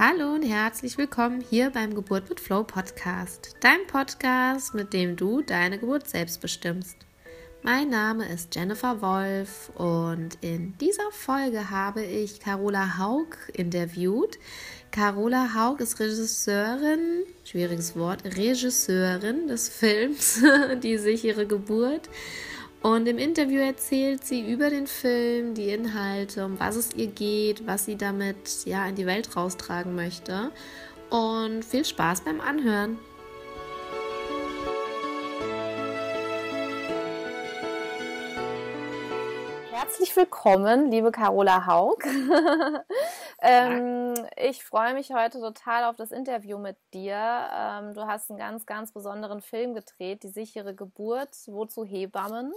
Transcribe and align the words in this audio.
Hallo 0.00 0.32
und 0.32 0.44
herzlich 0.44 0.96
willkommen 0.96 1.40
hier 1.40 1.70
beim 1.70 1.92
Geburt 1.92 2.28
mit 2.28 2.38
Flow 2.38 2.62
Podcast, 2.62 3.56
dein 3.58 3.84
Podcast, 3.88 4.72
mit 4.72 4.92
dem 4.92 5.16
du 5.16 5.42
deine 5.42 5.76
Geburt 5.76 6.08
selbst 6.08 6.40
bestimmst. 6.40 6.96
Mein 7.64 7.90
Name 7.90 8.28
ist 8.28 8.54
Jennifer 8.54 9.02
Wolf 9.02 9.72
und 9.74 10.38
in 10.40 10.78
dieser 10.78 11.10
Folge 11.10 11.70
habe 11.70 12.04
ich 12.04 12.38
Carola 12.38 12.96
Haug 12.98 13.34
interviewt. 13.54 14.38
Carola 14.92 15.52
Haug 15.56 15.80
ist 15.80 15.98
Regisseurin, 15.98 17.24
schwieriges 17.42 17.96
Wort, 17.96 18.24
Regisseurin 18.24 19.48
des 19.48 19.68
Films 19.68 20.40
Die 20.84 20.96
sichere 20.98 21.44
Geburt 21.44 22.08
und 22.82 23.06
im 23.08 23.18
Interview 23.18 23.60
erzählt 23.60 24.24
sie 24.24 24.40
über 24.40 24.70
den 24.70 24.86
Film, 24.86 25.54
die 25.54 25.70
Inhalte, 25.70 26.44
um 26.44 26.58
was 26.60 26.76
es 26.76 26.94
ihr 26.94 27.08
geht, 27.08 27.66
was 27.66 27.84
sie 27.84 27.96
damit 27.96 28.64
ja 28.64 28.86
in 28.86 28.94
die 28.94 29.06
Welt 29.06 29.36
raustragen 29.36 29.94
möchte. 29.94 30.52
Und 31.10 31.64
viel 31.64 31.84
Spaß 31.84 32.20
beim 32.22 32.40
Anhören. 32.40 32.98
Herzlich 39.72 40.14
willkommen, 40.14 40.90
liebe 40.90 41.10
Carola 41.10 41.66
Haug. 41.66 42.04
ähm, 43.40 44.14
ich 44.36 44.64
freue 44.64 44.94
mich 44.94 45.12
heute 45.12 45.40
total 45.40 45.84
auf 45.84 45.96
das 45.96 46.10
Interview 46.12 46.58
mit 46.58 46.76
dir. 46.92 47.14
Ähm, 47.52 47.94
du 47.94 48.06
hast 48.06 48.30
einen 48.30 48.38
ganz, 48.38 48.66
ganz 48.66 48.92
besonderen 48.92 49.40
Film 49.42 49.74
gedreht, 49.74 50.22
Die 50.24 50.28
sichere 50.28 50.74
Geburt, 50.74 51.36
wozu 51.46 51.84
Hebammen. 51.84 52.52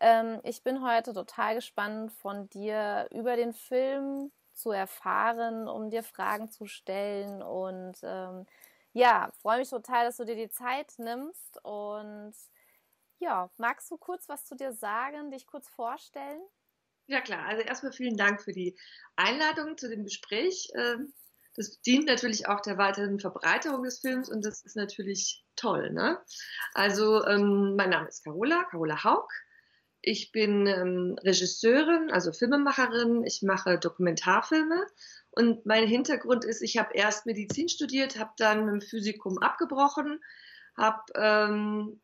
Ähm, 0.00 0.40
ich 0.44 0.62
bin 0.62 0.82
heute 0.86 1.12
total 1.12 1.54
gespannt, 1.56 2.12
von 2.12 2.48
dir 2.50 3.08
über 3.12 3.36
den 3.36 3.52
Film 3.52 4.32
zu 4.54 4.70
erfahren, 4.70 5.68
um 5.68 5.90
dir 5.90 6.02
Fragen 6.02 6.50
zu 6.50 6.66
stellen. 6.66 7.42
Und 7.42 7.96
ähm, 8.02 8.46
ja, 8.94 9.30
freue 9.42 9.58
mich 9.58 9.70
total, 9.70 10.06
dass 10.06 10.16
du 10.16 10.24
dir 10.24 10.36
die 10.36 10.50
Zeit 10.50 10.94
nimmst. 10.98 11.62
Und 11.64 12.34
ja, 13.18 13.50
magst 13.58 13.90
du 13.90 13.98
kurz 13.98 14.28
was 14.28 14.44
zu 14.46 14.56
dir 14.56 14.72
sagen, 14.72 15.30
dich 15.30 15.46
kurz 15.46 15.68
vorstellen? 15.68 16.40
Ja 17.08 17.20
klar, 17.20 17.46
also 17.46 17.62
erstmal 17.62 17.92
vielen 17.92 18.16
Dank 18.16 18.42
für 18.42 18.52
die 18.52 18.76
Einladung 19.14 19.78
zu 19.78 19.88
dem 19.88 20.04
Gespräch. 20.04 20.68
Ähm, 20.74 21.12
das 21.54 21.80
dient 21.80 22.06
natürlich 22.06 22.48
auch 22.48 22.60
der 22.60 22.76
weiteren 22.78 23.18
Verbreiterung 23.18 23.82
des 23.84 24.00
Films 24.00 24.28
und 24.28 24.44
das 24.44 24.62
ist 24.62 24.76
natürlich 24.76 25.44
toll. 25.54 25.90
Ne? 25.90 26.20
Also 26.74 27.24
ähm, 27.24 27.76
mein 27.76 27.90
Name 27.90 28.08
ist 28.08 28.24
Carola, 28.24 28.64
Carola 28.64 29.04
Haug. 29.04 29.28
Ich 30.02 30.32
bin 30.32 30.66
ähm, 30.66 31.16
Regisseurin, 31.24 32.10
also 32.10 32.32
Filmemacherin. 32.32 33.24
Ich 33.24 33.42
mache 33.42 33.78
Dokumentarfilme 33.78 34.86
und 35.30 35.64
mein 35.64 35.86
Hintergrund 35.86 36.44
ist, 36.44 36.62
ich 36.62 36.76
habe 36.76 36.94
erst 36.94 37.26
Medizin 37.26 37.68
studiert, 37.68 38.18
habe 38.18 38.32
dann 38.36 38.68
im 38.68 38.80
Physikum 38.80 39.38
abgebrochen, 39.38 40.20
habe 40.76 41.02
ähm, 41.14 42.00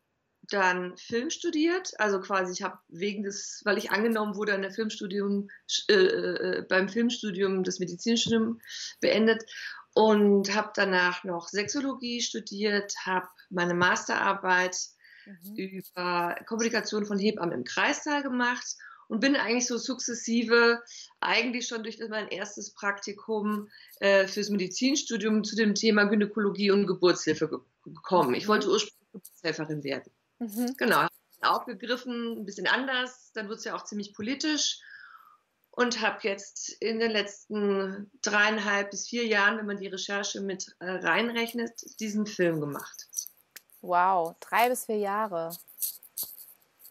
dann 0.49 0.97
Film 0.97 1.29
studiert, 1.29 1.91
also 1.99 2.19
quasi 2.19 2.51
ich 2.51 2.63
habe 2.63 2.77
wegen 2.89 3.23
des, 3.23 3.61
weil 3.63 3.77
ich 3.77 3.91
angenommen 3.91 4.35
wurde 4.35 4.53
an 4.53 4.61
der 4.61 4.71
Filmstudium, 4.71 5.49
äh, 5.89 5.93
äh, 5.93 6.65
beim 6.67 6.89
Filmstudium 6.89 7.63
das 7.63 7.79
Medizinstudium 7.79 8.59
beendet 8.99 9.43
und 9.93 10.53
habe 10.53 10.71
danach 10.75 11.23
noch 11.23 11.47
Sexologie 11.47 12.21
studiert, 12.21 12.93
habe 13.05 13.27
meine 13.49 13.73
Masterarbeit 13.73 14.77
mhm. 15.25 15.55
über 15.55 16.35
Kommunikation 16.45 17.05
von 17.05 17.19
Hebammen 17.19 17.59
im 17.59 17.63
Kreissaal 17.63 18.23
gemacht 18.23 18.75
und 19.07 19.19
bin 19.19 19.35
eigentlich 19.35 19.67
so 19.67 19.77
sukzessive, 19.77 20.81
eigentlich 21.21 21.67
schon 21.67 21.83
durch 21.83 21.99
mein 22.09 22.27
erstes 22.27 22.73
Praktikum 22.73 23.69
äh, 23.99 24.27
fürs 24.27 24.49
Medizinstudium 24.49 25.43
zu 25.43 25.55
dem 25.55 25.75
Thema 25.75 26.05
Gynäkologie 26.05 26.71
und 26.71 26.87
Geburtshilfe 26.87 27.61
gekommen. 27.85 28.33
Ich 28.33 28.47
wollte 28.47 28.67
mhm. 28.67 28.73
ursprünglich 28.73 29.03
Geburtshelferin 29.13 29.83
werden. 29.83 30.11
Mhm. 30.43 30.75
Genau, 30.77 31.07
aufgegriffen, 31.41 32.39
ein 32.39 32.45
bisschen 32.45 32.67
anders. 32.67 33.31
Dann 33.33 33.49
wird 33.49 33.59
es 33.59 33.65
ja 33.65 33.75
auch 33.75 33.83
ziemlich 33.85 34.13
politisch. 34.13 34.79
Und 35.75 36.01
habe 36.01 36.19
jetzt 36.21 36.69
in 36.81 36.99
den 36.99 37.09
letzten 37.09 38.11
dreieinhalb 38.21 38.91
bis 38.91 39.07
vier 39.07 39.25
Jahren, 39.25 39.57
wenn 39.57 39.65
man 39.65 39.77
die 39.77 39.87
Recherche 39.87 40.39
mit 40.39 40.75
äh, 40.79 40.85
reinrechnet, 40.85 41.71
diesen 41.99 42.27
Film 42.27 42.59
gemacht. 42.59 43.07
Wow, 43.81 44.35
drei 44.39 44.69
bis 44.69 44.85
vier 44.85 44.97
Jahre. 44.97 45.49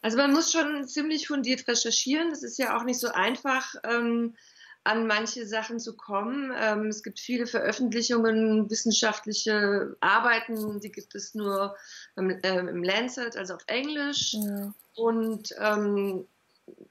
Also 0.00 0.16
man 0.16 0.32
muss 0.32 0.50
schon 0.50 0.88
ziemlich 0.88 1.28
fundiert 1.28 1.68
recherchieren. 1.68 2.30
Das 2.30 2.42
ist 2.42 2.58
ja 2.58 2.76
auch 2.76 2.82
nicht 2.82 2.98
so 2.98 3.08
einfach. 3.08 3.76
Ähm, 3.84 4.36
an 4.84 5.06
manche 5.06 5.46
Sachen 5.46 5.78
zu 5.78 5.96
kommen. 5.96 6.52
Ähm, 6.58 6.86
es 6.86 7.02
gibt 7.02 7.20
viele 7.20 7.46
Veröffentlichungen, 7.46 8.70
wissenschaftliche 8.70 9.96
Arbeiten, 10.00 10.80
die 10.80 10.90
gibt 10.90 11.14
es 11.14 11.34
nur 11.34 11.76
im, 12.16 12.38
ähm, 12.42 12.68
im 12.68 12.82
Lancet, 12.82 13.36
also 13.36 13.54
auf 13.54 13.64
Englisch. 13.66 14.34
Ja. 14.34 14.74
Und 14.94 15.54
ähm, 15.58 16.26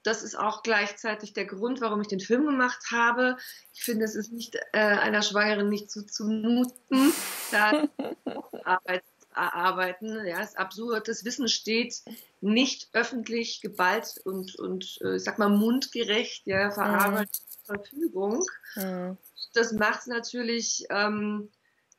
das 0.02 0.22
ist 0.22 0.38
auch 0.38 0.62
gleichzeitig 0.62 1.32
der 1.32 1.46
Grund, 1.46 1.80
warum 1.80 2.00
ich 2.00 2.08
den 2.08 2.20
Film 2.20 2.46
gemacht 2.46 2.90
habe. 2.90 3.36
Ich 3.72 3.84
finde, 3.84 4.04
es 4.04 4.14
ist 4.14 4.32
nicht 4.32 4.56
äh, 4.72 4.78
einer 4.78 5.22
Schwangeren 5.22 5.68
nicht 5.68 5.90
zuzumuten, 5.90 7.12
da 7.50 7.88
Arbeit 8.64 9.04
erarbeiten. 9.34 10.26
Ja, 10.26 10.40
ist 10.40 10.58
absurd. 10.58 11.08
Das 11.08 11.24
Wissen 11.24 11.48
steht 11.48 12.02
nicht 12.40 12.88
öffentlich 12.92 13.60
geballt 13.60 14.20
und, 14.24 14.56
und 14.56 14.98
äh, 15.02 15.16
ich 15.16 15.24
sag 15.24 15.38
mal, 15.38 15.48
mundgerecht 15.48 16.46
ja, 16.46 16.70
verarbeitet 16.70 17.40
mhm. 17.40 17.66
zur 17.66 17.76
Verfügung. 17.76 18.46
Mhm. 18.76 19.16
Das 19.54 19.72
macht 19.72 20.06
natürlich 20.06 20.86
ähm, 20.90 21.50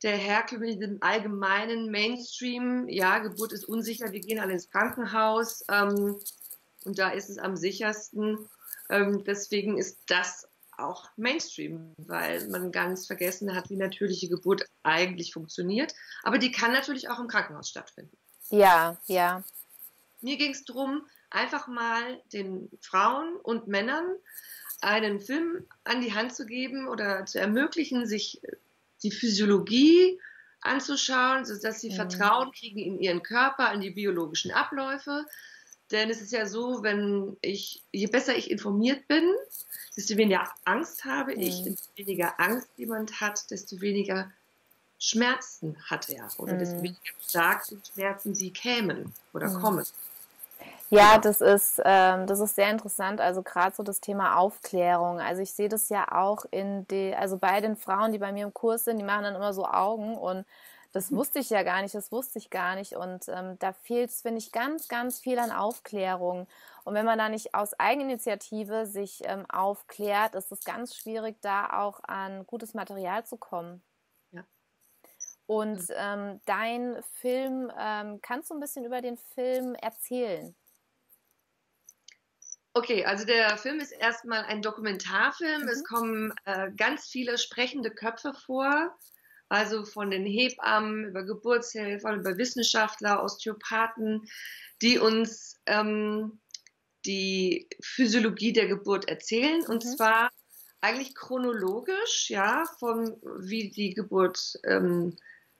der 0.01 0.17
herkömmlichen 0.17 1.01
allgemeinen 1.01 1.91
Mainstream. 1.91 2.87
Ja, 2.89 3.19
Geburt 3.19 3.53
ist 3.53 3.65
unsicher, 3.65 4.11
wir 4.11 4.19
gehen 4.19 4.39
alle 4.39 4.53
ins 4.53 4.69
Krankenhaus 4.69 5.63
ähm, 5.69 6.19
und 6.83 6.99
da 6.99 7.09
ist 7.09 7.29
es 7.29 7.37
am 7.37 7.55
sichersten. 7.55 8.49
Ähm, 8.89 9.23
deswegen 9.23 9.77
ist 9.77 9.99
das 10.07 10.47
auch 10.77 11.09
Mainstream, 11.17 11.93
weil 11.97 12.47
man 12.49 12.71
ganz 12.71 13.07
vergessen 13.07 13.55
hat, 13.55 13.69
wie 13.69 13.75
natürliche 13.75 14.29
Geburt 14.29 14.65
eigentlich 14.83 15.33
funktioniert. 15.33 15.93
Aber 16.23 16.37
die 16.37 16.51
kann 16.51 16.71
natürlich 16.71 17.09
auch 17.09 17.19
im 17.19 17.27
Krankenhaus 17.27 17.69
stattfinden. 17.69 18.15
Ja, 18.49 18.97
ja. 19.07 19.43
Mir 20.21 20.37
ging 20.37 20.51
es 20.51 20.63
darum, 20.65 21.03
einfach 21.29 21.67
mal 21.67 22.21
den 22.31 22.69
Frauen 22.81 23.35
und 23.37 23.67
Männern 23.67 24.05
einen 24.81 25.19
Film 25.19 25.65
an 25.83 26.01
die 26.01 26.13
Hand 26.13 26.35
zu 26.35 26.45
geben 26.45 26.87
oder 26.87 27.25
zu 27.25 27.39
ermöglichen, 27.39 28.05
sich 28.05 28.41
die 29.01 29.11
Physiologie 29.11 30.19
anzuschauen, 30.61 31.45
sodass 31.45 31.81
sie 31.81 31.89
mhm. 31.89 31.95
Vertrauen 31.95 32.51
kriegen 32.51 32.79
in 32.79 32.99
ihren 32.99 33.23
Körper, 33.23 33.71
in 33.73 33.81
die 33.81 33.91
biologischen 33.91 34.51
Abläufe. 34.51 35.25
Denn 35.93 36.09
es 36.09 36.21
ist 36.21 36.33
ja 36.33 36.47
so, 36.47 36.81
wenn 36.81 37.37
ich, 37.41 37.83
je 37.91 38.07
besser 38.07 38.35
ich 38.35 38.49
informiert 38.49 39.07
bin, 39.07 39.23
desto 39.95 40.17
weniger 40.17 40.49
Angst 40.65 41.05
habe 41.05 41.33
ich, 41.33 41.61
mhm. 41.61 41.65
desto 41.65 41.91
weniger 41.95 42.39
Angst 42.39 42.67
jemand 42.77 43.21
hat, 43.21 43.51
desto 43.51 43.79
weniger 43.79 44.31
Schmerzen 44.97 45.77
hat 45.85 46.09
er 46.09 46.27
oder 46.37 46.53
mhm. 46.53 46.59
desto 46.59 46.77
weniger 46.77 46.99
stark 47.21 47.65
sind 47.65 47.87
Schmerzen 47.93 48.33
sie 48.33 48.51
kämen 48.51 49.13
oder 49.33 49.49
mhm. 49.49 49.61
kommen. 49.61 49.85
Ja, 50.89 51.19
das 51.19 51.41
ist, 51.41 51.79
ähm, 51.85 52.25
das 52.25 52.39
ist 52.39 52.55
sehr 52.55 52.71
interessant. 52.71 53.21
Also 53.21 53.43
gerade 53.43 53.75
so 53.75 53.83
das 53.83 53.99
Thema 53.99 54.37
Aufklärung. 54.37 55.19
Also 55.19 55.43
ich 55.43 55.53
sehe 55.53 55.69
das 55.69 55.89
ja 55.89 56.11
auch 56.11 56.45
in 56.49 56.87
die, 56.87 57.13
also 57.15 57.37
bei 57.37 57.61
den 57.61 57.75
Frauen, 57.75 58.11
die 58.11 58.19
bei 58.19 58.31
mir 58.31 58.45
im 58.45 58.53
Kurs 58.53 58.85
sind, 58.85 58.97
die 58.97 59.03
machen 59.03 59.23
dann 59.23 59.35
immer 59.35 59.53
so 59.53 59.65
Augen 59.65 60.15
und 60.15 60.45
das 60.93 61.09
mhm. 61.09 61.17
wusste 61.17 61.39
ich 61.39 61.49
ja 61.49 61.63
gar 61.63 61.81
nicht, 61.81 61.95
das 61.95 62.11
wusste 62.11 62.39
ich 62.39 62.49
gar 62.49 62.75
nicht. 62.75 62.93
Und 62.93 63.27
ähm, 63.27 63.57
da 63.59 63.73
fehlt 63.73 64.11
es, 64.11 64.21
finde 64.21 64.37
ich, 64.37 64.51
ganz, 64.51 64.87
ganz 64.87 65.19
viel 65.19 65.39
an 65.39 65.51
Aufklärung. 65.51 66.47
Und 66.85 66.93
wenn 66.93 67.05
man 67.05 67.17
da 67.17 67.29
nicht 67.29 67.55
aus 67.55 67.73
Eigeninitiative 67.79 68.85
sich 68.85 69.21
ähm, 69.25 69.45
aufklärt, 69.49 70.35
ist 70.35 70.51
es 70.51 70.63
ganz 70.63 70.95
schwierig, 70.95 71.37
da 71.41 71.81
auch 71.81 71.99
an 72.03 72.45
gutes 72.45 72.75
Material 72.75 73.25
zu 73.25 73.37
kommen. 73.37 73.83
Ja. 74.31 74.45
Und 75.47 75.83
ähm, 75.95 76.39
dein 76.45 77.01
Film, 77.15 77.71
ähm, 77.77 78.21
kannst 78.21 78.51
du 78.51 78.53
ein 78.53 78.59
bisschen 78.59 78.85
über 78.85 79.01
den 79.01 79.17
Film 79.17 79.73
erzählen? 79.75 80.55
Okay, 82.75 83.05
also 83.05 83.25
der 83.25 83.57
Film 83.57 83.79
ist 83.79 83.91
erstmal 83.91 84.43
ein 84.45 84.61
Dokumentarfilm. 84.61 85.63
Mhm. 85.63 85.67
Es 85.67 85.83
kommen 85.83 86.33
äh, 86.45 86.71
ganz 86.71 87.07
viele 87.07 87.39
sprechende 87.39 87.89
Köpfe 87.89 88.33
vor, 88.33 88.95
also 89.53 89.85
von 89.85 90.09
den 90.09 90.25
Hebammen 90.25 91.05
über 91.05 91.23
Geburtshelfer, 91.23 92.15
über 92.15 92.39
Wissenschaftler, 92.39 93.23
Osteopathen, 93.23 94.23
die 94.81 94.97
uns 94.97 95.59
ähm, 95.67 96.41
die 97.05 97.69
Physiologie 97.83 98.51
der 98.51 98.67
Geburt 98.67 99.07
erzählen 99.07 99.63
und 99.67 99.85
mhm. 99.85 99.89
zwar 99.89 100.31
eigentlich 100.81 101.13
chronologisch, 101.13 102.31
ja, 102.31 102.63
von 102.79 103.15
wie 103.41 103.69
die 103.69 103.93
Geburt 103.93 104.53
ähm, 104.63 105.15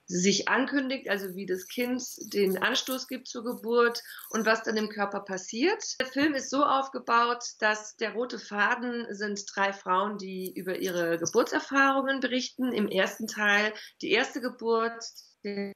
sich 0.06 0.48
ankündigt, 0.48 1.08
also 1.08 1.34
wie 1.34 1.46
das 1.46 1.66
Kind 1.66 2.02
den 2.32 2.58
Anstoß 2.58 3.08
gibt 3.08 3.26
zur 3.26 3.44
Geburt 3.44 4.02
und 4.30 4.44
was 4.44 4.62
dann 4.62 4.76
im 4.76 4.88
Körper 4.88 5.20
passiert. 5.20 5.82
Der 6.00 6.06
Film 6.06 6.34
ist 6.34 6.50
so 6.50 6.64
aufgebaut, 6.64 7.42
dass 7.58 7.96
der 7.96 8.12
rote 8.12 8.38
Faden 8.38 9.06
sind 9.14 9.44
drei 9.54 9.72
Frauen, 9.72 10.18
die 10.18 10.52
über 10.54 10.76
ihre 10.76 11.18
Geburtserfahrungen 11.18 12.20
berichten. 12.20 12.72
Im 12.72 12.88
ersten 12.88 13.26
Teil 13.26 13.72
die 14.02 14.10
erste 14.10 14.40
Geburt, 14.40 15.04
der, 15.42 15.72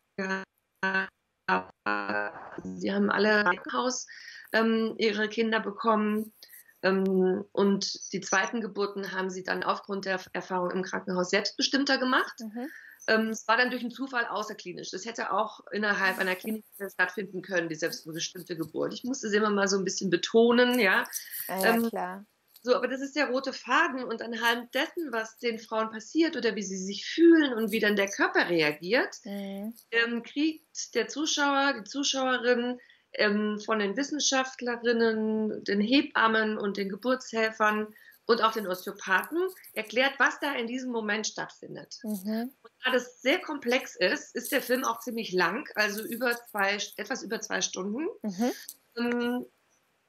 sie 2.64 2.92
haben 2.92 3.10
alle 3.10 3.40
im 3.40 3.44
Krankenhaus 3.44 4.06
ähm, 4.52 4.94
ihre 4.98 5.28
Kinder 5.28 5.60
bekommen. 5.60 6.34
Ähm, 6.82 7.44
und 7.52 8.12
die 8.12 8.20
zweiten 8.20 8.60
Geburten 8.60 9.12
haben 9.12 9.30
sie 9.30 9.42
dann 9.42 9.64
aufgrund 9.64 10.04
der 10.04 10.20
Erfahrung 10.32 10.70
im 10.70 10.82
Krankenhaus 10.82 11.30
selbstbestimmter 11.30 11.98
gemacht. 11.98 12.34
Mhm. 12.40 12.68
Ähm, 13.08 13.30
es 13.30 13.48
war 13.48 13.56
dann 13.56 13.70
durch 13.70 13.82
einen 13.82 13.90
Zufall 13.90 14.26
außerklinisch. 14.26 14.90
Das 14.90 15.06
hätte 15.06 15.32
auch 15.32 15.60
innerhalb 15.72 16.18
einer 16.18 16.36
Klinik 16.36 16.64
stattfinden 16.92 17.42
können, 17.42 17.68
die 17.68 17.74
selbstbestimmte 17.74 18.56
Geburt. 18.56 18.92
Ich 18.92 19.02
musste 19.02 19.30
sie 19.30 19.38
immer 19.38 19.50
mal 19.50 19.66
so 19.66 19.78
ein 19.78 19.84
bisschen 19.84 20.10
betonen, 20.10 20.78
ja. 20.78 21.08
Ja, 21.48 21.58
ja 21.58 21.74
ähm, 21.74 21.88
klar. 21.88 22.26
So, 22.60 22.74
aber 22.74 22.88
das 22.88 23.00
ist 23.00 23.16
der 23.16 23.28
rote 23.28 23.52
Faden 23.52 24.04
und 24.04 24.20
anhand 24.20 24.74
dessen, 24.74 25.12
was 25.12 25.38
den 25.38 25.58
Frauen 25.58 25.90
passiert 25.90 26.36
oder 26.36 26.54
wie 26.54 26.62
sie 26.62 26.76
sich 26.76 27.06
fühlen 27.06 27.54
und 27.54 27.70
wie 27.70 27.80
dann 27.80 27.96
der 27.96 28.08
Körper 28.08 28.48
reagiert, 28.48 29.14
mhm. 29.24 29.74
ähm, 29.90 30.22
kriegt 30.22 30.94
der 30.94 31.08
Zuschauer, 31.08 31.74
die 31.78 31.84
Zuschauerin 31.84 32.78
ähm, 33.14 33.58
von 33.64 33.78
den 33.78 33.96
Wissenschaftlerinnen, 33.96 35.64
den 35.64 35.80
Hebammen 35.80 36.58
und 36.58 36.76
den 36.76 36.88
Geburtshelfern 36.88 37.94
und 38.28 38.42
auch 38.42 38.52
den 38.52 38.66
Osteopathen 38.66 39.38
erklärt, 39.72 40.12
was 40.18 40.38
da 40.38 40.52
in 40.52 40.66
diesem 40.66 40.92
Moment 40.92 41.26
stattfindet. 41.26 41.98
Mhm. 42.02 42.52
Und 42.62 42.70
da 42.84 42.92
das 42.92 43.22
sehr 43.22 43.40
komplex 43.40 43.96
ist, 43.96 44.34
ist 44.34 44.52
der 44.52 44.60
Film 44.60 44.84
auch 44.84 45.00
ziemlich 45.00 45.32
lang, 45.32 45.66
also 45.74 46.04
über 46.04 46.36
zwei, 46.50 46.76
etwas 46.96 47.22
über 47.22 47.40
zwei 47.40 47.62
Stunden. 47.62 48.06
Mhm. 48.22 48.52
Ähm, 48.98 49.46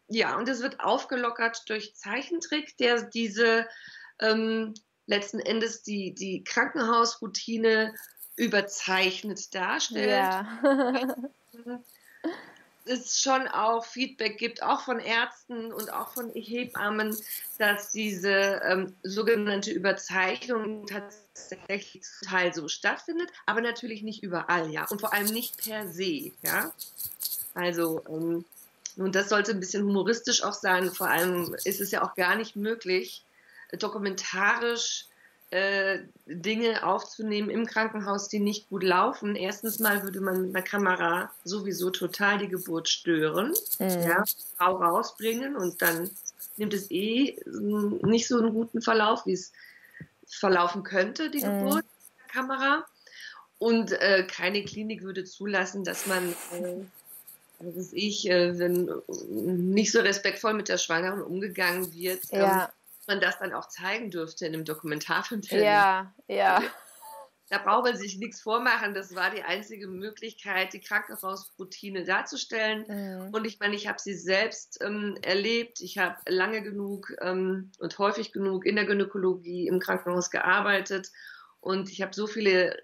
ja, 0.09 0.37
und 0.37 0.49
es 0.49 0.61
wird 0.61 0.81
aufgelockert 0.81 1.69
durch 1.69 1.95
Zeichentrick, 1.95 2.75
der 2.75 3.03
diese 3.03 3.65
ähm, 4.19 4.73
letzten 5.05 5.39
Endes 5.39 5.81
die, 5.83 6.13
die 6.13 6.43
Krankenhausroutine 6.43 7.95
überzeichnet 8.35 9.55
darstellt. 9.55 10.09
Ja. 10.09 10.59
es 12.89 13.21
schon 13.21 13.47
auch 13.47 13.85
Feedback 13.85 14.37
gibt, 14.37 14.63
auch 14.63 14.81
von 14.81 14.99
Ärzten 14.99 15.71
und 15.71 15.93
auch 15.93 16.13
von 16.13 16.31
Hebammen, 16.33 17.15
dass 17.57 17.91
diese 17.91 18.61
ähm, 18.63 18.95
sogenannte 19.03 19.71
Überzeichnung 19.71 20.85
tatsächlich 20.87 22.03
zum 22.03 22.27
Teil 22.27 22.53
so 22.53 22.67
stattfindet, 22.67 23.29
aber 23.45 23.61
natürlich 23.61 24.01
nicht 24.01 24.23
überall, 24.23 24.71
ja, 24.71 24.85
und 24.89 25.01
vor 25.01 25.13
allem 25.13 25.27
nicht 25.27 25.63
per 25.63 25.87
se, 25.87 26.31
ja. 26.43 26.71
Also, 27.53 28.01
ähm, 28.09 28.45
und 28.97 29.15
das 29.15 29.29
sollte 29.29 29.51
ein 29.51 29.59
bisschen 29.59 29.85
humoristisch 29.85 30.43
auch 30.43 30.53
sein, 30.53 30.91
vor 30.91 31.09
allem 31.09 31.55
ist 31.63 31.81
es 31.81 31.91
ja 31.91 32.03
auch 32.03 32.15
gar 32.15 32.35
nicht 32.35 32.55
möglich, 32.55 33.23
dokumentarisch 33.77 35.08
äh, 35.51 35.99
Dinge 36.27 36.85
aufzunehmen 36.85 37.49
im 37.49 37.65
Krankenhaus, 37.65 38.27
die 38.27 38.39
nicht 38.39 38.69
gut 38.69 38.83
laufen. 38.83 39.35
Erstens 39.35 39.79
mal 39.79 40.03
würde 40.03 40.21
man 40.21 40.41
mit 40.43 40.55
einer 40.55 40.63
Kamera 40.63 41.31
sowieso 41.43 41.89
total 41.89 42.37
die 42.37 42.49
Geburt 42.49 42.87
stören, 42.87 43.53
mhm. 43.79 43.89
ja, 43.89 44.23
Frau 44.57 44.75
rausbringen 44.75 45.55
und 45.55 45.81
dann 45.81 46.11
nimmt 46.57 46.73
es 46.73 46.91
eh 46.91 47.39
nicht 47.47 48.27
so 48.27 48.37
einen 48.37 48.53
guten 48.53 48.81
Verlauf, 48.81 49.25
wie 49.25 49.33
es 49.33 49.51
verlaufen 50.27 50.83
könnte, 50.83 51.31
die 51.31 51.43
mhm. 51.43 51.65
Geburt 51.65 51.85
mit 51.85 52.19
der 52.19 52.41
Kamera. 52.41 52.85
Und 53.57 53.91
äh, 53.91 54.25
keine 54.29 54.63
Klinik 54.63 55.01
würde 55.01 55.25
zulassen, 55.25 55.83
dass 55.83 56.05
man, 56.05 56.29
äh, 56.53 56.75
was 57.59 57.91
ich, 57.91 58.29
äh, 58.29 58.57
wenn 58.57 58.89
nicht 59.07 59.91
so 59.91 59.99
respektvoll 59.99 60.53
mit 60.53 60.69
der 60.69 60.77
Schwangeren 60.77 61.21
umgegangen 61.21 61.91
wird. 61.93 62.21
Ja. 62.31 62.65
Ähm, 62.65 62.69
man 63.09 63.19
das 63.19 63.39
dann 63.39 63.53
auch 63.53 63.67
zeigen 63.67 64.09
dürfte 64.11 64.45
in 64.45 64.53
einem 64.53 64.65
Dokumentarfilm. 64.65 65.41
Ja, 65.51 66.13
ja. 66.27 66.61
Da 67.51 67.57
braucht 67.57 67.85
man 67.85 67.97
sich 67.97 68.19
nichts 68.19 68.41
vormachen. 68.41 68.93
Das 68.93 69.15
war 69.15 69.31
die 69.31 69.41
einzige 69.41 69.87
Möglichkeit, 69.87 70.71
die 70.73 70.81
Krankenhausroutine 70.81 72.03
darzustellen. 72.03 72.85
Mhm. 72.87 73.33
Und 73.33 73.45
ich 73.45 73.59
meine, 73.59 73.75
ich 73.75 73.87
habe 73.87 73.97
sie 73.99 74.13
selbst 74.13 74.77
ähm, 74.83 75.17
erlebt. 75.23 75.81
Ich 75.81 75.97
habe 75.97 76.15
lange 76.27 76.61
genug 76.61 77.11
ähm, 77.21 77.71
und 77.79 77.97
häufig 77.97 78.33
genug 78.33 78.67
in 78.67 78.75
der 78.75 78.85
Gynäkologie 78.85 79.65
im 79.65 79.79
Krankenhaus 79.79 80.29
gearbeitet. 80.29 81.11
Und 81.59 81.89
ich 81.89 82.03
habe 82.03 82.13
so 82.13 82.27
viele 82.27 82.77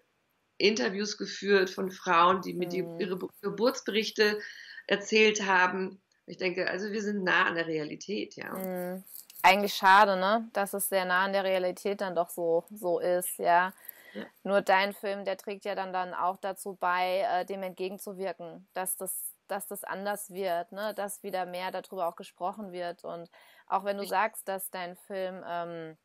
Interviews 0.58 1.18
geführt 1.18 1.70
von 1.70 1.92
Frauen, 1.92 2.42
die 2.42 2.56
mir 2.56 2.68
mhm. 2.68 3.00
ihre 3.00 3.20
Geburtsberichte 3.42 4.40
erzählt 4.88 5.46
haben. 5.46 6.02
Ich 6.28 6.38
denke, 6.38 6.70
also 6.70 6.92
wir 6.92 7.02
sind 7.02 7.24
nah 7.24 7.46
an 7.46 7.56
der 7.56 7.68
Realität, 7.68 8.36
ja. 8.36 8.52
Mhm 8.54 9.04
eigentlich 9.46 9.76
schade, 9.76 10.18
ne? 10.18 10.50
Dass 10.54 10.74
es 10.74 10.90
sehr 10.90 11.06
nah 11.06 11.26
an 11.26 11.34
der 11.34 11.44
Realität 11.44 12.02
dann 12.02 12.16
doch 12.16 12.30
so, 12.30 12.66
so 12.72 13.00
ist, 13.00 13.38
ja. 13.38 13.74
ja. 14.14 14.26
Nur 14.44 14.62
dein 14.62 14.94
Film, 14.94 15.24
der 15.24 15.38
trägt 15.38 15.66
ja 15.66 15.76
dann, 15.76 15.94
dann 15.94 16.14
auch 16.14 16.38
dazu 16.38 16.76
bei, 16.80 17.20
äh, 17.20 17.46
dem 17.46 17.62
entgegenzuwirken, 17.64 18.68
dass 18.74 18.98
das, 18.98 19.34
dass 19.48 19.68
das 19.68 19.84
anders 19.84 20.34
wird, 20.34 20.72
ne? 20.72 20.94
Dass 20.96 21.22
wieder 21.24 21.46
mehr 21.46 21.72
darüber 21.72 22.08
auch 22.08 22.16
gesprochen 22.16 22.72
wird. 22.72 23.04
Und 23.04 23.30
auch 23.68 23.84
wenn 23.84 23.98
du 23.98 24.04
ich 24.04 24.10
sagst, 24.10 24.48
dass 24.48 24.72
dein 24.72 24.96
Film 24.96 25.44
ähm, 25.48 25.98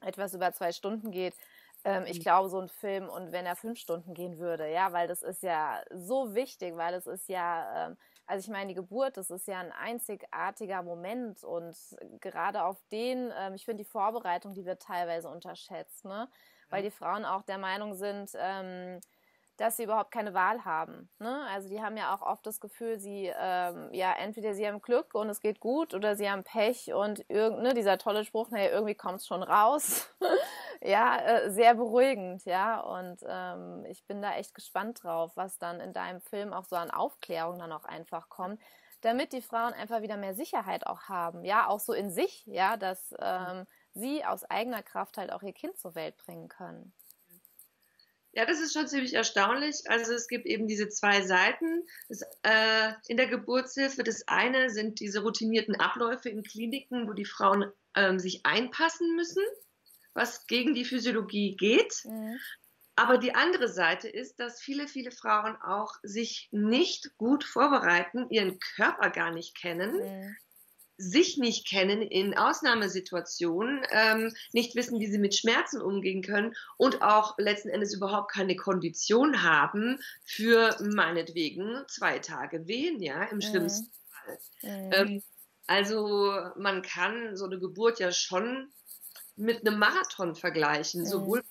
etwas 0.00 0.34
über 0.34 0.52
zwei 0.52 0.70
Stunden 0.70 1.10
geht, 1.10 1.34
ähm, 1.84 2.04
ich 2.06 2.18
mhm. 2.18 2.22
glaube, 2.22 2.48
so 2.48 2.60
ein 2.60 2.68
Film 2.68 3.08
und 3.08 3.32
wenn 3.32 3.46
er 3.46 3.56
fünf 3.56 3.78
Stunden 3.80 4.14
gehen 4.14 4.38
würde, 4.38 4.70
ja, 4.70 4.92
weil 4.92 5.08
das 5.08 5.22
ist 5.22 5.42
ja 5.42 5.82
so 5.92 6.34
wichtig, 6.34 6.76
weil 6.76 6.94
es 6.94 7.06
ist 7.06 7.28
ja, 7.28 7.86
ähm, 7.86 7.96
also 8.26 8.44
ich 8.44 8.52
meine, 8.52 8.68
die 8.68 8.74
Geburt, 8.74 9.16
das 9.16 9.30
ist 9.30 9.46
ja 9.46 9.60
ein 9.60 9.72
einzigartiger 9.72 10.82
Moment 10.82 11.44
und 11.44 11.76
gerade 12.20 12.64
auf 12.64 12.82
den, 12.90 13.32
ähm, 13.38 13.54
ich 13.54 13.64
finde 13.64 13.84
die 13.84 13.88
Vorbereitung, 13.88 14.54
die 14.54 14.64
wird 14.64 14.82
teilweise 14.82 15.28
unterschätzt, 15.28 16.04
ne? 16.04 16.28
Weil 16.68 16.82
die 16.82 16.90
Frauen 16.90 17.24
auch 17.24 17.42
der 17.42 17.58
Meinung 17.58 17.94
sind, 17.94 18.32
ähm, 18.34 19.00
dass 19.56 19.76
sie 19.76 19.84
überhaupt 19.84 20.10
keine 20.10 20.34
Wahl 20.34 20.64
haben. 20.64 21.08
Ne? 21.18 21.46
Also 21.50 21.68
die 21.68 21.80
haben 21.80 21.96
ja 21.96 22.14
auch 22.14 22.22
oft 22.22 22.46
das 22.46 22.60
Gefühl, 22.60 22.98
sie 22.98 23.32
ähm, 23.38 23.88
ja 23.92 24.12
entweder 24.12 24.54
sie 24.54 24.66
haben 24.66 24.82
Glück 24.82 25.14
und 25.14 25.30
es 25.30 25.40
geht 25.40 25.60
gut 25.60 25.94
oder 25.94 26.16
sie 26.16 26.30
haben 26.30 26.44
Pech 26.44 26.92
und 26.92 27.24
irgend, 27.28 27.62
ne, 27.62 27.72
dieser 27.72 27.98
tolle 27.98 28.24
Spruch, 28.24 28.50
naja, 28.50 28.70
irgendwie 28.70 28.94
kommt 28.94 29.20
es 29.20 29.26
schon 29.26 29.42
raus. 29.42 30.08
Ja, 30.82 31.18
äh, 31.18 31.50
sehr 31.50 31.74
beruhigend, 31.74 32.44
ja. 32.44 32.80
Und 32.80 33.18
ähm, 33.26 33.84
ich 33.86 34.04
bin 34.06 34.22
da 34.22 34.34
echt 34.34 34.54
gespannt 34.54 35.02
drauf, 35.02 35.32
was 35.36 35.58
dann 35.58 35.80
in 35.80 35.92
deinem 35.92 36.20
Film 36.20 36.52
auch 36.52 36.64
so 36.64 36.76
an 36.76 36.90
Aufklärung 36.90 37.58
dann 37.58 37.72
auch 37.72 37.84
einfach 37.84 38.28
kommt, 38.28 38.60
damit 39.00 39.32
die 39.32 39.42
Frauen 39.42 39.72
einfach 39.72 40.02
wieder 40.02 40.16
mehr 40.16 40.34
Sicherheit 40.34 40.86
auch 40.86 41.02
haben, 41.02 41.44
ja, 41.44 41.68
auch 41.68 41.80
so 41.80 41.92
in 41.92 42.10
sich, 42.10 42.44
ja, 42.46 42.76
dass 42.76 43.14
ähm, 43.20 43.66
sie 43.94 44.24
aus 44.24 44.44
eigener 44.44 44.82
Kraft 44.82 45.16
halt 45.16 45.32
auch 45.32 45.42
ihr 45.42 45.52
Kind 45.52 45.78
zur 45.78 45.94
Welt 45.94 46.16
bringen 46.16 46.48
können. 46.48 46.92
Ja, 48.36 48.44
das 48.44 48.60
ist 48.60 48.74
schon 48.74 48.86
ziemlich 48.86 49.14
erstaunlich. 49.14 49.88
Also 49.88 50.12
es 50.12 50.28
gibt 50.28 50.44
eben 50.44 50.68
diese 50.68 50.90
zwei 50.90 51.22
Seiten 51.22 51.84
das, 52.10 52.20
äh, 52.42 52.92
in 53.08 53.16
der 53.16 53.28
Geburtshilfe. 53.28 54.04
Das 54.04 54.28
eine 54.28 54.68
sind 54.68 55.00
diese 55.00 55.22
routinierten 55.22 55.74
Abläufe 55.76 56.28
in 56.28 56.42
Kliniken, 56.42 57.08
wo 57.08 57.14
die 57.14 57.24
Frauen 57.24 57.72
ähm, 57.94 58.18
sich 58.18 58.44
einpassen 58.44 59.16
müssen, 59.16 59.42
was 60.16 60.46
gegen 60.46 60.74
die 60.74 60.84
Physiologie 60.84 61.56
geht. 61.56 62.04
Mhm. 62.04 62.38
Aber 62.96 63.18
die 63.18 63.34
andere 63.34 63.68
Seite 63.68 64.08
ist, 64.08 64.40
dass 64.40 64.60
viele, 64.60 64.88
viele 64.88 65.10
Frauen 65.10 65.56
auch 65.56 65.92
sich 66.02 66.48
nicht 66.50 67.10
gut 67.18 67.44
vorbereiten, 67.44 68.30
ihren 68.30 68.58
Körper 68.58 69.10
gar 69.10 69.30
nicht 69.30 69.54
kennen. 69.54 69.96
Mhm 69.96 70.36
sich 70.98 71.36
nicht 71.36 71.68
kennen 71.68 72.02
in 72.02 72.36
Ausnahmesituationen, 72.36 73.82
ähm, 73.90 74.34
nicht 74.52 74.74
wissen, 74.74 74.98
wie 74.98 75.10
sie 75.10 75.18
mit 75.18 75.34
Schmerzen 75.34 75.80
umgehen 75.80 76.22
können 76.22 76.54
und 76.78 77.02
auch 77.02 77.36
letzten 77.38 77.68
Endes 77.68 77.94
überhaupt 77.94 78.32
keine 78.32 78.56
Kondition 78.56 79.42
haben 79.42 79.98
für 80.24 80.74
meinetwegen 80.80 81.82
zwei 81.88 82.18
Tage 82.18 82.66
Wehen, 82.66 83.02
ja, 83.02 83.24
im 83.24 83.40
schlimmsten 83.40 83.90
mhm. 83.90 84.10
Fall. 84.10 84.38
Mhm. 84.62 84.92
Ähm, 84.92 85.22
also 85.66 86.32
man 86.56 86.82
kann 86.82 87.36
so 87.36 87.44
eine 87.44 87.58
Geburt 87.58 87.98
ja 87.98 88.12
schon 88.12 88.72
mit 89.36 89.66
einem 89.66 89.78
Marathon 89.78 90.34
vergleichen, 90.34 91.02
mhm. 91.02 91.06
sowohl 91.06 91.42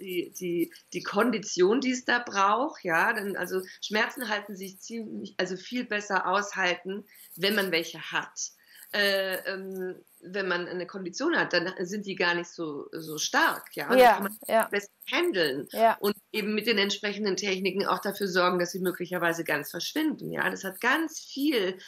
die, 0.00 0.32
die, 0.38 0.72
die 0.92 1.02
Kondition, 1.02 1.80
die 1.80 1.92
es 1.92 2.04
da 2.04 2.18
braucht, 2.18 2.84
ja, 2.84 3.12
denn 3.12 3.36
also 3.36 3.62
Schmerzen 3.80 4.28
halten 4.28 4.56
sich 4.56 4.80
ziemlich, 4.80 5.34
also 5.38 5.56
viel 5.56 5.84
besser 5.84 6.26
aushalten, 6.26 7.04
wenn 7.36 7.54
man 7.54 7.70
welche 7.70 8.00
hat 8.00 8.52
äh, 8.92 9.36
ähm, 9.52 9.96
wenn 10.20 10.48
man 10.48 10.66
eine 10.66 10.86
Kondition 10.86 11.36
hat, 11.36 11.52
dann 11.52 11.72
sind 11.80 12.06
die 12.06 12.16
gar 12.16 12.34
nicht 12.34 12.50
so, 12.50 12.88
so 12.92 13.18
stark. 13.18 13.68
Ja, 13.74 13.94
ja, 13.94 14.14
kann 14.14 14.22
man 14.24 14.38
ja. 14.48 14.66
besser 14.68 14.88
handeln 15.12 15.68
ja. 15.72 15.96
und 16.00 16.16
eben 16.32 16.54
mit 16.54 16.66
den 16.66 16.78
entsprechenden 16.78 17.36
Techniken 17.36 17.86
auch 17.86 18.00
dafür 18.00 18.26
sorgen, 18.26 18.58
dass 18.58 18.72
sie 18.72 18.80
möglicherweise 18.80 19.44
ganz 19.44 19.70
verschwinden. 19.70 20.32
Ja, 20.32 20.48
das 20.50 20.64
hat 20.64 20.80
ganz 20.80 21.20
viel 21.20 21.78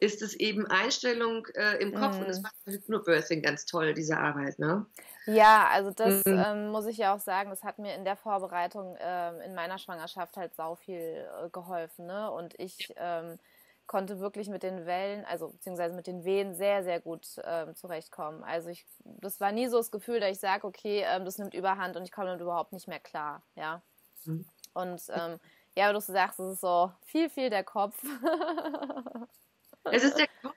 ist 0.00 0.22
es 0.22 0.34
eben 0.34 0.66
Einstellung 0.66 1.46
äh, 1.54 1.76
im 1.80 1.94
Kopf 1.94 2.16
mm. 2.16 2.20
und 2.20 2.28
das 2.28 2.38
mhm. 2.38 2.42
macht 2.42 2.54
Hypnobirthing 2.66 3.42
ganz 3.42 3.64
toll, 3.64 3.94
diese 3.94 4.18
Arbeit, 4.18 4.58
ne? 4.58 4.86
Ja, 5.26 5.68
also 5.68 5.90
das 5.90 6.24
mm. 6.24 6.28
ähm, 6.28 6.68
muss 6.68 6.86
ich 6.86 6.98
ja 6.98 7.14
auch 7.14 7.20
sagen, 7.20 7.50
das 7.50 7.64
hat 7.64 7.78
mir 7.78 7.94
in 7.94 8.04
der 8.04 8.16
Vorbereitung 8.16 8.96
ähm, 9.00 9.40
in 9.40 9.54
meiner 9.54 9.78
Schwangerschaft 9.78 10.36
halt 10.36 10.54
sau 10.54 10.74
viel 10.74 10.98
äh, 10.98 11.48
geholfen, 11.50 12.06
ne? 12.06 12.30
Und 12.30 12.58
ich 12.58 12.92
ähm, 12.96 13.38
konnte 13.86 14.18
wirklich 14.18 14.48
mit 14.48 14.62
den 14.62 14.86
Wellen, 14.86 15.24
also 15.24 15.48
beziehungsweise 15.48 15.94
mit 15.94 16.06
den 16.06 16.24
Wehen 16.24 16.54
sehr, 16.54 16.82
sehr 16.82 17.00
gut 17.00 17.26
ähm, 17.44 17.74
zurechtkommen. 17.74 18.42
Also 18.42 18.70
ich, 18.70 18.86
das 19.04 19.40
war 19.40 19.52
nie 19.52 19.68
so 19.68 19.76
das 19.76 19.90
Gefühl, 19.90 20.20
dass 20.20 20.32
ich 20.32 20.40
sage, 20.40 20.66
okay, 20.66 21.04
ähm, 21.06 21.24
das 21.24 21.38
nimmt 21.38 21.54
Überhand 21.54 21.96
und 21.96 22.04
ich 22.04 22.12
komme 22.12 22.26
damit 22.26 22.40
überhaupt 22.40 22.72
nicht 22.72 22.88
mehr 22.88 23.00
klar, 23.00 23.42
ja. 23.54 23.82
Mhm. 24.24 24.46
Und 24.72 25.02
ähm, 25.10 25.38
ja, 25.76 25.88
wie 25.88 25.92
du 25.94 26.00
sagst, 26.00 26.40
es 26.40 26.54
ist 26.54 26.60
so 26.60 26.92
viel, 27.04 27.30
viel 27.30 27.50
der 27.50 27.64
Kopf. 27.64 27.96
es 29.92 30.04
ist 30.04 30.18
der 30.18 30.28
Kopf, 30.42 30.54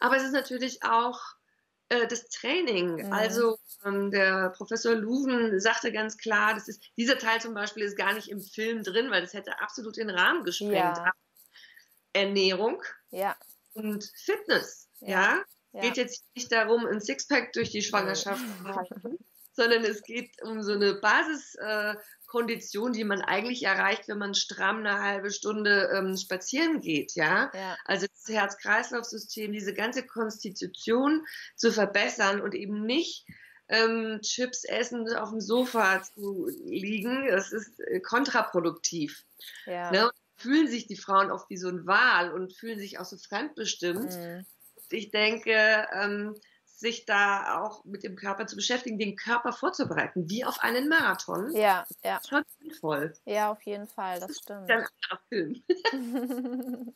aber 0.00 0.16
es 0.16 0.22
ist 0.24 0.32
natürlich 0.32 0.82
auch 0.82 1.20
äh, 1.88 2.06
das 2.06 2.28
Training. 2.28 3.06
Mhm. 3.06 3.12
Also 3.12 3.58
ähm, 3.84 4.10
der 4.10 4.50
Professor 4.50 4.94
Luven 4.94 5.58
sagte 5.60 5.92
ganz 5.92 6.16
klar, 6.16 6.54
das 6.54 6.68
ist, 6.68 6.82
dieser 6.96 7.18
Teil 7.18 7.40
zum 7.40 7.54
Beispiel 7.54 7.82
ist 7.82 7.96
gar 7.96 8.14
nicht 8.14 8.30
im 8.30 8.40
Film 8.40 8.82
drin, 8.82 9.10
weil 9.10 9.22
das 9.22 9.34
hätte 9.34 9.58
absolut 9.60 9.96
den 9.96 10.10
Rahmen 10.10 10.44
gesprengt. 10.44 10.74
Ja. 10.74 11.12
Ernährung 12.12 12.82
ja. 13.10 13.36
und 13.74 14.04
Fitness. 14.16 14.88
Ja. 15.00 15.42
ja. 15.72 15.80
Geht 15.80 15.96
jetzt 15.96 16.24
nicht 16.34 16.50
darum, 16.50 16.86
ein 16.86 17.00
Sixpack 17.00 17.52
durch 17.52 17.70
die 17.70 17.82
Schwangerschaft 17.82 18.42
zu 18.42 18.64
halten, 18.64 19.18
sondern 19.58 19.84
es 19.84 20.02
geht 20.04 20.40
um 20.42 20.62
so 20.62 20.72
eine 20.72 20.94
Basiskondition, 20.94 22.92
äh, 22.92 22.96
die 22.96 23.04
man 23.04 23.20
eigentlich 23.20 23.64
erreicht, 23.64 24.06
wenn 24.06 24.18
man 24.18 24.34
stramm 24.34 24.78
eine 24.78 25.02
halbe 25.02 25.32
Stunde 25.32 25.90
ähm, 25.92 26.16
spazieren 26.16 26.80
geht. 26.80 27.16
Ja? 27.16 27.50
ja. 27.52 27.76
Also 27.84 28.06
das 28.06 28.34
Herz-Kreislauf-System, 28.34 29.52
diese 29.52 29.74
ganze 29.74 30.06
Konstitution 30.06 31.26
zu 31.56 31.72
verbessern 31.72 32.40
und 32.40 32.54
eben 32.54 32.86
nicht 32.86 33.26
ähm, 33.68 34.20
Chips 34.22 34.64
essen 34.64 35.12
auf 35.14 35.30
dem 35.30 35.40
Sofa 35.40 36.02
zu 36.02 36.48
liegen, 36.64 37.26
das 37.26 37.52
ist 37.52 37.80
äh, 37.80 37.98
kontraproduktiv. 37.98 39.24
Ja. 39.66 39.90
Ne? 39.90 40.10
fühlen 40.36 40.68
sich 40.68 40.86
die 40.86 40.96
Frauen 40.96 41.32
oft 41.32 41.50
wie 41.50 41.56
so 41.56 41.68
ein 41.68 41.84
Wal 41.84 42.30
und 42.30 42.52
fühlen 42.54 42.78
sich 42.78 43.00
auch 43.00 43.04
so 43.04 43.16
fremdbestimmt. 43.16 44.16
Mhm. 44.16 44.46
Ich 44.88 45.10
denke, 45.10 45.88
ähm, 45.92 46.36
sich 46.78 47.06
da 47.06 47.60
auch 47.60 47.84
mit 47.84 48.04
dem 48.04 48.16
Körper 48.16 48.46
zu 48.46 48.56
beschäftigen, 48.56 48.98
den 48.98 49.16
Körper 49.16 49.52
vorzubereiten, 49.52 50.30
wie 50.30 50.44
auf 50.44 50.60
einen 50.60 50.88
Marathon. 50.88 51.50
Ja, 51.54 51.84
ja. 52.04 52.20
Schon 52.26 52.44
sinnvoll. 52.60 53.12
Ja, 53.24 53.50
auf 53.50 53.62
jeden 53.62 53.88
Fall, 53.88 54.20
das, 54.20 54.28
das 54.28 54.38
stimmt. 54.38 54.70
Ist 54.70 54.92
Film. 55.28 55.62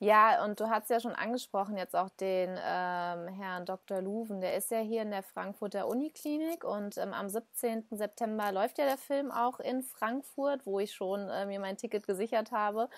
Ja, 0.00 0.44
und 0.44 0.60
du 0.60 0.70
hast 0.70 0.90
ja 0.90 1.00
schon 1.00 1.16
angesprochen 1.16 1.76
jetzt 1.76 1.96
auch 1.96 2.08
den 2.08 2.50
ähm, 2.50 3.26
Herrn 3.26 3.66
Dr. 3.66 4.00
Luven. 4.00 4.40
Der 4.40 4.54
ist 4.54 4.70
ja 4.70 4.78
hier 4.78 5.02
in 5.02 5.10
der 5.10 5.24
Frankfurter 5.24 5.88
Uniklinik 5.88 6.62
und 6.62 6.96
ähm, 6.98 7.12
am 7.12 7.28
17. 7.28 7.86
September 7.90 8.52
läuft 8.52 8.78
ja 8.78 8.84
der 8.84 8.96
Film 8.96 9.32
auch 9.32 9.58
in 9.58 9.82
Frankfurt, 9.82 10.66
wo 10.66 10.78
ich 10.78 10.92
schon 10.94 11.28
äh, 11.28 11.46
mir 11.46 11.58
mein 11.58 11.76
Ticket 11.76 12.06
gesichert 12.06 12.52
habe. 12.52 12.88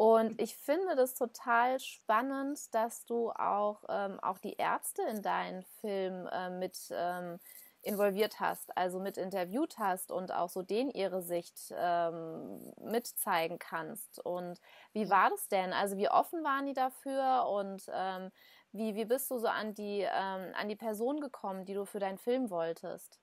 Und 0.00 0.40
ich 0.40 0.56
finde 0.56 0.96
das 0.96 1.14
total 1.14 1.78
spannend, 1.78 2.74
dass 2.74 3.04
du 3.04 3.30
auch, 3.32 3.84
ähm, 3.90 4.18
auch 4.20 4.38
die 4.38 4.54
Ärzte 4.54 5.02
in 5.02 5.20
deinen 5.20 5.62
Film 5.62 6.26
äh, 6.26 6.48
mit 6.48 6.88
ähm, 6.90 7.38
involviert 7.82 8.40
hast, 8.40 8.74
also 8.78 8.98
mit 8.98 9.18
interviewt 9.18 9.76
hast 9.78 10.10
und 10.10 10.32
auch 10.32 10.48
so 10.48 10.62
denen 10.62 10.90
ihre 10.90 11.20
Sicht 11.22 11.70
ähm, 11.76 12.72
mitzeigen 12.80 13.58
kannst. 13.58 14.18
Und 14.24 14.58
wie 14.94 15.10
war 15.10 15.28
das 15.28 15.48
denn? 15.48 15.74
Also 15.74 15.98
wie 15.98 16.08
offen 16.08 16.42
waren 16.44 16.64
die 16.64 16.72
dafür 16.72 17.46
und 17.48 17.84
ähm, 17.92 18.30
wie, 18.72 18.94
wie 18.94 19.04
bist 19.04 19.30
du 19.30 19.36
so 19.38 19.48
an 19.48 19.74
die, 19.74 20.00
ähm, 20.00 20.54
an 20.54 20.68
die 20.70 20.76
Person 20.76 21.20
gekommen, 21.20 21.66
die 21.66 21.74
du 21.74 21.84
für 21.84 21.98
deinen 22.00 22.16
Film 22.18 22.48
wolltest? 22.48 23.20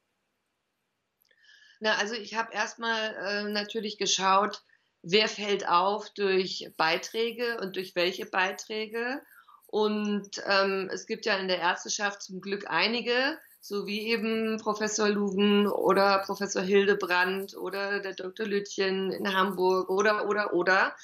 Na, 1.80 1.96
also 1.98 2.14
ich 2.16 2.36
habe 2.36 2.54
erstmal 2.54 3.16
äh, 3.16 3.44
natürlich 3.52 3.98
geschaut, 3.98 4.64
wer 5.10 5.30
fällt 5.30 5.68
auf 5.68 6.10
durch 6.10 6.70
Beiträge 6.76 7.60
und 7.62 7.78
durch 7.78 7.96
welche 7.96 8.26
Beiträge. 8.26 9.22
Und 9.68 10.30
ähm, 10.46 10.90
es 10.92 11.08
gibt 11.08 11.26
ja 11.26 11.38
in 11.38 11.48
der 11.48 11.60
Ärzteschaft 11.60 12.22
zum 12.22 12.42
Glück 12.42 12.66
einige, 12.68 13.38
so 13.62 13.88
wie 13.88 14.08
eben 14.08 14.58
Professor 14.58 15.10
Luven 15.10 15.68
oder 15.68 16.20
Professor 16.26 16.62
Hildebrand 16.62 17.56
oder 17.56 18.00
der 18.00 18.16
Dr. 18.16 18.46
Lütchen 18.46 19.12
in 19.12 19.34
Hamburg 19.34 19.90
oder, 19.90 20.28
oder, 20.28 20.54
oder, 20.54 20.96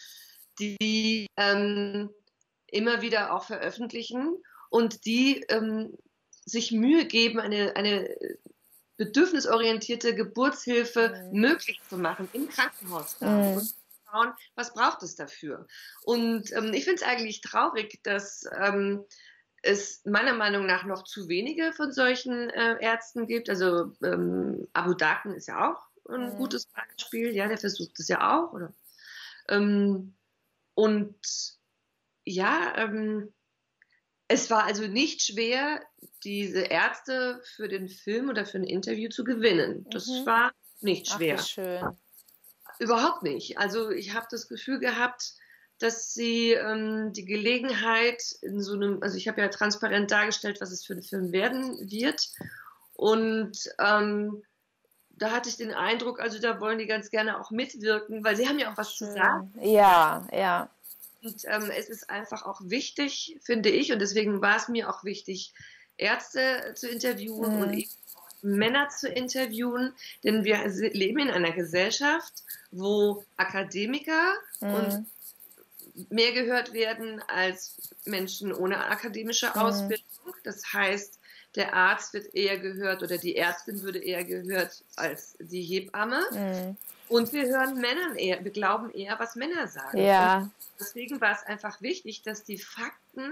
die 0.60 1.27
ähm, 1.38 2.10
immer 2.67 3.01
wieder 3.01 3.33
auch 3.33 3.45
veröffentlichen 3.45 4.36
und 4.69 5.05
die 5.05 5.45
ähm, 5.50 5.98
sich 6.45 6.72
Mühe 6.72 7.05
geben, 7.05 7.39
eine, 7.39 7.75
eine 7.75 8.15
bedürfnisorientierte 8.98 10.13
Geburtshilfe 10.13 11.29
mhm. 11.31 11.39
möglich 11.39 11.79
zu 11.89 11.98
machen 11.98 12.29
im 12.33 12.50
Krankenhaus. 12.50 13.19
Mhm. 13.22 13.62
Schauen, 14.13 14.34
was 14.55 14.74
braucht 14.74 15.01
es 15.01 15.15
dafür? 15.15 15.67
Und 16.03 16.51
ähm, 16.53 16.72
ich 16.74 16.84
finde 16.84 17.01
es 17.01 17.08
eigentlich 17.08 17.41
traurig, 17.41 18.00
dass 18.03 18.46
ähm, 18.62 19.05
es 19.63 20.03
meiner 20.05 20.34
Meinung 20.34 20.65
nach 20.65 20.86
noch 20.86 21.03
zu 21.03 21.29
wenige 21.29 21.74
von 21.74 21.91
solchen 21.91 22.50
äh, 22.51 22.77
Ärzten 22.79 23.25
gibt. 23.27 23.50
Also 23.50 23.93
ähm, 24.03 24.67
Abu 24.74 24.93
Dhaken 24.93 25.34
ist 25.34 25.48
ja 25.48 25.72
auch 25.72 25.88
ein 26.10 26.34
mhm. 26.34 26.38
gutes 26.38 26.67
Beispiel. 26.67 27.34
Ja, 27.34 27.48
der 27.48 27.58
versucht 27.58 28.00
es 28.00 28.08
ja 28.08 28.38
auch. 28.38 28.53
Oder? 28.53 28.74
Ähm, 29.50 30.13
und 30.75 31.15
ja, 32.25 32.74
ähm, 32.77 33.34
es 34.27 34.51
war 34.51 34.65
also 34.65 34.86
nicht 34.88 35.22
schwer, 35.22 35.82
diese 36.24 36.62
Ärzte 36.62 37.41
für 37.55 37.67
den 37.67 37.89
Film 37.89 38.29
oder 38.29 38.46
für 38.46 38.58
ein 38.58 38.63
Interview 38.63 39.10
zu 39.10 39.24
gewinnen. 39.24 39.86
Das 39.89 40.08
mhm. 40.08 40.25
war 40.25 40.51
nicht 40.82 41.08
schwer. 41.08 41.38
Ach, 41.39 41.48
schön. 41.48 41.98
Überhaupt 42.80 43.24
nicht. 43.24 43.58
Also 43.58 43.89
ich 43.92 44.13
habe 44.13 44.27
das 44.30 44.48
Gefühl 44.48 44.80
gehabt, 44.80 45.34
dass 45.80 46.13
sie 46.13 46.51
ähm, 46.51 47.12
die 47.13 47.25
Gelegenheit 47.25 48.24
in 48.42 48.62
so 48.62 48.74
einem, 48.74 49.01
also 49.01 49.18
ich 49.18 49.27
habe 49.27 49.42
ja 49.42 49.50
transparent 49.50 50.12
dargestellt, 50.12 50.62
was 50.62 50.72
es 50.72 50.86
für 50.86 50.94
einen 50.94 51.03
Film 51.03 51.32
werden 51.32 51.77
wird. 51.89 52.30
Und 52.96 53.58
ähm, 53.80 54.44
da 55.10 55.32
hatte 55.32 55.50
ich 55.50 55.58
den 55.58 55.74
Eindruck, 55.74 56.20
also 56.20 56.39
da 56.39 56.60
wollen 56.60 56.80
die 56.80 56.86
ganz 56.86 57.10
gerne 57.10 57.39
auch 57.39 57.51
mitwirken, 57.51 58.24
weil 58.24 58.36
sie 58.36 58.48
haben 58.48 58.60
ja 58.60 58.72
auch 58.72 58.77
was 58.77 58.96
zu 58.96 59.06
sagen. 59.06 59.53
Ja, 59.62 60.27
ja. 60.32 60.70
Und 61.24 61.44
ähm, 61.46 61.72
es 61.77 61.89
ist 61.89 62.10
einfach 62.10 62.46
auch 62.46 62.60
wichtig, 62.63 63.39
finde 63.44 63.70
ich, 63.70 63.92
und 63.94 64.00
deswegen 64.00 64.42
war 64.42 64.58
es 64.58 64.68
mir 64.68 64.89
auch 64.89 65.03
wichtig, 65.03 65.53
Ärzte 65.98 66.74
zu 66.75 66.89
interviewen 66.89 67.56
mhm. 67.56 67.62
und 67.62 67.74
eben 67.74 67.92
Männer 68.43 68.89
zu 68.89 69.07
interviewen, 69.07 69.93
denn 70.23 70.43
wir 70.43 70.67
leben 70.67 71.19
in 71.19 71.31
einer 71.31 71.51
Gesellschaft, 71.51 72.33
wo 72.71 73.23
Akademiker 73.38 74.33
mhm. 74.59 74.73
und 74.73 75.05
mehr 76.09 76.31
gehört 76.33 76.73
werden 76.73 77.21
als 77.27 77.77
Menschen 78.05 78.53
ohne 78.53 78.85
akademische 78.85 79.47
mhm. 79.47 79.62
Ausbildung. 79.62 80.05
Das 80.43 80.73
heißt, 80.73 81.19
der 81.55 81.73
Arzt 81.73 82.13
wird 82.13 82.33
eher 82.33 82.57
gehört 82.57 83.03
oder 83.03 83.17
die 83.17 83.35
Ärztin 83.35 83.83
würde 83.83 84.00
eher 84.00 84.23
gehört 84.23 84.83
als 84.95 85.35
die 85.39 85.62
Hebamme. 85.62 86.21
Mhm. 86.31 86.77
Und 87.09 87.31
wir 87.31 87.45
hören 87.45 87.79
Männern 87.79 88.15
eher, 88.15 88.43
wir 88.43 88.51
glauben 88.51 88.89
eher, 88.91 89.19
was 89.19 89.35
Männer 89.35 89.67
sagen. 89.67 90.00
Ja. 90.00 90.50
deswegen 90.79 91.21
war 91.21 91.33
es 91.33 91.43
einfach 91.43 91.81
wichtig, 91.81 92.23
dass 92.23 92.43
die 92.43 92.57
Fakten 92.57 93.31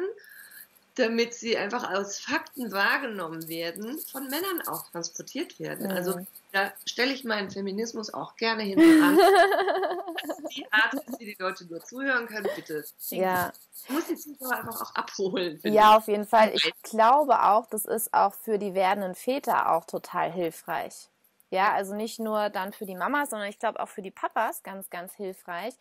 damit 0.96 1.34
sie 1.34 1.58
einfach 1.58 1.84
als 1.84 2.20
Fakten 2.20 2.72
wahrgenommen 2.72 3.48
werden, 3.48 4.00
von 4.00 4.28
Männern 4.28 4.62
auch 4.68 4.90
transportiert 4.92 5.60
werden. 5.60 5.88
Mhm. 5.88 5.92
Also 5.92 6.20
da 6.52 6.74
stelle 6.86 7.14
ich 7.14 7.24
meinen 7.24 7.50
Feminismus 7.50 8.14
auch 8.14 8.36
gerne 8.36 8.64
hinten 8.64 9.02
an. 9.02 9.18
die 10.56 10.66
Art, 10.72 10.94
dass 10.94 11.18
die 11.18 11.36
Leute 11.40 11.66
nur 11.66 11.84
zuhören 11.84 12.28
können, 12.28 12.50
bitte. 12.56 12.84
Ja. 13.10 13.54
Ich 13.84 13.90
muss 13.90 14.06
die 14.06 14.16
Zuhörer 14.16 14.60
einfach 14.60 14.82
auch 14.82 14.96
abholen. 14.96 15.60
Ja, 15.64 15.98
auf 15.98 16.08
jeden 16.08 16.28
Fall. 16.28 16.52
Ich 16.54 16.72
glaube 16.84 17.42
auch, 17.42 17.68
das 17.68 17.86
ist 17.86 18.14
auch 18.14 18.34
für 18.34 18.60
die 18.60 18.74
werdenden 18.74 19.16
Väter 19.16 19.72
auch 19.72 19.86
total 19.86 20.32
hilfreich. 20.32 21.10
Ja, 21.53 21.74
also 21.74 21.93
nicht 21.93 22.17
nur 22.17 22.50
dann 22.50 22.72
für 22.72 22.86
die 22.86 22.96
Mamas, 22.96 23.29
sondern 23.29 23.50
ich 23.50 23.60
glaube 23.60 23.81
auch 23.81 23.89
für 23.89 24.01
die 24.01 24.10
Papas 24.10 24.63
ganz, 24.63 24.89
ganz 24.89 25.13
hilfreich, 25.15 25.75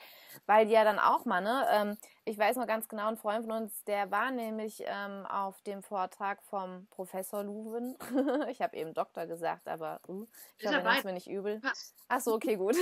weil 0.47 0.67
die 0.67 0.73
ja 0.73 0.83
dann 0.83 0.99
auch 0.99 1.25
mal, 1.27 1.41
ne, 1.41 1.65
ähm, 1.71 1.99
ich 2.25 2.37
weiß 2.37 2.57
noch 2.57 2.67
ganz 2.67 2.89
genau, 2.89 3.07
ein 3.07 3.17
Freund 3.17 3.47
von 3.47 3.63
uns, 3.63 3.85
der 3.85 4.11
war 4.11 4.33
nämlich 4.33 4.83
ähm, 4.85 5.25
auf 5.27 5.63
dem 5.63 5.85
Vortrag 5.85 6.43
vom 6.43 6.89
Professor 6.91 7.45
Luwen. 7.45 7.97
ich 8.51 8.61
habe 8.61 8.77
eben 8.77 8.95
Doktor 8.95 9.27
gesagt, 9.27 9.69
aber 9.69 10.01
uh, 10.09 10.27
ich 10.59 10.67
hoffe, 10.67 10.81
das 10.83 10.99
ist 10.99 11.05
mir 11.05 11.13
nicht 11.13 11.31
übel. 11.31 11.61
Ach 12.09 12.21
so, 12.21 12.35
okay, 12.35 12.57
gut. 12.57 12.75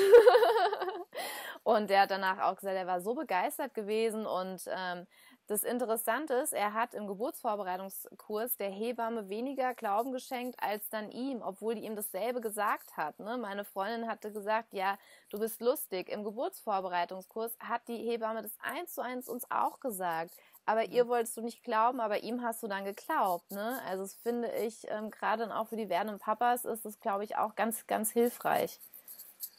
und 1.62 1.90
der 1.90 2.02
hat 2.02 2.10
danach 2.10 2.38
auch 2.38 2.56
gesagt, 2.56 2.74
er 2.74 2.86
war 2.86 3.02
so 3.02 3.14
begeistert 3.14 3.74
gewesen 3.74 4.24
und 4.24 4.62
ähm, 4.66 5.06
das 5.48 5.64
Interessante 5.64 6.34
ist, 6.34 6.52
er 6.52 6.74
hat 6.74 6.92
im 6.92 7.06
Geburtsvorbereitungskurs 7.06 8.58
der 8.58 8.68
Hebamme 8.68 9.30
weniger 9.30 9.72
Glauben 9.72 10.12
geschenkt 10.12 10.62
als 10.62 10.90
dann 10.90 11.10
ihm, 11.10 11.40
obwohl 11.40 11.74
die 11.74 11.84
ihm 11.84 11.96
dasselbe 11.96 12.42
gesagt 12.42 12.98
hat. 12.98 13.18
Ne? 13.18 13.38
Meine 13.38 13.64
Freundin 13.64 14.06
hatte 14.06 14.30
gesagt, 14.30 14.74
ja, 14.74 14.98
du 15.30 15.38
bist 15.38 15.62
lustig. 15.62 16.10
Im 16.10 16.22
Geburtsvorbereitungskurs 16.22 17.56
hat 17.60 17.80
die 17.88 17.96
Hebamme 17.96 18.42
das 18.42 18.52
eins 18.60 18.92
zu 18.92 19.00
eins 19.00 19.26
uns 19.26 19.50
auch 19.50 19.80
gesagt. 19.80 20.32
Aber 20.66 20.84
ihr 20.84 21.06
mhm. 21.06 21.08
wolltest 21.08 21.34
du 21.38 21.40
nicht 21.40 21.64
glauben, 21.64 22.00
aber 22.00 22.22
ihm 22.22 22.42
hast 22.42 22.62
du 22.62 22.68
dann 22.68 22.84
geglaubt. 22.84 23.50
Ne? 23.50 23.80
Also 23.86 24.02
das 24.02 24.16
finde 24.16 24.52
ich, 24.52 24.86
ähm, 24.90 25.10
gerade 25.10 25.44
dann 25.44 25.52
auch 25.52 25.68
für 25.68 25.76
die 25.76 25.88
werdenden 25.88 26.18
Papas 26.18 26.66
ist 26.66 26.84
das, 26.84 27.00
glaube 27.00 27.24
ich, 27.24 27.36
auch 27.38 27.54
ganz, 27.54 27.86
ganz 27.86 28.10
hilfreich. 28.10 28.80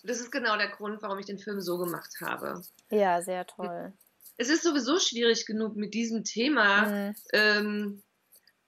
Das 0.03 0.19
ist 0.19 0.29
genau 0.29 0.55
der 0.55 0.69
Grund, 0.69 1.01
warum 1.01 1.17
ich 1.17 1.25
den 1.25 1.39
Film 1.39 1.59
so 1.61 1.79
gemacht 1.79 2.13
habe. 2.21 2.61
Ja, 2.91 3.23
sehr 3.23 3.47
toll. 3.47 3.91
Es 4.39 4.47
ist 4.47 4.63
sowieso 4.63 4.99
schwierig 4.99 5.45
genug 5.45 5.75
mit 5.75 5.93
diesem 5.93 6.23
Thema 6.23 6.85
mhm. 6.87 7.15
ähm, 7.33 8.03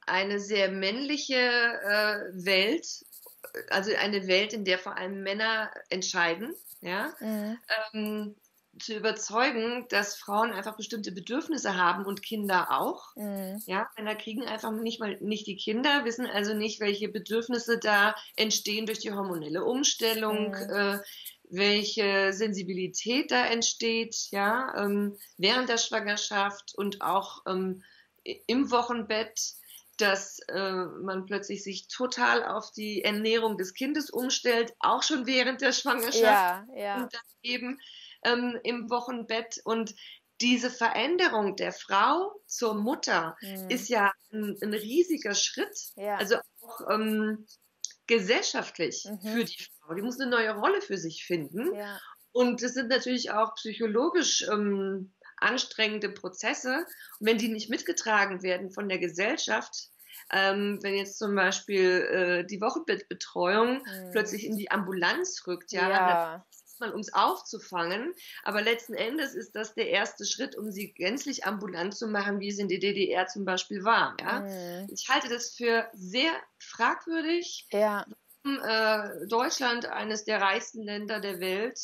eine 0.05 0.41
sehr 0.41 0.69
männliche 0.69 1.37
äh, 1.37 2.45
Welt, 2.45 2.85
also 3.69 3.95
eine 3.95 4.27
Welt, 4.27 4.51
in 4.51 4.65
der 4.65 4.77
vor 4.77 4.97
allem 4.97 5.23
Männer 5.23 5.71
entscheiden, 5.89 6.53
ja, 6.81 7.13
mhm. 7.21 7.57
ähm, 7.93 8.35
zu 8.79 8.95
überzeugen, 8.95 9.85
dass 9.89 10.17
Frauen 10.17 10.51
einfach 10.51 10.75
bestimmte 10.75 11.13
Bedürfnisse 11.13 11.77
haben 11.77 12.05
und 12.05 12.21
Kinder 12.21 12.67
auch. 12.71 13.15
Mhm. 13.15 13.61
Ja, 13.65 13.89
Männer 13.95 14.15
kriegen 14.15 14.43
einfach 14.43 14.71
nicht 14.71 14.99
mal 14.99 15.17
nicht 15.21 15.47
die 15.47 15.55
Kinder, 15.55 16.03
wissen 16.03 16.25
also 16.25 16.53
nicht, 16.53 16.81
welche 16.81 17.07
Bedürfnisse 17.07 17.77
da 17.77 18.13
entstehen 18.35 18.87
durch 18.87 18.99
die 18.99 19.13
hormonelle 19.13 19.63
Umstellung, 19.63 20.49
mhm. 20.49 20.75
äh, 20.75 20.99
welche 21.51 22.34
Sensibilität 22.34 23.31
da 23.31 23.46
entsteht, 23.46 24.15
ja, 24.31 24.74
ähm, 24.77 25.17
während 25.38 25.70
der 25.70 25.77
Schwangerschaft 25.77 26.74
und 26.75 27.01
auch 27.01 27.43
ähm, 27.46 27.84
im 28.24 28.72
Wochenbett, 28.72 29.53
dass 29.98 30.39
äh, 30.48 30.86
man 31.03 31.25
plötzlich 31.25 31.63
sich 31.63 31.88
total 31.88 32.46
auf 32.46 32.72
die 32.72 33.03
Ernährung 33.03 33.58
des 33.58 33.74
Kindes 33.74 34.10
umstellt, 34.10 34.74
auch 34.79 35.03
schon 35.03 35.27
während 35.27 35.62
der 35.62 35.74
Schwangerschaft 35.74 36.24
ja, 36.24 36.65
ja. 36.75 36.96
und 36.96 37.13
dann 37.13 37.22
eben 37.43 37.79
ähm, 38.24 38.58
im 38.63 38.89
Wochenbett 38.89 39.62
und 39.63 39.93
diese 40.39 40.72
Veränderung 40.72 41.55
der 41.55 41.72
Frau 41.72 42.34
zur 42.48 42.74
Mutter 42.74 43.38
mhm. 43.41 43.70
ist 43.70 43.89
ja 43.89 44.12
ein, 44.31 44.58
ein 44.62 44.74
riesiger 44.74 45.36
Schritt. 45.36 45.77
Ja. 45.96 46.15
Also 46.15 46.38
auch 46.62 46.89
ähm, 46.89 47.46
gesellschaftlich 48.08 49.05
mhm. 49.05 49.22
für 49.22 49.46
die 49.46 49.63
Frau. 49.63 49.80
Die 49.95 50.01
muss 50.01 50.19
eine 50.19 50.29
neue 50.29 50.55
Rolle 50.55 50.81
für 50.81 50.98
sich 50.98 51.25
finden. 51.25 51.74
Ja. 51.75 52.00
Und 52.31 52.63
das 52.63 52.74
sind 52.74 52.89
natürlich 52.89 53.31
auch 53.31 53.55
psychologisch 53.55 54.45
ähm, 54.50 55.13
anstrengende 55.38 56.10
Prozesse. 56.10 56.86
Und 57.19 57.27
wenn 57.27 57.38
die 57.38 57.50
nicht 57.50 57.69
mitgetragen 57.69 58.41
werden 58.43 58.71
von 58.71 58.88
der 58.88 59.00
Gesellschaft, 59.00 59.89
ähm, 60.31 60.79
wenn 60.81 60.95
jetzt 60.95 61.17
zum 61.17 61.36
Beispiel 61.36 61.83
äh, 61.83 62.45
die 62.45 62.62
Wochenbettbetreuung 62.62 63.83
mhm. 63.83 64.12
plötzlich 64.12 64.45
in 64.45 64.55
die 64.55 64.71
Ambulanz 64.71 65.43
rückt, 65.48 65.71
ja, 65.71 65.89
ja 65.89 66.45
um 66.89 67.00
es 67.00 67.13
aufzufangen. 67.13 68.13
Aber 68.43 68.62
letzten 68.62 68.95
Endes 68.95 69.36
ist 69.36 69.55
das 69.55 69.75
der 69.75 69.89
erste 69.89 70.25
Schritt, 70.25 70.57
um 70.57 70.71
sie 70.71 70.93
gänzlich 70.93 71.45
ambulant 71.45 71.95
zu 71.95 72.07
machen, 72.07 72.39
wie 72.39 72.50
es 72.50 72.57
in 72.57 72.67
der 72.67 72.79
DDR 72.79 73.27
zum 73.27 73.45
Beispiel 73.45 73.83
war. 73.83 74.17
Ja? 74.19 74.39
Mhm. 74.39 74.88
Ich 74.91 75.07
halte 75.10 75.29
das 75.29 75.53
für 75.53 75.88
sehr 75.93 76.31
fragwürdig. 76.57 77.67
Ja. 77.71 78.05
Äh, 78.43 79.27
Deutschland, 79.27 79.86
eines 79.86 80.24
der 80.24 80.41
reichsten 80.41 80.83
Länder 80.83 81.19
der 81.19 81.39
Welt, 81.39 81.79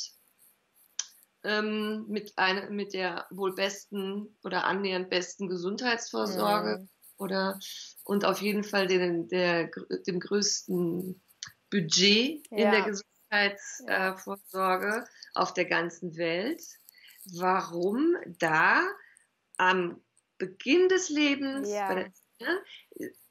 ähm, 1.44 2.06
mit, 2.08 2.34
eine, 2.38 2.70
mit 2.70 2.94
der 2.94 3.28
wohl 3.30 3.54
besten 3.54 4.38
oder 4.44 4.66
annähernd 4.66 5.10
besten 5.10 5.48
Gesundheitsvorsorge 5.48 6.80
mhm. 6.80 6.90
oder 7.18 7.60
und 8.04 8.26
auf 8.26 8.42
jeden 8.42 8.64
Fall 8.64 8.88
den, 8.88 9.28
der, 9.28 9.70
dem 10.08 10.20
größten 10.20 11.22
Budget 11.70 12.48
ja. 12.50 12.58
in 12.58 12.72
der 12.72 12.82
Gesundheit 12.84 13.08
Gesundheitsvorsorge 13.30 15.06
auf 15.34 15.54
der 15.54 15.66
ganzen 15.66 16.18
Welt, 16.18 16.64
warum 17.34 18.16
da 18.40 18.82
am 19.58 20.02
Beginn 20.38 20.88
des 20.88 21.10
Lebens 21.10 21.70
ja. 21.70 21.94
der, 21.94 22.14
ne, 22.40 22.62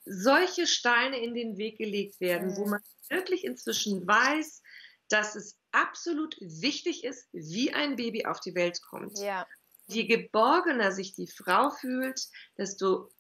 solche 0.07 0.67
Steine 0.67 1.19
in 1.19 1.35
den 1.35 1.59
Weg 1.59 1.79
gelegt 1.79 2.21
werden, 2.21 2.57
wo 2.57 2.67
man 2.67 2.81
wirklich 3.11 3.45
inzwischen 3.45 4.07
weiß, 4.07 4.63
dass 5.09 5.37
es 5.37 5.57
absolut 5.73 6.37
wichtig 6.41 7.05
ist, 7.05 7.29
wie 7.33 7.73
ein 7.73 7.97
Baby 7.97 8.25
auf 8.25 8.41
die 8.41 8.55
Welt 8.55 8.81
kommt. 8.89 9.19
Ja. 9.19 9.47
Je 9.89 10.05
geborgener 10.07 10.93
sich 10.93 11.15
die 11.15 11.29
Frau 11.29 11.71
fühlt, 11.71 12.21
desto 12.57 13.11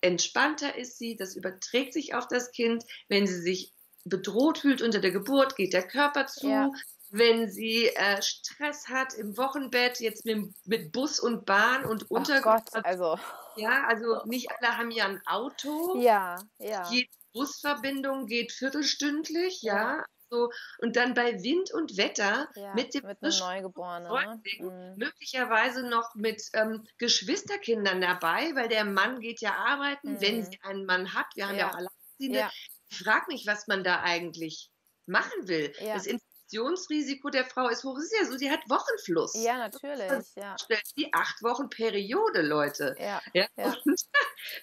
entspannter 0.00 0.76
ist 0.76 0.98
sie, 0.98 1.16
das 1.16 1.36
überträgt 1.36 1.94
sich 1.94 2.14
auf 2.14 2.28
das 2.28 2.50
Kind. 2.50 2.84
Wenn 3.08 3.26
sie 3.26 3.40
sich 3.40 3.72
bedroht 4.04 4.58
fühlt 4.58 4.82
unter 4.82 5.00
der 5.00 5.12
Geburt, 5.12 5.56
geht 5.56 5.72
der 5.72 5.86
Körper 5.86 6.26
zu. 6.26 6.48
Ja. 6.48 6.70
Wenn 7.12 7.50
sie 7.50 7.88
äh, 7.88 8.20
Stress 8.22 8.88
hat 8.88 9.14
im 9.14 9.36
Wochenbett, 9.36 10.00
jetzt 10.00 10.24
mit, 10.24 10.54
mit 10.64 10.92
Bus 10.92 11.20
und 11.20 11.44
Bahn 11.46 11.84
und 11.84 12.10
Unterkunft. 12.10 12.74
also. 12.84 13.18
Ja, 13.56 13.84
also 13.86 14.22
nicht 14.24 14.50
alle 14.50 14.76
haben 14.76 14.90
ja 14.90 15.06
ein 15.06 15.20
Auto. 15.26 16.00
Ja, 16.00 16.42
ja. 16.58 16.88
Jede 16.90 17.10
Busverbindung 17.32 18.26
geht 18.26 18.52
viertelstündlich, 18.52 19.62
ja. 19.62 19.98
ja. 19.98 20.04
So, 20.30 20.50
und 20.78 20.96
dann 20.96 21.12
bei 21.12 21.42
Wind 21.42 21.74
und 21.74 21.98
Wetter 21.98 22.48
ja, 22.54 22.72
mit 22.72 22.94
dem 22.94 23.04
mit 23.04 23.20
Neugeborenen, 23.20 24.10
ne? 24.10 24.40
Mhm. 24.60 24.94
möglicherweise 24.96 25.82
noch 25.86 26.14
mit 26.14 26.42
ähm, 26.54 26.86
Geschwisterkindern 26.96 28.00
dabei, 28.00 28.50
weil 28.54 28.70
der 28.70 28.86
Mann 28.86 29.20
geht 29.20 29.42
ja 29.42 29.54
arbeiten, 29.54 30.12
mhm. 30.12 30.20
wenn 30.22 30.44
sie 30.44 30.58
einen 30.62 30.86
Mann 30.86 31.12
hat. 31.12 31.26
Wir 31.34 31.48
haben 31.48 31.56
ja, 31.56 31.66
ja 31.66 31.68
auch 31.68 31.74
Alleinerziehende. 31.74 32.38
Ja 32.38 32.50
frage 32.92 33.26
mich, 33.28 33.46
was 33.46 33.66
man 33.66 33.82
da 33.84 34.02
eigentlich 34.02 34.70
machen 35.06 35.48
will. 35.48 35.72
Ja. 35.80 35.94
Das 35.94 36.06
Infektionsrisiko 36.52 37.30
der 37.30 37.44
Frau 37.44 37.68
ist 37.68 37.84
hoch. 37.84 37.96
Es 37.98 38.04
ist 38.04 38.18
ja 38.18 38.24
so, 38.26 38.36
sie 38.36 38.50
hat 38.50 38.60
Wochenfluss. 38.68 39.34
Ja, 39.42 39.56
natürlich. 39.56 40.10
Ja. 40.36 40.56
Die 40.96 41.12
acht 41.12 41.42
Wochen 41.42 41.68
Periode, 41.68 42.42
Leute. 42.42 42.94
Ja. 42.98 43.20
ja? 43.32 43.46
ja. 43.56 43.76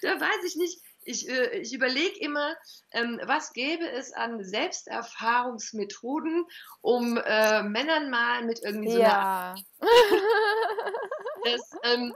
Da 0.02 0.20
weiß 0.20 0.44
ich 0.46 0.56
nicht, 0.56 0.78
ich, 1.04 1.26
äh, 1.26 1.58
ich 1.58 1.72
überlege 1.72 2.18
immer, 2.20 2.54
ähm, 2.92 3.18
was 3.24 3.54
gäbe 3.54 3.90
es 3.90 4.12
an 4.12 4.44
Selbsterfahrungsmethoden, 4.44 6.44
um 6.82 7.16
äh, 7.16 7.62
Männern 7.62 8.10
mal 8.10 8.44
mit 8.44 8.60
irgendwie 8.62 8.92
so 8.92 9.00
ja. 9.00 9.54
das, 11.44 11.70
ähm, 11.84 12.14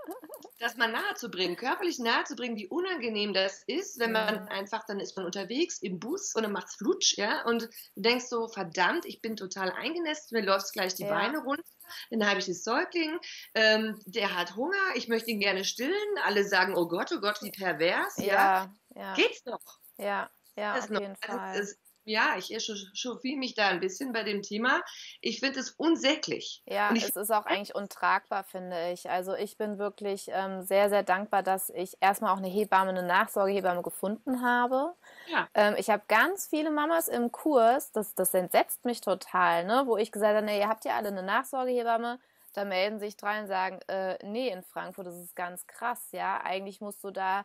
das 0.59 0.77
mal 0.77 0.91
nahezubringen, 0.91 1.57
körperlich 1.57 1.99
nahezubringen, 1.99 2.57
wie 2.57 2.69
unangenehm 2.69 3.35
das 3.35 3.63
ist, 3.67 3.99
wenn 3.99 4.13
man 4.13 4.49
einfach, 4.49 4.85
dann 4.87 5.01
ist 5.01 5.17
man 5.17 5.27
unterwegs 5.27 5.79
im 5.79 5.99
Bus 5.99 6.35
und 6.35 6.43
dann 6.43 6.53
macht's 6.53 6.77
flutsch, 6.77 7.17
ja, 7.17 7.45
und 7.45 7.63
du 7.63 7.69
denkst 8.03 8.27
so, 8.27 8.49
verdammt, 8.49 9.05
ich 9.05 9.21
bin 9.21 9.37
total 9.37 9.73
eingenässt, 9.73 10.33
mir 10.33 10.43
läuft 10.43 10.73
gleich 10.73 10.95
die 10.95 11.05
ja. 11.05 11.11
Beine 11.11 11.39
runter, 11.39 11.63
dann 12.11 12.29
habe 12.29 12.39
ich 12.39 12.47
das 12.47 12.65
Säugling, 12.65 13.19
ähm, 13.55 14.01
der 14.07 14.35
hat 14.35 14.57
Hunger, 14.57 14.95
ich 14.95 15.09
möchte 15.09 15.31
ihn 15.31 15.41
gerne 15.41 15.65
stillen, 15.65 15.95
alle 16.25 16.45
sagen, 16.45 16.77
oh 16.77 16.89
Gott, 16.89 17.11
oh 17.13 17.21
Gott, 17.21 17.43
wie 17.43 17.51
pervers, 17.51 18.17
ja, 18.19 18.25
ja. 18.25 18.75
ja. 18.95 19.15
geht's 19.15 19.45
noch? 19.45 19.81
Ja, 19.99 20.31
ja, 20.57 20.79
auf 20.79 20.89
jeden 20.89 21.17
also, 21.21 21.39
Fall. 21.39 21.59
Es, 21.59 21.79
ja, 22.05 22.35
ich 22.37 22.53
chauffiere 22.95 23.39
mich 23.39 23.55
da 23.55 23.69
ein 23.69 23.81
bisschen 23.81 24.13
bei 24.13 24.23
dem 24.23 24.43
Thema. 24.43 24.83
Ich 25.21 25.41
finde 25.41 25.61
es 25.61 25.71
unsäglich. 25.71 26.63
Ja, 26.67 26.93
es 26.95 27.17
ist 27.17 27.31
auch 27.31 27.47
eigentlich 27.47 27.75
untragbar, 27.75 28.45
finde 28.45 28.93
ich. 28.93 29.09
Also 29.09 29.35
ich 29.35 29.57
bin 29.57 29.79
wirklich 29.79 30.29
ähm, 30.29 30.63
sehr, 30.63 30.91
sehr 30.91 31.03
dankbar, 31.03 31.43
dass 31.43 31.71
ich 31.71 31.97
erstmal 32.01 32.33
auch 32.33 32.39
eine 32.39 32.49
Hebamme, 32.49 32.91
eine 32.91 33.03
Nachsorgehebamme 33.03 33.83
gefunden 33.83 34.43
habe. 34.43 34.95
Ja. 35.29 35.49
Ähm, 35.55 35.75
ich 35.79 35.91
habe 35.91 36.03
ganz 36.09 36.47
viele 36.47 36.71
Mamas 36.71 37.09
im 37.09 37.33
Kurs, 37.33 37.93
das, 37.93 38.15
das 38.15 38.35
entsetzt 38.35 38.85
mich 38.85 39.01
total, 39.01 39.65
ne? 39.65 39.85
wo 39.87 39.97
ich 39.97 40.13
gesagt 40.13 40.37
habe, 40.37 40.45
nee, 40.45 40.59
ihr 40.59 40.69
habt 40.69 40.85
ja 40.85 40.97
alle 40.97 41.09
eine 41.09 41.23
Nachsorgehebamme. 41.23 42.19
Da 42.53 42.65
melden 42.65 43.01
sich 43.01 43.17
drei 43.17 43.41
und 43.41 43.49
sagen, 43.49 43.81
äh, 43.89 44.17
nee, 44.25 44.49
in 44.49 44.63
Frankfurt, 44.63 45.09
das 45.09 45.17
ist 45.17 45.35
ganz 45.35 45.67
krass, 45.67 46.09
ja. 46.13 46.41
Eigentlich 46.45 46.81
musst 46.81 47.03
du 47.03 47.11
da 47.11 47.45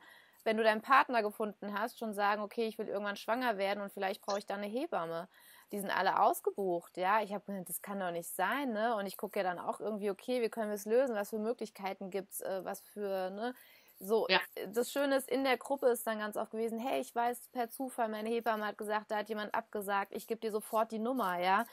wenn 0.50 0.58
du 0.58 0.64
deinen 0.64 0.82
Partner 0.82 1.22
gefunden 1.22 1.80
hast, 1.80 2.00
schon 2.00 2.16
sagen, 2.16 2.42
okay, 2.42 2.66
ich 2.66 2.80
will 2.80 2.88
irgendwann 2.88 3.18
schwanger 3.18 3.60
werden 3.60 3.84
und 3.84 3.94
vielleicht 3.94 4.20
brauche 4.24 4.40
ich 4.40 4.48
da 4.48 4.56
eine 4.56 4.66
Hebamme. 4.66 5.30
Die 5.72 5.80
sind 5.80 5.96
alle 5.96 6.20
ausgebucht, 6.20 6.98
ja. 6.98 7.22
Ich 7.22 7.36
habe 7.36 7.46
gedacht, 7.46 7.70
das 7.70 7.84
kann 7.84 8.00
doch 8.00 8.10
nicht 8.10 8.28
sein, 8.28 8.74
ne? 8.74 8.96
Und 8.96 9.06
ich 9.06 9.16
gucke 9.16 9.38
ja 9.38 9.44
dann 9.44 9.60
auch 9.60 9.80
irgendwie, 9.80 10.10
okay, 10.10 10.42
wie 10.42 10.50
können 10.50 10.70
wir 10.70 10.76
es 10.76 10.86
lösen? 10.86 11.16
Was 11.16 11.30
für 11.30 11.38
Möglichkeiten 11.38 12.10
gibt 12.10 12.34
es? 12.34 12.42
Äh, 12.42 12.66
was 12.66 12.82
für, 12.82 13.30
ne? 13.30 13.54
So, 14.00 14.26
ja. 14.28 14.40
das 14.70 14.92
Schöne 14.92 15.18
ist, 15.18 15.30
in 15.30 15.44
der 15.44 15.58
Gruppe 15.58 15.86
ist 15.90 16.08
dann 16.08 16.18
ganz 16.18 16.36
oft 16.36 16.50
gewesen, 16.50 16.80
hey, 16.80 17.00
ich 17.00 17.14
weiß 17.14 17.50
per 17.52 17.70
Zufall, 17.70 18.10
meine 18.10 18.30
Hebamme 18.30 18.66
hat 18.66 18.80
gesagt, 18.80 19.12
da 19.12 19.18
hat 19.18 19.30
jemand 19.30 19.54
abgesagt, 19.54 20.16
ich 20.16 20.26
gebe 20.26 20.42
dir 20.42 20.52
sofort 20.52 20.92
die 20.92 20.98
Nummer, 20.98 21.40
ja. 21.40 21.68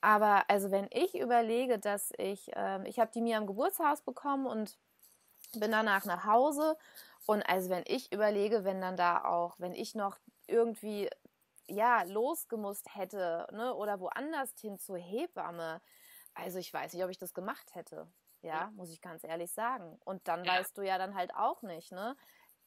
Aber 0.00 0.50
also 0.50 0.72
wenn 0.72 0.88
ich 0.90 1.16
überlege, 1.16 1.78
dass 1.78 2.12
ich, 2.18 2.50
ähm, 2.56 2.86
ich 2.86 2.98
habe 2.98 3.12
die 3.14 3.20
mir 3.20 3.36
am 3.36 3.46
Geburtshaus 3.46 4.00
bekommen 4.00 4.46
und 4.46 4.76
bin 5.52 5.70
danach 5.70 6.04
nach 6.06 6.24
Hause 6.24 6.76
und 7.26 7.42
also 7.42 7.70
wenn 7.70 7.84
ich 7.86 8.12
überlege, 8.12 8.64
wenn 8.64 8.80
dann 8.80 8.96
da 8.96 9.24
auch, 9.24 9.56
wenn 9.58 9.74
ich 9.74 9.94
noch 9.94 10.18
irgendwie 10.46 11.10
ja 11.68 12.02
losgemusst 12.04 12.94
hätte, 12.94 13.46
ne, 13.52 13.74
oder 13.74 14.00
woanders 14.00 14.52
hin 14.60 14.78
zur 14.78 14.98
Hebamme, 14.98 15.80
also 16.34 16.58
ich 16.58 16.72
weiß 16.72 16.92
nicht, 16.94 17.04
ob 17.04 17.10
ich 17.10 17.18
das 17.18 17.34
gemacht 17.34 17.74
hätte. 17.74 18.08
ja, 18.42 18.70
muss 18.76 18.90
ich 18.92 19.00
ganz 19.00 19.24
ehrlich 19.24 19.50
sagen. 19.52 19.98
Und 20.04 20.28
dann 20.28 20.44
ja. 20.44 20.52
weißt 20.54 20.76
du 20.78 20.82
ja 20.82 20.98
dann 20.98 21.14
halt 21.14 21.34
auch 21.34 21.62
nicht, 21.62 21.92
ne? 21.92 22.16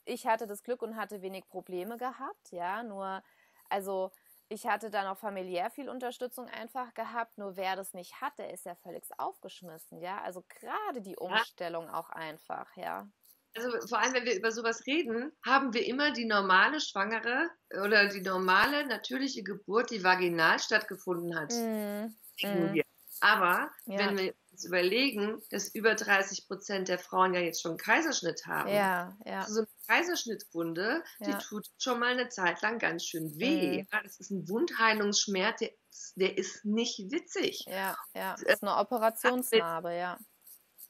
Ich 0.05 0.27
hatte 0.27 0.47
das 0.47 0.63
Glück 0.63 0.81
und 0.81 0.95
hatte 0.97 1.21
wenig 1.21 1.47
Probleme 1.47 1.97
gehabt, 1.97 2.51
ja, 2.51 2.83
nur, 2.83 3.23
also 3.69 4.11
ich 4.49 4.65
hatte 4.67 4.89
dann 4.89 5.07
auch 5.07 5.17
familiär 5.17 5.69
viel 5.69 5.89
Unterstützung 5.89 6.47
einfach 6.49 6.93
gehabt, 6.95 7.37
nur 7.37 7.55
wer 7.55 7.75
das 7.75 7.93
nicht 7.93 8.19
hat, 8.21 8.37
der 8.39 8.51
ist 8.51 8.65
ja 8.65 8.75
völlig 8.75 9.05
aufgeschmissen, 9.19 10.01
ja. 10.01 10.21
Also 10.21 10.43
gerade 10.49 11.01
die 11.01 11.17
Umstellung 11.17 11.85
ja. 11.85 11.93
auch 11.93 12.09
einfach, 12.09 12.75
ja. 12.75 13.07
Also 13.55 13.87
vor 13.87 13.99
allem, 13.99 14.13
wenn 14.13 14.25
wir 14.25 14.35
über 14.35 14.51
sowas 14.51 14.85
reden, 14.85 15.31
haben 15.45 15.73
wir 15.73 15.85
immer 15.85 16.11
die 16.11 16.25
normale 16.25 16.79
Schwangere 16.79 17.49
oder 17.83 18.07
die 18.07 18.21
normale 18.21 18.85
natürliche 18.87 19.43
Geburt, 19.43 19.89
die 19.91 20.03
vaginal 20.03 20.59
stattgefunden 20.59 21.35
hat. 21.35 21.51
Mm. 21.53 22.15
Mm. 22.45 22.81
Aber 23.21 23.71
ja. 23.85 23.99
wenn 23.99 24.17
wir 24.17 24.33
uns 24.51 24.65
überlegen, 24.65 25.41
dass 25.49 25.73
über 25.73 25.95
30 25.95 26.47
Prozent 26.47 26.87
der 26.87 26.99
Frauen 26.99 27.33
ja 27.33 27.41
jetzt 27.41 27.61
schon 27.61 27.77
Kaiserschnitt 27.77 28.45
haben. 28.45 28.69
Ja, 28.69 29.17
ja. 29.25 29.41
Also 29.41 29.53
so 29.53 29.59
eine 29.59 29.67
Kaiserschnittwunde, 29.87 31.03
ja. 31.19 31.27
die 31.27 31.43
tut 31.43 31.67
schon 31.77 31.99
mal 31.99 32.11
eine 32.11 32.29
Zeit 32.29 32.61
lang 32.61 32.79
ganz 32.79 33.05
schön 33.05 33.37
weh. 33.37 33.81
Mhm. 33.81 33.87
Das 34.03 34.19
ist 34.19 34.31
ein 34.31 34.47
Wundheilungsschmerz, 34.47 35.59
der, 35.59 35.71
der 36.15 36.37
ist 36.37 36.65
nicht 36.65 37.11
witzig. 37.11 37.65
Ja, 37.67 37.97
ja. 38.13 38.33
Das 38.33 38.43
ist 38.43 38.63
eine 38.63 38.77
Operationsnarbe, 38.77 39.95
ja. 39.95 40.17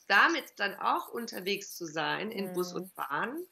Damit 0.10 0.46
dann 0.56 0.76
auch 0.80 1.10
unterwegs 1.10 1.76
zu 1.76 1.86
sein 1.86 2.32
in 2.32 2.50
mhm. 2.50 2.54
Bus 2.54 2.74
und 2.74 2.94
Bahn, 2.96 3.44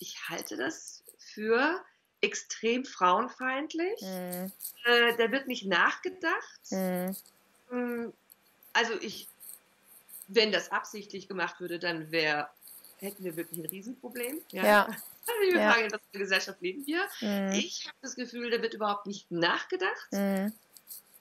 ich 0.00 0.28
halte 0.28 0.56
das 0.56 1.04
für 1.18 1.80
extrem 2.20 2.84
frauenfeindlich. 2.84 4.00
Mhm. 4.00 4.50
Äh, 4.86 5.16
da 5.16 5.30
wird 5.30 5.46
nicht 5.46 5.66
nachgedacht. 5.66 6.60
Mhm. 6.70 7.16
Mm, 7.70 8.12
also 8.72 8.94
ich, 9.00 9.28
wenn 10.26 10.50
das 10.50 10.72
absichtlich 10.72 11.28
gemacht 11.28 11.60
würde, 11.60 11.78
dann 11.78 12.10
wäre, 12.10 12.48
hätten 12.98 13.22
wir 13.22 13.36
wirklich 13.36 13.60
ein 13.60 13.66
Riesenproblem. 13.66 14.40
Ja. 14.50 14.64
ja. 14.64 14.88
Wir 15.40 15.58
ja. 15.58 15.72
fragen, 15.72 15.86
in 15.86 15.92
was 15.92 16.00
für 16.12 16.18
Gesellschaft 16.18 16.60
leben 16.60 16.86
wir. 16.86 17.02
Mhm. 17.22 17.52
Ich 17.52 17.86
habe 17.86 17.96
das 18.02 18.14
Gefühl, 18.14 18.50
da 18.50 18.60
wird 18.60 18.74
überhaupt 18.74 19.06
nicht 19.06 19.30
nachgedacht. 19.30 20.12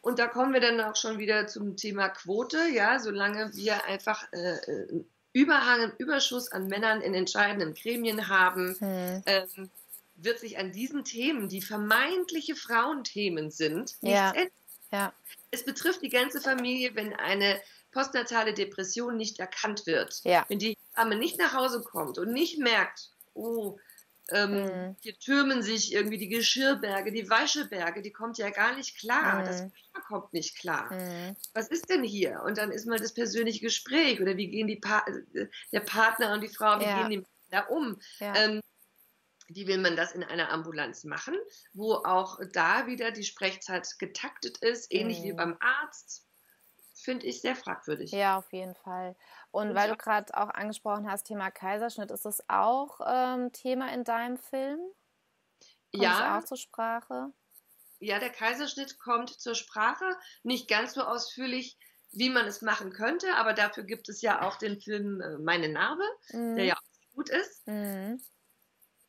Und 0.03 0.19
da 0.19 0.27
kommen 0.27 0.53
wir 0.53 0.59
dann 0.59 0.81
auch 0.81 0.97
schon 0.97 1.17
wieder 1.17 1.47
zum 1.47 1.77
Thema 1.77 2.09
Quote. 2.09 2.57
Ja, 2.73 2.99
solange 2.99 3.55
wir 3.55 3.85
einfach 3.85 4.27
äh, 4.33 4.55
äh 4.55 5.05
Überhang, 5.35 5.81
einen 5.81 5.93
Überschuss 5.97 6.51
an 6.51 6.67
Männern 6.67 7.01
in 7.01 7.15
entscheidenden 7.15 7.73
Gremien 7.73 8.27
haben, 8.27 8.75
mhm. 8.79 9.23
ähm, 9.25 9.71
wird 10.15 10.39
sich 10.39 10.59
an 10.59 10.71
diesen 10.71 11.05
Themen, 11.05 11.49
die 11.49 11.61
vermeintliche 11.61 12.55
Frauenthemen 12.55 13.49
sind, 13.49 13.95
nichts 14.01 14.01
ja. 14.01 14.31
ändern. 14.31 14.51
Ja. 14.91 15.13
Es 15.49 15.65
betrifft 15.65 16.03
die 16.03 16.09
ganze 16.09 16.39
Familie, 16.39 16.93
wenn 16.93 17.13
eine 17.13 17.59
postnatale 17.91 18.53
Depression 18.53 19.17
nicht 19.17 19.39
erkannt 19.39 19.87
wird. 19.87 20.21
Ja. 20.23 20.45
Wenn 20.49 20.59
die 20.59 20.77
Arme 20.93 21.15
nicht 21.15 21.39
nach 21.39 21.53
Hause 21.53 21.81
kommt 21.81 22.19
und 22.19 22.31
nicht 22.31 22.59
merkt, 22.59 23.09
oh, 23.33 23.79
ähm, 24.29 24.51
mhm. 24.51 24.95
hier 25.01 25.17
türmen 25.19 25.61
sich 25.61 25.93
irgendwie 25.93 26.17
die 26.17 26.29
Geschirrberge, 26.29 27.11
die 27.11 27.29
Wäscheberge, 27.29 28.01
die 28.01 28.11
kommt 28.11 28.37
ja 28.37 28.49
gar 28.49 28.75
nicht 28.75 28.97
klar. 28.97 29.41
Mhm. 29.41 29.45
Das 29.45 29.61
Paar 29.91 30.03
kommt 30.07 30.33
nicht 30.33 30.57
klar. 30.57 30.93
Mhm. 30.93 31.35
Was 31.53 31.67
ist 31.67 31.89
denn 31.89 32.03
hier? 32.03 32.41
Und 32.45 32.57
dann 32.57 32.71
ist 32.71 32.85
mal 32.85 32.99
das 32.99 33.13
persönliche 33.13 33.59
Gespräch 33.59 34.21
oder 34.21 34.37
wie 34.37 34.47
gehen 34.47 34.67
die 34.67 34.77
pa 34.77 35.05
der 35.71 35.81
Partner 35.81 36.33
und 36.33 36.41
die 36.41 36.49
Frau, 36.49 36.79
wie 36.79 36.85
ja. 36.85 37.07
gehen 37.07 37.21
die 37.21 37.27
da 37.49 37.61
um? 37.67 37.99
Ja. 38.19 38.35
Ähm, 38.35 38.61
wie 39.47 39.67
will 39.67 39.77
man 39.77 39.95
das 39.95 40.13
in 40.13 40.23
einer 40.23 40.49
Ambulanz 40.51 41.03
machen, 41.03 41.35
wo 41.73 41.93
auch 41.93 42.39
da 42.53 42.87
wieder 42.87 43.11
die 43.11 43.23
Sprechzeit 43.23 43.87
getaktet 43.99 44.59
ist, 44.59 44.91
ähnlich 44.91 45.19
mhm. 45.19 45.23
wie 45.23 45.33
beim 45.33 45.57
Arzt, 45.59 46.25
finde 47.03 47.25
ich 47.25 47.41
sehr 47.41 47.55
fragwürdig. 47.55 48.11
Ja, 48.11 48.37
auf 48.37 48.51
jeden 48.51 48.75
Fall. 48.75 49.15
Und, 49.51 49.69
Und 49.69 49.75
weil 49.75 49.89
du 49.89 49.97
gerade 49.97 50.35
auch 50.35 50.49
angesprochen 50.49 51.09
hast, 51.09 51.23
Thema 51.23 51.51
Kaiserschnitt, 51.51 52.11
ist 52.11 52.25
das 52.25 52.43
auch 52.49 52.99
ähm, 53.05 53.51
Thema 53.51 53.93
in 53.93 54.03
deinem 54.03 54.37
Film? 54.37 54.79
Kommt 55.91 56.03
ja. 56.03 56.37
auch 56.37 56.43
zur 56.43 56.57
Sprache? 56.57 57.31
Ja, 57.99 58.19
der 58.19 58.31
Kaiserschnitt 58.31 58.99
kommt 58.99 59.29
zur 59.29 59.55
Sprache, 59.55 60.05
nicht 60.43 60.67
ganz 60.67 60.93
so 60.93 61.01
ausführlich, 61.01 61.77
wie 62.11 62.29
man 62.29 62.45
es 62.45 62.61
machen 62.61 62.91
könnte, 62.91 63.33
aber 63.35 63.53
dafür 63.53 63.83
gibt 63.83 64.09
es 64.09 64.21
ja 64.21 64.41
auch 64.41 64.57
den 64.57 64.79
Film 64.79 65.21
äh, 65.21 65.37
Meine 65.37 65.69
Narbe, 65.69 66.03
mhm. 66.31 66.55
der 66.55 66.65
ja 66.65 66.73
auch 66.75 67.15
gut 67.15 67.29
ist. 67.29 67.65
Mhm 67.67 68.19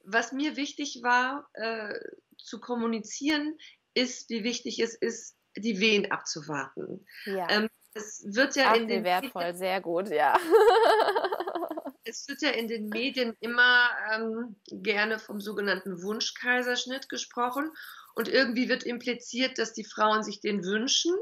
was 0.05 0.33
mir 0.33 0.57
wichtig 0.57 1.01
war 1.03 1.49
äh, 1.55 1.99
zu 2.39 2.61
kommunizieren, 2.61 3.57
ist, 3.95 4.29
wie 4.31 4.45
wichtig 4.45 4.81
es 4.81 4.95
ist, 4.95 5.37
die 5.57 5.81
Wehen 5.81 6.11
abzuwarten. 6.11 7.07
Ja. 7.27 7.49
Ähm, 7.51 7.69
es 7.95 8.25
wird 8.27 8.57
ja 8.57 8.71
Ach, 8.71 8.77
in 8.77 8.89
den 8.89 9.05
wertvoll, 9.05 9.43
Medien, 9.43 9.59
sehr 9.59 9.81
gut, 9.81 10.09
ja. 10.11 10.35
es 12.05 12.29
wird 12.29 12.43
ja 12.43 12.51
in 12.51 12.69
den 12.69 12.89
Medien 12.89 13.37
immer 13.41 13.89
ähm, 14.13 14.57
gerne 14.67 15.19
vom 15.19 15.41
sogenannten 15.41 16.03
Wunschkaiserschnitt 16.03 17.09
gesprochen 17.09 17.71
und 18.15 18.29
irgendwie 18.29 18.69
wird 18.69 18.85
impliziert, 18.85 19.59
dass 19.59 19.73
die 19.73 19.85
Frauen 19.85 20.23
sich 20.23 20.41
den 20.41 20.65
wünschen 20.65 21.15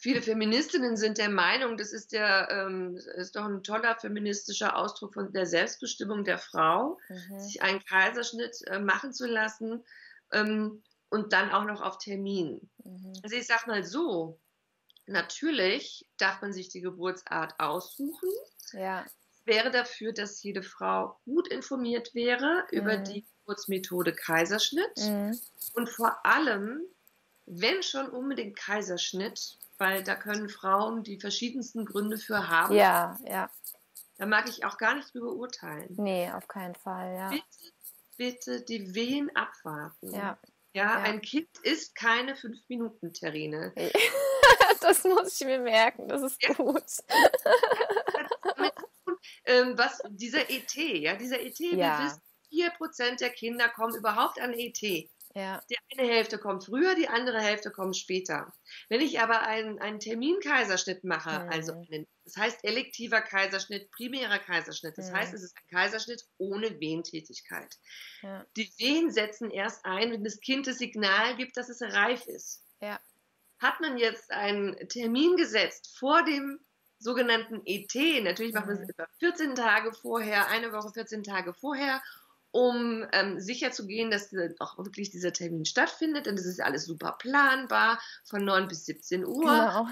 Viele 0.00 0.22
Feministinnen 0.22 0.96
sind 0.96 1.18
der 1.18 1.28
Meinung, 1.28 1.76
das 1.76 1.92
ist, 1.92 2.12
der, 2.12 2.48
ähm, 2.52 2.96
ist 3.16 3.34
doch 3.34 3.44
ein 3.44 3.64
toller 3.64 3.96
feministischer 3.96 4.76
Ausdruck 4.76 5.14
von 5.14 5.32
der 5.32 5.44
Selbstbestimmung 5.44 6.22
der 6.22 6.38
Frau, 6.38 6.98
mhm. 7.08 7.40
sich 7.40 7.62
einen 7.62 7.84
Kaiserschnitt 7.84 8.62
äh, 8.68 8.78
machen 8.78 9.12
zu 9.12 9.26
lassen 9.26 9.84
ähm, 10.30 10.84
und 11.10 11.32
dann 11.32 11.50
auch 11.50 11.64
noch 11.64 11.80
auf 11.80 11.98
Termin. 11.98 12.70
Mhm. 12.84 13.12
Also 13.24 13.34
ich 13.34 13.48
sage 13.48 13.64
mal 13.66 13.82
so, 13.82 14.38
natürlich 15.08 16.06
darf 16.18 16.40
man 16.40 16.52
sich 16.52 16.68
die 16.68 16.80
Geburtsart 16.80 17.54
aussuchen. 17.58 18.28
Ja. 18.72 19.04
Ich 19.40 19.46
wäre 19.46 19.70
dafür, 19.70 20.12
dass 20.12 20.42
jede 20.42 20.62
Frau 20.62 21.18
gut 21.24 21.48
informiert 21.48 22.14
wäre 22.14 22.64
mhm. 22.70 22.78
über 22.78 22.96
die 22.96 23.26
Geburtsmethode 23.40 24.12
Kaiserschnitt 24.12 24.96
mhm. 24.98 25.38
und 25.74 25.88
vor 25.88 26.24
allem, 26.24 26.82
wenn 27.46 27.82
schon 27.82 28.08
unbedingt 28.08 28.56
Kaiserschnitt, 28.56 29.58
weil 29.78 30.02
da 30.02 30.14
können 30.14 30.48
Frauen 30.48 31.02
die 31.02 31.18
verschiedensten 31.18 31.86
Gründe 31.86 32.18
für 32.18 32.48
haben. 32.48 32.74
Ja, 32.74 33.18
ja. 33.24 33.50
Da 34.18 34.26
mag 34.26 34.48
ich 34.48 34.64
auch 34.64 34.76
gar 34.76 34.96
nicht 34.96 35.14
drüber 35.14 35.32
urteilen. 35.32 35.94
Nee, 35.96 36.30
auf 36.32 36.48
keinen 36.48 36.74
Fall, 36.74 37.14
ja. 37.14 37.30
Bitte, 37.30 37.72
bitte 38.16 38.60
die 38.62 38.94
Wehen 38.94 39.34
abwarten. 39.34 40.12
Ja. 40.12 40.38
Ja, 40.74 40.84
ja. 40.84 41.02
ein 41.02 41.22
Kind 41.22 41.48
ist 41.62 41.94
keine 41.94 42.36
fünf 42.36 42.58
Minuten 42.68 43.12
Terrine. 43.12 43.72
das 44.80 45.04
muss 45.04 45.40
ich 45.40 45.46
mir 45.46 45.58
merken, 45.58 46.08
das 46.08 46.22
ist 46.22 46.42
ja. 46.42 46.54
gut. 46.54 46.82
ähm, 49.44 49.76
was 49.76 50.00
dieser 50.08 50.50
ET, 50.50 50.74
ja, 50.74 51.16
dieser 51.16 51.40
ET, 51.40 51.58
ja. 51.58 51.98
wir 51.98 52.06
wissen, 52.06 52.22
4% 52.52 53.18
der 53.18 53.30
Kinder 53.30 53.68
kommen 53.68 53.94
überhaupt 53.94 54.40
an 54.40 54.52
ET. 54.54 55.08
Ja. 55.34 55.60
Die 55.70 55.76
eine 55.92 56.08
Hälfte 56.08 56.38
kommt 56.38 56.64
früher, 56.64 56.94
die 56.94 57.08
andere 57.08 57.40
Hälfte 57.40 57.70
kommt 57.70 57.96
später. 57.96 58.52
Wenn 58.88 59.00
ich 59.00 59.20
aber 59.20 59.42
einen, 59.42 59.78
einen 59.78 60.00
Terminkaiserschnitt 60.00 61.04
mache, 61.04 61.44
mhm. 61.44 61.50
also 61.50 61.72
einen, 61.72 62.06
das 62.24 62.36
heißt 62.36 62.64
elektiver 62.64 63.20
Kaiserschnitt, 63.20 63.90
primärer 63.90 64.38
Kaiserschnitt, 64.38 64.96
das 64.96 65.10
mhm. 65.10 65.16
heißt, 65.16 65.34
es 65.34 65.42
ist 65.42 65.56
ein 65.56 65.76
Kaiserschnitt 65.76 66.24
ohne 66.38 66.80
Wehentätigkeit. 66.80 67.72
Ja. 68.22 68.44
Die 68.56 68.72
Wehen 68.78 69.10
setzen 69.12 69.50
erst 69.50 69.84
ein, 69.84 70.12
wenn 70.12 70.24
das 70.24 70.40
Kind 70.40 70.66
das 70.66 70.78
Signal 70.78 71.36
gibt, 71.36 71.56
dass 71.56 71.68
es 71.68 71.82
reif 71.82 72.26
ist. 72.26 72.64
Ja. 72.80 72.98
Hat 73.58 73.80
man 73.80 73.98
jetzt 73.98 74.30
einen 74.30 74.76
Termin 74.88 75.36
gesetzt 75.36 75.96
vor 75.98 76.24
dem 76.24 76.60
sogenannten 77.00 77.62
ET, 77.64 77.94
natürlich 78.24 78.54
macht 78.54 78.66
man 78.66 78.76
es 78.76 78.82
mhm. 78.82 78.90
etwa 78.90 79.06
14 79.20 79.54
Tage 79.54 79.92
vorher, 79.92 80.48
eine 80.48 80.72
Woche 80.72 80.90
14 80.92 81.22
Tage 81.22 81.54
vorher 81.54 82.02
um 82.50 83.06
ähm, 83.12 83.40
sicherzugehen, 83.40 84.10
dass 84.10 84.30
auch 84.58 84.78
wirklich 84.78 85.10
dieser 85.10 85.32
Termin 85.32 85.64
stattfindet. 85.64 86.26
Denn 86.26 86.36
das 86.36 86.46
ist 86.46 86.60
alles 86.60 86.86
super 86.86 87.16
planbar, 87.18 88.00
von 88.24 88.44
9 88.44 88.68
bis 88.68 88.86
17 88.86 89.24
Uhr. 89.26 89.42
Genau. 89.44 89.88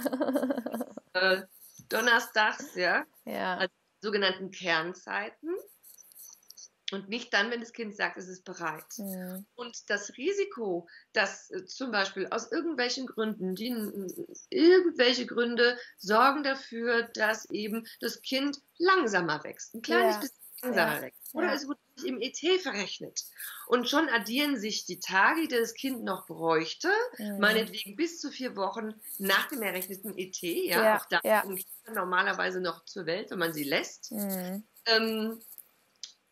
äh, 1.12 1.42
donnerstags, 1.88 2.74
ja. 2.74 3.05
ja. 3.24 3.57
Also 3.57 3.74
sogenannten 4.00 4.50
Kernzeiten. 4.50 5.50
Und 6.96 7.11
nicht 7.11 7.35
dann, 7.35 7.50
wenn 7.50 7.61
das 7.61 7.74
Kind 7.74 7.94
sagt, 7.94 8.16
es 8.16 8.26
ist 8.26 8.44
bereit. 8.44 8.87
Mhm. 8.96 9.44
Und 9.54 9.90
das 9.90 10.16
Risiko, 10.16 10.88
dass 11.12 11.50
äh, 11.50 11.66
zum 11.66 11.90
Beispiel 11.90 12.26
aus 12.30 12.50
irgendwelchen 12.50 13.06
Gründen, 13.06 13.54
die, 13.54 13.68
irgendwelche 14.48 15.26
Gründe 15.26 15.78
sorgen 15.98 16.42
dafür, 16.42 17.02
dass 17.14 17.50
eben 17.50 17.87
das 18.00 18.22
Kind 18.22 18.62
langsamer 18.78 19.44
wächst. 19.44 19.74
Ein 19.74 19.82
kleines 19.82 20.14
ja. 20.14 20.20
bisschen 20.20 20.37
langsamer 20.62 20.96
ja. 20.96 21.02
wächst. 21.02 21.35
Oder 21.35 21.48
ja. 21.48 21.52
es 21.52 21.66
nicht 21.66 22.06
im 22.06 22.20
ET 22.20 22.62
verrechnet. 22.62 23.24
Und 23.66 23.90
schon 23.90 24.09
addieren 24.09 24.59
sich 24.59 24.87
die 24.87 25.00
Tage, 25.00 25.42
die 25.42 25.48
das 25.48 25.74
Kind 25.74 26.02
noch 26.02 26.26
bräuchte, 26.26 26.88
meinetwegen 27.38 27.94
bis 27.96 28.20
zu 28.20 28.30
vier 28.30 28.56
Wochen 28.56 28.94
nach 29.18 29.48
dem 29.48 29.61
errechneten 29.61 30.16
ET. 30.16 30.40
Ja, 30.40 30.82
ja. 30.82 30.96
auch 30.96 31.06
da 31.06 31.20
ja. 31.24 31.42
kommen 31.42 31.56
Kinder 31.56 32.00
normalerweise 32.00 32.62
noch 32.62 32.87
zur 32.87 33.04
Welt, 33.04 33.30
wenn 33.30 33.38
man 33.38 33.52
sie 33.52 33.64
lässt. 33.64 34.12
Mhm. 34.12 34.66
Ähm, 34.87 35.42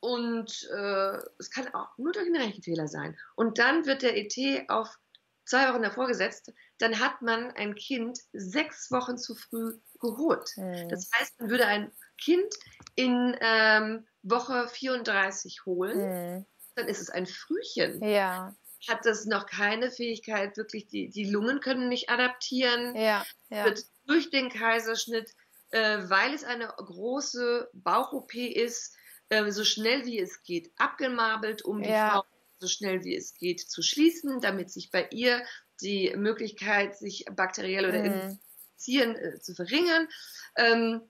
und 0.04 0.68
äh, 0.70 1.16
es 1.38 1.50
kann 1.50 1.72
auch 1.72 1.96
nur 1.96 2.12
durch 2.12 2.26
einen 2.26 2.36
Rechenfehler 2.36 2.88
sein. 2.88 3.16
Und 3.36 3.58
dann 3.58 3.86
wird 3.86 4.02
der 4.02 4.14
ET 4.18 4.68
auf 4.68 4.98
zwei 5.46 5.72
Wochen 5.72 5.82
davor 5.82 6.06
gesetzt, 6.06 6.52
dann 6.78 7.00
hat 7.00 7.22
man 7.22 7.50
ein 7.52 7.74
Kind 7.74 8.18
sechs 8.34 8.90
Wochen 8.90 9.16
zu 9.16 9.34
früh 9.34 9.78
geholt. 10.00 10.50
Mhm. 10.56 10.90
Das 10.90 11.08
heißt, 11.14 11.40
man 11.40 11.48
würde 11.48 11.66
ein 11.66 11.90
Kind 12.22 12.52
in 12.96 13.34
ähm, 13.40 14.06
Woche 14.22 14.68
34 14.68 15.64
holen, 15.64 15.98
mhm. 15.98 16.46
dann 16.74 16.86
ist 16.86 17.00
es 17.00 17.08
ein 17.08 17.26
Frühchen. 17.26 18.06
Ja. 18.06 18.54
Hat 18.86 19.06
das 19.06 19.24
noch 19.24 19.46
keine 19.46 19.90
Fähigkeit, 19.90 20.58
wirklich, 20.58 20.88
die, 20.88 21.08
die 21.08 21.24
Lungen 21.24 21.60
können 21.60 21.88
nicht 21.88 22.10
adaptieren. 22.10 22.94
Ja, 22.94 23.24
ja. 23.48 23.64
Wird 23.64 23.84
durch 24.04 24.28
den 24.28 24.50
Kaiserschnitt, 24.50 25.30
äh, 25.70 26.00
weil 26.10 26.34
es 26.34 26.44
eine 26.44 26.66
große 26.66 27.70
Bauch-OP 27.72 28.34
ist, 28.34 28.94
äh, 29.28 29.50
so 29.50 29.64
schnell 29.64 30.04
wie 30.06 30.18
es 30.18 30.42
geht 30.42 30.72
abgemabelt, 30.76 31.62
um 31.62 31.82
die 31.82 31.90
ja. 31.90 32.10
Frau 32.10 32.24
so 32.58 32.68
schnell 32.68 33.04
wie 33.04 33.16
es 33.16 33.34
geht 33.34 33.60
zu 33.60 33.82
schließen, 33.82 34.40
damit 34.40 34.70
sich 34.70 34.90
bei 34.90 35.06
ihr 35.10 35.44
die 35.80 36.14
Möglichkeit, 36.16 36.96
sich 36.96 37.26
bakteriell 37.34 37.86
oder 37.86 37.98
mhm. 38.00 38.38
infizieren, 38.76 39.16
äh, 39.16 39.40
zu 39.40 39.54
verringern. 39.54 40.08
Ähm, 40.56 41.02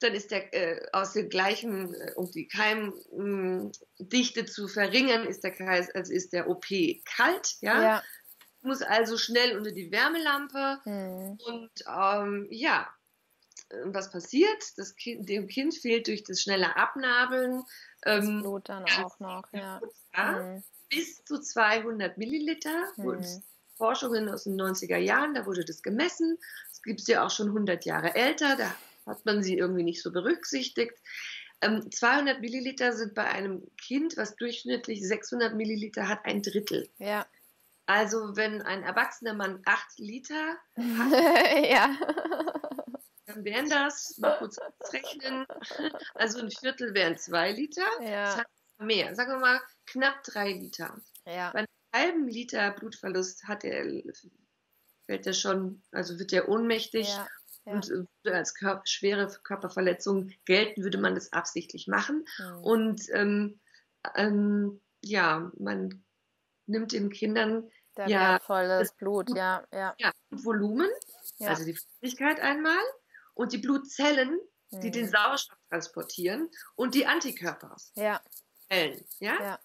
dann 0.00 0.12
ist 0.14 0.30
der 0.30 0.52
äh, 0.52 0.86
aus 0.92 1.12
dem 1.14 1.28
gleichen, 1.28 1.94
äh, 1.94 2.12
um 2.16 2.30
die 2.30 2.48
Keimdichte 2.48 4.44
zu 4.44 4.68
verringern, 4.68 5.26
ist 5.26 5.42
der 5.44 5.52
Kreis, 5.52 5.90
also 5.94 6.12
ist 6.12 6.32
der 6.32 6.48
OP 6.48 6.66
kalt, 7.04 7.56
ja. 7.60 7.82
ja. 7.82 8.02
Muss 8.62 8.82
also 8.82 9.16
schnell 9.16 9.56
unter 9.56 9.70
die 9.70 9.92
Wärmelampe 9.92 10.80
mhm. 10.84 11.38
und 11.46 11.70
ähm, 11.86 12.48
ja, 12.50 12.88
was 13.84 14.10
passiert? 14.10 14.62
Das 14.76 14.96
kind, 14.96 15.28
dem 15.28 15.48
Kind 15.48 15.74
fehlt 15.74 16.06
durch 16.06 16.22
das 16.24 16.40
schnelle 16.40 16.76
Abnabeln 16.76 17.64
das 18.02 18.24
ähm, 18.24 18.42
Blut 18.42 18.68
dann 18.68 18.84
auch 18.84 19.18
noch, 19.20 19.44
ja. 19.52 19.80
Mhm. 20.16 20.62
Bis 20.88 21.24
zu 21.24 21.40
200 21.40 22.16
Milliliter. 22.16 22.92
Mhm. 22.96 23.42
Forschungen 23.76 24.28
aus 24.30 24.44
den 24.44 24.58
90er 24.58 24.96
Jahren, 24.96 25.34
da 25.34 25.44
wurde 25.44 25.64
das 25.64 25.82
gemessen. 25.82 26.38
Es 26.72 26.82
gibt 26.82 27.00
es 27.00 27.06
ja 27.08 27.24
auch 27.24 27.30
schon 27.30 27.48
100 27.48 27.84
Jahre 27.84 28.14
älter, 28.14 28.56
da 28.56 28.74
hat 29.04 29.24
man 29.26 29.42
sie 29.42 29.56
irgendwie 29.58 29.82
nicht 29.82 30.02
so 30.02 30.10
berücksichtigt. 30.12 30.94
Ähm, 31.60 31.90
200 31.90 32.40
Milliliter 32.40 32.92
sind 32.92 33.14
bei 33.14 33.24
einem 33.24 33.66
Kind, 33.76 34.16
was 34.16 34.36
durchschnittlich 34.36 35.06
600 35.06 35.54
Milliliter 35.54 36.08
hat, 36.08 36.24
ein 36.24 36.42
Drittel. 36.42 36.88
Ja. 36.98 37.26
Also 37.86 38.36
wenn 38.36 38.62
ein 38.62 38.82
erwachsener 38.82 39.34
Mann 39.34 39.62
8 39.64 39.98
Liter 39.98 40.56
hat, 40.76 41.70
ja. 41.70 41.96
Dann 43.36 43.44
wären 43.44 43.68
das, 43.68 44.16
mal 44.18 44.38
kurz 44.38 44.58
rechnen, 44.92 45.46
also 46.14 46.40
ein 46.40 46.50
Viertel 46.50 46.94
wären 46.94 47.18
2 47.18 47.52
Liter. 47.52 47.86
Ja. 48.00 48.44
Mehr, 48.78 49.14
sagen 49.14 49.32
wir 49.32 49.38
mal 49.38 49.60
knapp 49.86 50.22
3 50.24 50.52
Liter. 50.52 51.00
Ja. 51.26 51.50
Bei 51.52 51.60
einem 51.60 51.68
halben 51.94 52.28
Liter 52.28 52.70
Blutverlust 52.72 53.44
hat 53.44 53.64
er, 53.64 54.02
fällt 55.06 55.26
er 55.26 55.32
schon, 55.32 55.82
also 55.92 56.18
wird 56.18 56.32
er 56.32 56.48
ohnmächtig 56.48 57.08
ja. 57.08 57.26
Ja. 57.64 57.72
Und 57.72 57.90
äh, 58.24 58.30
als 58.30 58.54
Körper, 58.54 58.82
schwere 58.84 59.26
Körperverletzung 59.42 60.30
gelten, 60.44 60.84
würde 60.84 60.98
man 60.98 61.16
das 61.16 61.32
absichtlich 61.32 61.88
machen. 61.88 62.24
Mhm. 62.38 62.58
Und 62.62 63.02
ähm, 63.10 63.60
ähm, 64.14 64.80
ja, 65.02 65.50
man 65.58 66.04
nimmt 66.66 66.92
den 66.92 67.10
Kindern 67.10 67.68
Der 67.96 68.08
ja 68.08 68.20
wertvolles 68.32 68.92
Blut, 68.92 69.26
Blut, 69.26 69.36
ja, 69.36 69.64
ja. 69.72 69.96
ja 69.98 70.12
Volumen, 70.30 70.88
ja. 71.38 71.48
also 71.48 71.64
die 71.64 71.74
Flüssigkeit 71.74 72.38
einmal 72.38 72.78
und 73.36 73.52
die 73.52 73.58
Blutzellen, 73.58 74.40
mhm. 74.70 74.80
die 74.80 74.90
den 74.90 75.08
Sauerstoff 75.08 75.58
transportieren 75.68 76.50
und 76.74 76.94
die 76.94 77.06
Antikörper. 77.06 77.76
Ja. 77.94 78.20
Zellen, 78.68 79.04
ja? 79.20 79.40
ja. 79.40 79.60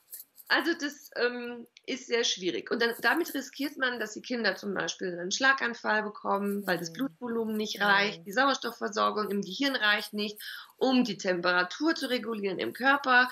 Also 0.48 0.74
das 0.74 1.10
ähm, 1.16 1.66
ist 1.86 2.08
sehr 2.08 2.26
schwierig. 2.26 2.70
Und 2.72 2.82
dann, 2.82 2.94
damit 3.00 3.34
riskiert 3.34 3.78
man, 3.78 4.00
dass 4.00 4.14
die 4.14 4.22
Kinder 4.22 4.58
zum 4.58 4.74
Beispiel 4.74 5.18
einen 5.18 5.32
Schlaganfall 5.32 6.04
bekommen, 6.04 6.68
weil 6.68 6.78
das 6.78 6.90
mhm. 6.90 6.96
Blutvolumen 6.96 7.56
nicht 7.56 7.80
reicht, 7.80 8.26
die 8.28 8.34
Sauerstoffversorgung 8.34 9.32
im 9.32 9.42
Gehirn 9.42 9.78
reicht 9.78 10.12
nicht, 10.14 10.38
um 10.76 11.06
die 11.06 11.18
Temperatur 11.18 11.96
zu 11.96 12.10
regulieren 12.10 12.60
im 12.60 12.74
Körper. 12.74 13.32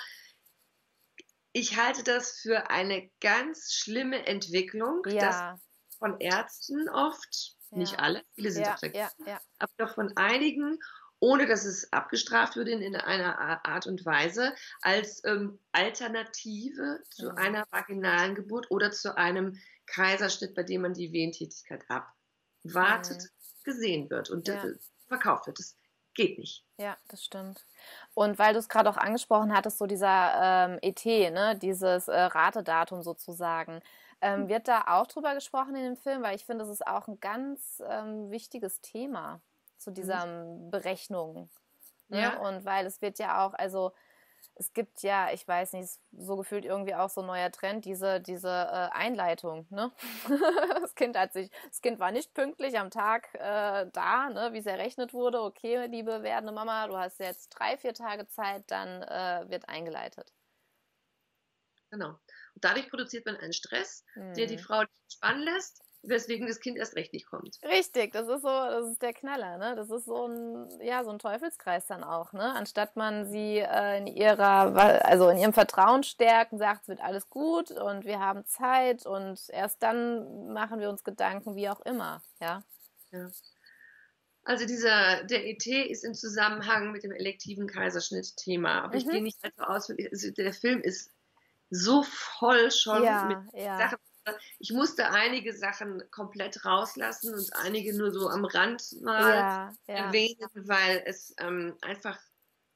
Ich 1.51 1.77
halte 1.77 2.03
das 2.03 2.39
für 2.39 2.69
eine 2.69 3.11
ganz 3.19 3.73
schlimme 3.73 4.25
Entwicklung, 4.25 5.01
ja. 5.07 5.19
dass 5.19 5.61
von 5.97 6.21
Ärzten 6.21 6.87
oft, 6.87 7.57
ja. 7.71 7.77
nicht 7.77 7.99
alle, 7.99 8.23
viele 8.33 8.51
sind 8.51 8.65
ja, 8.65 8.75
auch 8.75 8.81
ja, 8.93 9.09
ja. 9.25 9.39
aber 9.59 9.71
doch 9.77 9.95
von 9.95 10.15
einigen 10.17 10.79
ohne 11.19 11.47
dass 11.47 11.65
es 11.65 11.91
abgestraft 11.91 12.55
wird 12.55 12.69
in, 12.69 12.81
in 12.81 12.95
einer 12.95 13.65
Art 13.65 13.87
und 13.87 14.05
Weise, 14.05 14.53
als 14.81 15.23
ähm, 15.25 15.59
Alternative 15.71 17.03
zu 17.09 17.27
ja. 17.27 17.33
einer 17.33 17.67
vaginalen 17.71 18.35
Geburt 18.35 18.71
oder 18.71 18.91
zu 18.91 19.17
einem 19.17 19.57
Kaiserschnitt, 19.85 20.55
bei 20.55 20.63
dem 20.63 20.81
man 20.81 20.93
die 20.93 21.11
Wehentätigkeit 21.11 21.83
abwartet, 21.89 23.23
ja. 23.23 23.29
gesehen 23.63 24.09
wird 24.09 24.29
und 24.29 24.47
ja. 24.47 24.63
verkauft 25.07 25.47
wird. 25.47 25.59
Das 25.59 25.75
geht 26.13 26.37
nicht. 26.37 26.65
Ja, 26.77 26.97
das 27.07 27.23
stimmt. 27.23 27.65
Und 28.13 28.39
weil 28.39 28.53
du 28.53 28.59
es 28.59 28.69
gerade 28.69 28.89
auch 28.89 28.97
angesprochen 28.97 29.53
hattest, 29.53 29.77
so 29.77 29.87
dieser 29.87 30.67
ähm, 30.69 30.79
ET, 30.81 31.05
ne, 31.05 31.57
dieses 31.61 32.07
äh, 32.07 32.17
Ratedatum 32.17 33.03
sozusagen, 33.03 33.81
ähm, 34.21 34.49
wird 34.49 34.67
da 34.67 34.85
auch 34.87 35.07
drüber 35.07 35.33
gesprochen 35.33 35.75
in 35.75 35.83
dem 35.83 35.95
Film, 35.95 36.23
weil 36.23 36.35
ich 36.35 36.45
finde, 36.45 36.65
das 36.65 36.73
ist 36.73 36.85
auch 36.85 37.07
ein 37.07 37.19
ganz 37.19 37.81
ähm, 37.87 38.31
wichtiges 38.31 38.81
Thema 38.81 39.41
zu 39.77 39.91
dieser 39.91 40.25
mhm. 40.25 40.69
Berechnung. 40.71 41.49
Ne? 42.09 42.21
Ja. 42.21 42.39
Und 42.39 42.65
weil 42.65 42.85
es 42.85 43.01
wird 43.01 43.19
ja 43.19 43.45
auch, 43.45 43.53
also 43.53 43.93
es 44.55 44.73
gibt 44.73 45.03
ja, 45.03 45.31
ich 45.31 45.47
weiß 45.47 45.73
nicht, 45.73 45.89
so 46.11 46.35
gefühlt 46.37 46.65
irgendwie 46.65 46.95
auch 46.95 47.09
so 47.09 47.21
ein 47.21 47.27
neuer 47.27 47.51
Trend, 47.51 47.85
diese, 47.85 48.19
diese 48.19 48.49
äh, 48.49 48.89
Einleitung, 48.91 49.67
ne? 49.69 49.91
das 50.81 50.95
Kind 50.95 51.17
hat 51.17 51.33
sich, 51.33 51.49
das 51.67 51.81
Kind 51.81 51.99
war 51.99 52.11
nicht 52.11 52.33
pünktlich 52.33 52.77
am 52.77 52.89
Tag 52.89 53.33
äh, 53.35 53.87
da, 53.91 54.29
ne, 54.29 54.49
wie 54.51 54.59
es 54.59 54.65
errechnet 54.65 55.13
wurde. 55.13 55.41
Okay, 55.41 55.85
liebe 55.87 56.23
werdende 56.23 56.53
Mama, 56.53 56.87
du 56.87 56.97
hast 56.97 57.19
jetzt 57.19 57.49
drei, 57.49 57.77
vier 57.77 57.93
Tage 57.93 58.27
Zeit, 58.27 58.63
dann 58.67 59.01
äh, 59.03 59.49
wird 59.49 59.69
eingeleitet. 59.69 60.33
Genau. 61.91 62.15
Dadurch 62.61 62.89
produziert 62.89 63.25
man 63.25 63.37
einen 63.37 63.53
Stress, 63.53 64.03
hm. 64.13 64.33
der 64.33 64.47
die 64.47 64.57
mhm. 64.57 64.61
Frau 64.61 64.81
nicht 64.81 64.91
entspannen 65.05 65.43
lässt 65.43 65.81
weswegen 66.01 66.47
das 66.47 66.59
Kind 66.59 66.77
erst 66.77 66.95
recht 66.95 67.13
nicht 67.13 67.27
kommt. 67.27 67.59
Richtig, 67.63 68.13
das 68.13 68.27
ist 68.27 68.41
so, 68.41 68.47
das 68.47 68.89
ist 68.89 69.01
der 69.01 69.13
Knaller, 69.13 69.57
ne? 69.57 69.75
Das 69.75 69.89
ist 69.89 70.05
so 70.05 70.27
ein, 70.27 70.69
ja, 70.81 71.03
so 71.03 71.11
ein 71.11 71.19
Teufelskreis 71.19 71.87
dann 71.87 72.03
auch, 72.03 72.31
ne? 72.31 72.53
Anstatt 72.55 72.95
man 72.95 73.25
sie 73.25 73.57
äh, 73.57 73.97
in 73.97 74.07
ihrer, 74.07 75.05
also 75.05 75.29
in 75.29 75.37
ihrem 75.37 75.53
Vertrauen 75.53 76.03
stärkt 76.03 76.53
und 76.53 76.59
sagt, 76.59 76.83
es 76.83 76.87
wird 76.87 77.01
alles 77.01 77.29
gut 77.29 77.71
und 77.71 78.05
wir 78.05 78.19
haben 78.19 78.45
Zeit 78.45 79.05
und 79.05 79.39
erst 79.49 79.83
dann 79.83 80.53
machen 80.53 80.79
wir 80.79 80.89
uns 80.89 81.03
Gedanken, 81.03 81.55
wie 81.55 81.69
auch 81.69 81.81
immer, 81.81 82.21
ja. 82.39 82.63
Ja. 83.11 83.29
Also 84.43 84.65
dieser, 84.65 85.25
der 85.25 85.47
ET 85.47 85.65
ist 85.67 86.05
im 86.05 86.13
Zusammenhang 86.13 86.91
mit 86.91 87.03
dem 87.03 87.11
elektiven 87.11 87.67
Kaiserschnitt-Thema. 87.67 88.83
Aber 88.83 88.93
mhm. 88.93 88.99
ich 88.99 89.07
gehe 89.07 89.21
nicht 89.21 89.37
allzu 89.43 89.61
aus, 89.63 89.89
also 90.11 90.31
der 90.31 90.53
Film 90.53 90.81
ist 90.81 91.11
so 91.69 92.03
voll 92.03 92.71
schon 92.71 93.03
ja, 93.03 93.25
mit 93.25 93.61
ja. 93.61 93.77
Sachen, 93.77 93.97
ich 94.59 94.71
musste 94.71 95.09
einige 95.11 95.55
Sachen 95.55 96.03
komplett 96.11 96.65
rauslassen 96.65 97.33
und 97.33 97.49
einige 97.55 97.97
nur 97.97 98.11
so 98.11 98.29
am 98.29 98.45
Rand 98.45 99.01
mal 99.01 99.73
ja, 99.87 99.87
erwähnen, 99.87 100.49
weil 100.53 101.01
es 101.05 101.33
ähm, 101.39 101.75
einfach, 101.81 102.19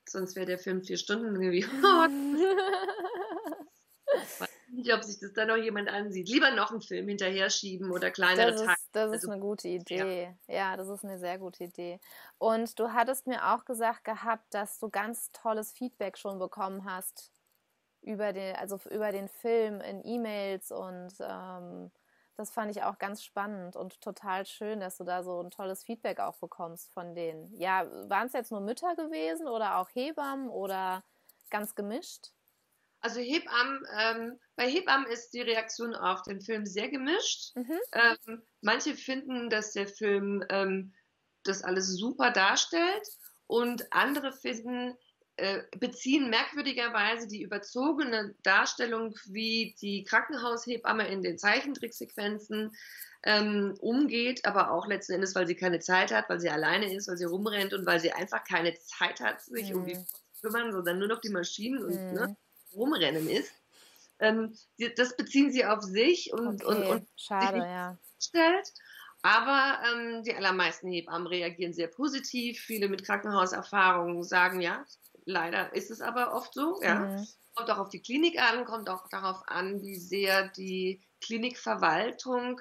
sonst 0.07 0.35
wäre 0.35 0.45
der 0.45 0.59
Film 0.59 0.83
vier 0.83 0.97
Stunden 0.97 1.39
gewesen. 1.39 1.71
ich 1.75 1.83
weiß 4.39 4.49
nicht, 4.71 4.93
ob 4.93 5.03
sich 5.03 5.19
das 5.19 5.33
dann 5.33 5.47
noch 5.47 5.57
jemand 5.57 5.89
ansieht. 5.89 6.29
Lieber 6.29 6.51
noch 6.51 6.71
einen 6.71 6.81
Film 6.81 7.07
hinterher 7.07 7.49
schieben 7.49 7.91
oder 7.91 8.11
kleinere 8.11 8.51
das 8.51 8.61
ist, 8.61 8.67
Teile. 8.67 8.77
Das 8.91 9.07
ist 9.07 9.13
also, 9.13 9.31
eine 9.31 9.41
gute 9.41 9.67
Idee. 9.67 10.35
Ja. 10.47 10.55
ja, 10.55 10.77
das 10.77 10.87
ist 10.87 11.03
eine 11.03 11.17
sehr 11.19 11.39
gute 11.39 11.65
Idee. 11.65 11.99
Und 12.37 12.79
du 12.79 12.93
hattest 12.93 13.27
mir 13.27 13.53
auch 13.53 13.65
gesagt 13.65 14.03
gehabt, 14.03 14.53
dass 14.53 14.79
du 14.79 14.89
ganz 14.89 15.31
tolles 15.31 15.71
Feedback 15.71 16.17
schon 16.17 16.39
bekommen 16.39 16.85
hast 16.85 17.31
über 18.03 18.33
den, 18.33 18.55
also 18.55 18.79
über 18.89 19.11
den 19.11 19.27
Film 19.27 19.81
in 19.81 20.05
E-Mails 20.05 20.71
und 20.71 21.13
ähm, 21.19 21.91
das 22.35 22.51
fand 22.51 22.71
ich 22.71 22.83
auch 22.83 22.97
ganz 22.97 23.23
spannend 23.23 23.75
und 23.75 24.01
total 24.01 24.45
schön, 24.45 24.79
dass 24.79 24.97
du 24.97 25.03
da 25.03 25.23
so 25.23 25.39
ein 25.39 25.51
tolles 25.51 25.83
Feedback 25.83 26.19
auch 26.19 26.37
bekommst 26.37 26.91
von 26.91 27.13
denen. 27.13 27.55
Ja, 27.57 27.87
waren 28.09 28.27
es 28.27 28.33
jetzt 28.33 28.51
nur 28.51 28.61
Mütter 28.61 28.95
gewesen 28.95 29.47
oder 29.47 29.77
auch 29.77 29.89
Hebammen 29.93 30.49
oder 30.49 31.03
ganz 31.51 31.75
gemischt? 31.75 32.31
Also 33.01 33.19
Hebammen, 33.19 33.85
ähm, 33.99 34.39
bei 34.55 34.67
Hebammen 34.67 35.07
ist 35.07 35.31
die 35.33 35.41
Reaktion 35.41 35.93
auf 35.93 36.23
den 36.23 36.41
Film 36.41 36.65
sehr 36.65 36.89
gemischt. 36.89 37.55
Mhm. 37.55 37.79
Ähm, 37.91 38.41
manche 38.61 38.95
finden, 38.95 39.49
dass 39.49 39.73
der 39.73 39.87
Film 39.87 40.43
ähm, 40.49 40.93
das 41.43 41.63
alles 41.63 41.97
super 41.97 42.31
darstellt 42.31 43.07
und 43.45 43.91
andere 43.91 44.31
finden, 44.31 44.97
beziehen 45.79 46.29
merkwürdigerweise 46.29 47.27
die 47.27 47.41
überzogene 47.41 48.35
Darstellung, 48.43 49.15
wie 49.25 49.75
die 49.81 50.03
Krankenhaushebamme 50.03 51.07
in 51.07 51.23
den 51.23 51.37
Zeichentricksequenzen 51.37 52.75
ähm, 53.23 53.75
umgeht, 53.79 54.45
aber 54.45 54.71
auch 54.71 54.85
letzten 54.85 55.13
Endes, 55.13 55.33
weil 55.33 55.47
sie 55.47 55.55
keine 55.55 55.79
Zeit 55.79 56.11
hat, 56.11 56.29
weil 56.29 56.39
sie 56.39 56.49
alleine 56.49 56.93
ist, 56.93 57.07
weil 57.07 57.17
sie 57.17 57.23
rumrennt 57.23 57.73
und 57.73 57.85
weil 57.85 57.99
sie 57.99 58.11
einfach 58.11 58.43
keine 58.43 58.73
Zeit 58.75 59.21
hat, 59.21 59.41
sich 59.41 59.71
mhm. 59.71 59.77
um 59.77 59.85
die 59.85 59.95
mhm. 59.95 60.05
Zu 60.05 60.41
kümmern, 60.41 60.71
sondern 60.73 60.99
nur 60.99 61.07
noch 61.07 61.21
die 61.21 61.29
Maschinen 61.29 61.83
und 61.83 61.93
mhm. 61.93 62.13
ne, 62.13 62.37
rumrennen 62.75 63.29
ist. 63.29 63.51
Ähm, 64.19 64.55
das 64.97 65.15
beziehen 65.15 65.51
sie 65.51 65.65
auf 65.65 65.81
sich 65.81 66.33
und, 66.33 66.63
okay. 66.63 66.75
und, 66.75 66.87
und 66.87 67.07
Schade, 67.15 67.57
ja. 67.57 67.97
stellt. 68.21 68.73
Aber 69.21 69.79
ähm, 69.87 70.23
die 70.23 70.35
allermeisten 70.35 70.89
Hebammen 70.89 71.27
reagieren 71.27 71.73
sehr 71.73 71.87
positiv. 71.87 72.59
Viele 72.59 72.89
mit 72.89 73.05
Krankenhauserfahrung 73.05 74.21
sagen, 74.23 74.59
ja, 74.59 74.85
leider 75.25 75.73
ist 75.73 75.91
es 75.91 76.01
aber 76.01 76.33
oft 76.33 76.53
so. 76.53 76.81
Ja. 76.81 76.99
Mhm. 76.99 77.27
Kommt 77.55 77.69
auch 77.69 77.77
auf 77.77 77.89
die 77.89 78.01
Klinik 78.01 78.41
an, 78.41 78.65
kommt 78.65 78.89
auch 78.89 79.07
darauf 79.09 79.47
an, 79.47 79.81
wie 79.81 79.95
sehr 79.95 80.47
die 80.49 81.01
Klinikverwaltung 81.21 82.59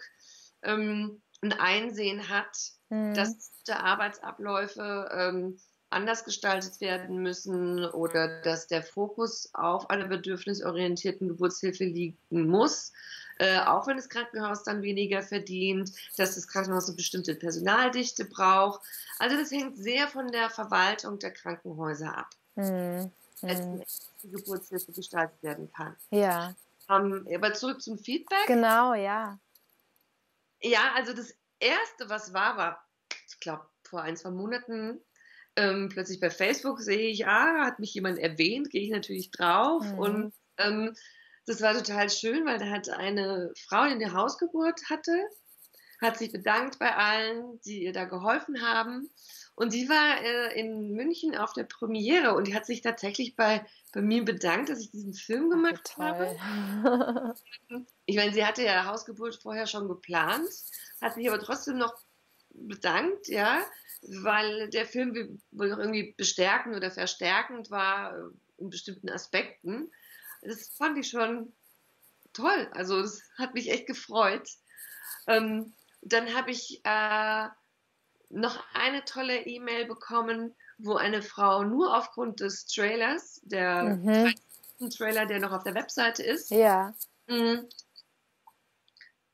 ähm, 0.62 1.22
ein 1.40 1.52
Einsehen 1.52 2.28
hat, 2.28 2.56
mhm. 2.90 3.14
dass 3.14 3.36
bestimmte 3.36 3.82
Arbeitsabläufe 3.82 5.08
ähm, 5.12 5.58
anders 5.90 6.24
gestaltet 6.24 6.80
werden 6.80 7.22
müssen 7.22 7.84
oder 7.84 8.40
dass 8.42 8.66
der 8.66 8.82
Fokus 8.82 9.50
auf 9.52 9.90
einer 9.90 10.08
bedürfnisorientierten 10.08 11.28
Geburtshilfe 11.28 11.84
liegen 11.84 12.16
muss. 12.30 12.92
Äh, 13.38 13.60
auch 13.60 13.86
wenn 13.86 13.96
das 13.96 14.08
Krankenhaus 14.08 14.62
dann 14.62 14.82
weniger 14.82 15.22
verdient, 15.22 15.90
dass 16.16 16.34
das 16.34 16.48
Krankenhaus 16.48 16.86
eine 16.88 16.96
bestimmte 16.96 17.34
Personaldichte 17.34 18.24
braucht. 18.24 18.80
Also 19.18 19.36
das 19.36 19.50
hängt 19.50 19.76
sehr 19.76 20.08
von 20.08 20.30
der 20.30 20.50
Verwaltung 20.50 21.18
der 21.18 21.32
Krankenhäuser 21.32 22.16
ab. 22.16 22.30
Mhm. 22.54 23.10
Mhm. 23.42 23.82
Die 24.22 24.30
Geburtshilfe 24.30 24.92
gestaltet 24.92 25.42
werden 25.42 25.70
kann. 25.72 25.96
Ja. 26.10 26.54
Ähm, 26.88 27.26
aber 27.34 27.54
zurück 27.54 27.82
zum 27.82 27.98
Feedback. 27.98 28.46
Genau, 28.46 28.94
ja. 28.94 29.38
Ja, 30.60 30.92
also 30.94 31.12
das 31.12 31.34
Erste, 31.58 32.08
was 32.08 32.32
war, 32.32 32.56
war, 32.56 32.86
ich 33.28 33.40
glaube, 33.40 33.66
vor 33.82 34.02
ein, 34.02 34.16
zwei 34.16 34.30
Monaten 34.30 35.00
ähm, 35.56 35.88
plötzlich 35.90 36.20
bei 36.20 36.30
Facebook 36.30 36.80
sehe 36.80 37.10
ich, 37.10 37.26
ah, 37.26 37.66
hat 37.66 37.78
mich 37.78 37.94
jemand 37.94 38.18
erwähnt, 38.18 38.70
gehe 38.70 38.82
ich 38.82 38.90
natürlich 38.90 39.30
drauf. 39.30 39.84
Mhm. 39.84 39.98
Und 39.98 40.34
ähm, 40.58 40.96
das 41.46 41.60
war 41.60 41.74
total 41.74 42.08
schön, 42.08 42.46
weil 42.46 42.58
da 42.58 42.66
hat 42.66 42.88
eine 42.88 43.52
Frau, 43.66 43.84
die 43.84 43.92
eine 43.92 44.12
Hausgeburt 44.12 44.80
hatte, 44.88 45.28
hat 46.00 46.18
sich 46.18 46.32
bedankt 46.32 46.78
bei 46.78 46.94
allen, 46.94 47.60
die 47.62 47.84
ihr 47.84 47.92
da 47.92 48.04
geholfen 48.04 48.62
haben. 48.62 49.10
Und 49.54 49.74
die 49.74 49.88
war 49.88 50.20
äh, 50.22 50.58
in 50.58 50.92
München 50.92 51.36
auf 51.36 51.52
der 51.52 51.64
Premiere 51.64 52.34
und 52.34 52.46
die 52.46 52.54
hat 52.54 52.64
sich 52.64 52.80
tatsächlich 52.80 53.36
bei, 53.36 53.64
bei 53.92 54.00
mir 54.00 54.24
bedankt, 54.24 54.70
dass 54.70 54.80
ich 54.80 54.90
diesen 54.90 55.14
Film 55.14 55.50
gemacht 55.50 55.94
Ach, 55.94 55.98
habe. 55.98 57.34
ich 58.06 58.16
meine, 58.16 58.32
sie 58.32 58.44
hatte 58.46 58.64
ja 58.64 58.86
Hausgeburt 58.86 59.36
vorher 59.36 59.66
schon 59.66 59.88
geplant, 59.88 60.48
hat 61.00 61.14
sich 61.14 61.28
aber 61.28 61.38
trotzdem 61.38 61.76
noch 61.76 61.94
bedankt, 62.50 63.28
ja, 63.28 63.62
weil 64.02 64.70
der 64.70 64.86
Film 64.86 65.40
wohl 65.50 65.68
noch 65.68 65.78
irgendwie 65.78 66.14
bestärkend 66.16 66.74
oder 66.74 66.90
verstärkend 66.90 67.70
war 67.70 68.16
äh, 68.16 68.30
in 68.58 68.70
bestimmten 68.70 69.10
Aspekten. 69.10 69.90
Das 70.40 70.68
fand 70.68 70.98
ich 70.98 71.08
schon 71.08 71.52
toll. 72.32 72.68
Also 72.72 73.00
das 73.00 73.22
hat 73.36 73.54
mich 73.54 73.70
echt 73.70 73.86
gefreut. 73.86 74.48
Ähm, 75.26 75.72
dann 76.00 76.34
habe 76.34 76.50
ich 76.50 76.80
äh, 76.84 77.48
noch 78.32 78.62
eine 78.74 79.04
tolle 79.04 79.46
E-Mail 79.46 79.86
bekommen, 79.86 80.54
wo 80.78 80.94
eine 80.94 81.22
Frau 81.22 81.64
nur 81.64 81.96
aufgrund 81.96 82.40
des 82.40 82.66
Trailers, 82.66 83.40
der 83.44 83.96
mhm. 83.96 84.90
Trailer, 84.90 85.26
der 85.26 85.38
noch 85.38 85.52
auf 85.52 85.62
der 85.62 85.74
Webseite 85.74 86.22
ist, 86.22 86.50
ja. 86.50 86.94
Mhm 87.28 87.68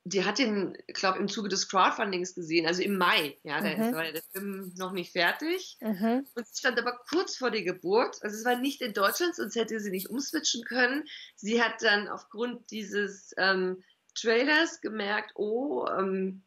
die 0.08 0.24
hat 0.24 0.38
den, 0.38 0.76
ich 0.87 0.94
glaube, 0.94 1.18
im 1.18 1.28
Zuge 1.28 1.48
des 1.48 1.68
Crowdfundings 1.68 2.34
gesehen, 2.34 2.66
also 2.66 2.82
im 2.82 2.96
Mai. 2.96 3.37
Ja, 3.42 3.61
da 3.61 3.76
mhm. 3.76 3.94
war 3.94 4.04
der 4.04 4.22
Film 4.32 4.72
noch 4.76 4.92
nicht 4.92 5.12
fertig. 5.12 5.76
Mhm. 5.80 6.26
Und 6.34 6.46
sie 6.46 6.58
stand 6.58 6.78
aber 6.78 6.98
kurz 7.11 7.37
vor 7.37 7.50
der 7.50 7.62
Geburt. 7.62 8.18
Also 8.22 8.37
es 8.37 8.44
war 8.44 8.56
nicht 8.56 8.80
in 8.80 8.94
Deutschland, 8.94 9.34
sonst 9.34 9.56
hätte 9.56 9.78
sie 9.80 9.90
nicht 9.90 10.08
umswitchen 10.08 10.64
können. 10.64 11.04
Sie 11.37 11.62
hat 11.62 11.82
dann 11.82 12.08
aufgrund 12.08 12.70
dieses 12.70 13.34
ähm, 13.37 13.82
Trailers 14.14 14.80
gemerkt, 14.80 15.32
oh, 15.34 15.87
ähm, 15.87 16.42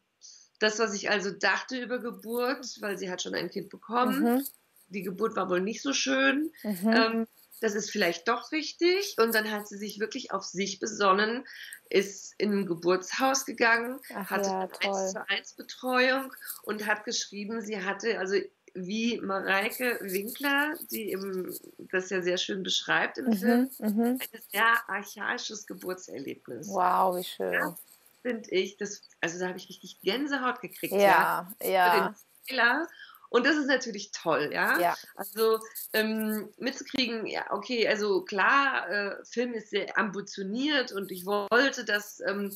das, 0.62 0.78
was 0.78 0.94
ich 0.94 1.10
also 1.10 1.30
dachte 1.30 1.80
über 1.80 1.98
Geburt, 1.98 2.78
weil 2.80 2.98
sie 2.98 3.10
hat 3.10 3.22
schon 3.22 3.34
ein 3.34 3.50
Kind 3.50 3.68
bekommen, 3.70 4.22
mhm. 4.22 4.44
die 4.88 5.02
Geburt 5.02 5.36
war 5.36 5.48
wohl 5.48 5.60
nicht 5.60 5.82
so 5.82 5.92
schön. 5.92 6.52
Mhm. 6.62 6.92
Ähm, 6.92 7.26
das 7.60 7.74
ist 7.74 7.90
vielleicht 7.90 8.26
doch 8.26 8.50
richtig. 8.50 9.16
Und 9.18 9.34
dann 9.34 9.50
hat 9.50 9.68
sie 9.68 9.78
sich 9.78 10.00
wirklich 10.00 10.32
auf 10.32 10.44
sich 10.44 10.80
besonnen, 10.80 11.44
ist 11.90 12.34
in 12.38 12.52
ein 12.52 12.66
Geburtshaus 12.66 13.44
gegangen, 13.44 14.00
Ach 14.14 14.30
hatte 14.30 14.48
ja, 14.48 14.68
eins 14.80 15.12
zu 15.12 15.28
eins 15.28 15.52
Betreuung 15.54 16.32
und 16.62 16.86
hat 16.86 17.04
geschrieben, 17.04 17.60
sie 17.60 17.82
hatte 17.82 18.18
also 18.18 18.36
wie 18.74 19.20
Mareike 19.20 19.98
Winkler, 20.00 20.74
die 20.90 21.12
eben 21.12 21.54
das 21.78 22.10
ja 22.10 22.22
sehr 22.22 22.38
schön 22.38 22.62
beschreibt 22.62 23.18
im 23.18 23.26
mhm, 23.26 23.36
Film, 23.36 23.70
mhm. 23.78 24.18
ein 24.20 24.40
sehr 24.50 24.88
archaisches 24.88 25.66
Geburtserlebnis. 25.66 26.68
Wow, 26.68 27.16
wie 27.16 27.24
schön. 27.24 27.52
Ja, 27.52 27.76
Finde 28.22 28.50
ich, 28.50 28.76
das, 28.76 29.02
also 29.20 29.38
da 29.38 29.48
habe 29.48 29.58
ich 29.58 29.68
richtig 29.68 30.00
Gänsehaut 30.00 30.60
gekriegt. 30.60 30.94
Ja, 30.94 31.52
ja. 31.62 32.14
ja. 32.48 32.86
Und 33.28 33.46
das 33.46 33.56
ist 33.56 33.66
natürlich 33.66 34.12
toll, 34.12 34.50
ja. 34.52 34.78
ja. 34.78 34.94
Also 35.14 35.58
ähm, 35.94 36.50
mitzukriegen, 36.58 37.26
ja, 37.26 37.50
okay, 37.50 37.88
also 37.88 38.22
klar, 38.24 38.88
äh, 38.90 39.24
Film 39.24 39.54
ist 39.54 39.70
sehr 39.70 39.98
ambitioniert 39.98 40.92
und 40.92 41.10
ich 41.10 41.24
wollte, 41.24 41.86
dass 41.86 42.20
ähm, 42.20 42.54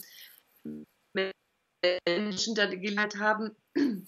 Menschen 2.07 2.55
da 2.55 2.67
die 2.67 2.79
Gelegenheit 2.79 3.17
haben, 3.17 3.57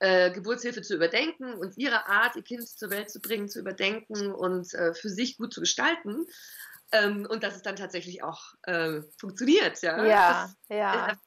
äh, 0.00 0.30
Geburtshilfe 0.32 0.82
zu 0.82 0.94
überdenken 0.94 1.54
und 1.54 1.78
ihre 1.78 2.06
Art, 2.06 2.36
ihr 2.36 2.42
Kind 2.42 2.68
zur 2.68 2.90
Welt 2.90 3.10
zu 3.10 3.20
bringen, 3.20 3.48
zu 3.48 3.58
überdenken 3.58 4.32
und 4.32 4.74
äh, 4.74 4.92
für 4.92 5.08
sich 5.08 5.38
gut 5.38 5.54
zu 5.54 5.60
gestalten. 5.60 6.26
Ähm, 6.92 7.26
und 7.28 7.42
dass 7.42 7.56
es 7.56 7.62
dann 7.62 7.76
tatsächlich 7.76 8.22
auch 8.22 8.54
äh, 8.62 9.02
funktioniert, 9.18 9.82
ja. 9.82 10.04
Ja, 10.04 10.50
das, 10.68 10.78
ja. 10.78 11.18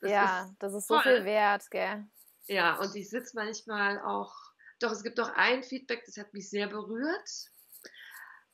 Das 0.00 0.10
ja, 0.10 0.44
ist 0.44 0.54
das 0.58 0.74
ist 0.74 0.88
so 0.88 0.94
toll. 0.94 1.16
viel 1.16 1.24
wert, 1.24 1.70
gell? 1.70 2.04
Ja, 2.46 2.76
und 2.80 2.94
ich 2.94 3.10
sitze 3.10 3.32
manchmal 3.34 4.00
auch, 4.00 4.32
doch 4.80 4.92
es 4.92 5.02
gibt 5.02 5.20
auch 5.20 5.30
ein 5.34 5.62
Feedback, 5.62 6.04
das 6.06 6.16
hat 6.16 6.32
mich 6.34 6.48
sehr 6.48 6.68
berührt. 6.68 7.50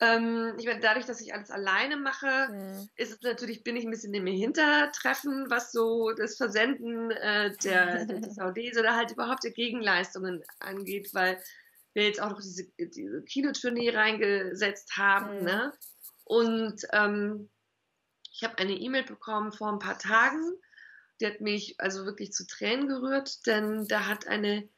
Ähm, 0.01 0.55
ich 0.59 0.67
meine, 0.67 0.81
dadurch, 0.81 1.07
dass 1.07 1.21
ich 1.21 1.33
alles 1.33 1.51
alleine 1.51 1.97
mache, 1.97 2.49
mhm. 2.51 2.89
ist 2.97 3.13
es 3.13 3.23
natürlich, 3.23 3.63
bin 3.63 3.77
ich 3.77 3.85
ein 3.85 3.91
bisschen 3.91 4.13
im 4.13 4.27
Hintertreffen, 4.27 5.49
was 5.49 5.71
so 5.71 6.13
das 6.13 6.37
Versenden 6.37 7.11
äh, 7.13 7.55
der, 7.63 8.05
der 8.05 8.19
DVDs 8.21 8.79
oder 8.79 8.97
halt 8.97 9.13
überhaupt 9.13 9.45
der 9.45 9.53
Gegenleistungen 9.53 10.43
angeht, 10.59 11.11
weil 11.13 11.41
wir 11.93 12.05
jetzt 12.05 12.21
auch 12.21 12.31
noch 12.31 12.41
diese, 12.41 12.65
diese 12.79 13.23
Kinotournee 13.23 13.91
reingesetzt 13.91 14.97
haben. 14.97 15.39
Mhm. 15.39 15.45
Ne? 15.45 15.73
Und 16.25 16.83
ähm, 16.93 17.51
ich 18.33 18.43
habe 18.43 18.59
eine 18.59 18.73
E-Mail 18.73 19.05
bekommen 19.05 19.53
vor 19.53 19.73
ein 19.73 19.79
paar 19.79 19.99
Tagen 19.99 20.59
die 21.21 21.27
hat 21.27 21.41
mich 21.41 21.81
also 21.81 22.05
wirklich 22.05 22.33
zu 22.33 22.47
Tränen 22.47 22.89
gerührt, 22.89 23.47
denn 23.47 23.87
da 23.87 24.07
hat 24.07 24.27
eine, 24.27 24.69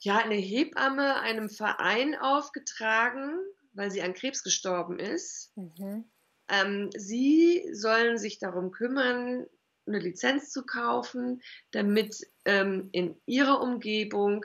ja, 0.00 0.18
eine 0.18 0.34
Hebamme 0.34 1.20
einem 1.20 1.48
Verein 1.50 2.16
aufgetragen, 2.16 3.38
weil 3.72 3.90
sie 3.90 4.02
an 4.02 4.14
Krebs 4.14 4.42
gestorben 4.42 4.98
ist. 4.98 5.52
Mhm. 5.56 6.10
Ähm, 6.48 6.90
sie 6.96 7.68
sollen 7.72 8.16
sich 8.18 8.38
darum 8.38 8.70
kümmern, 8.70 9.46
eine 9.86 9.98
Lizenz 9.98 10.50
zu 10.50 10.64
kaufen, 10.64 11.42
damit 11.70 12.26
ähm, 12.44 12.88
in 12.92 13.20
ihrer 13.26 13.60
Umgebung 13.60 14.44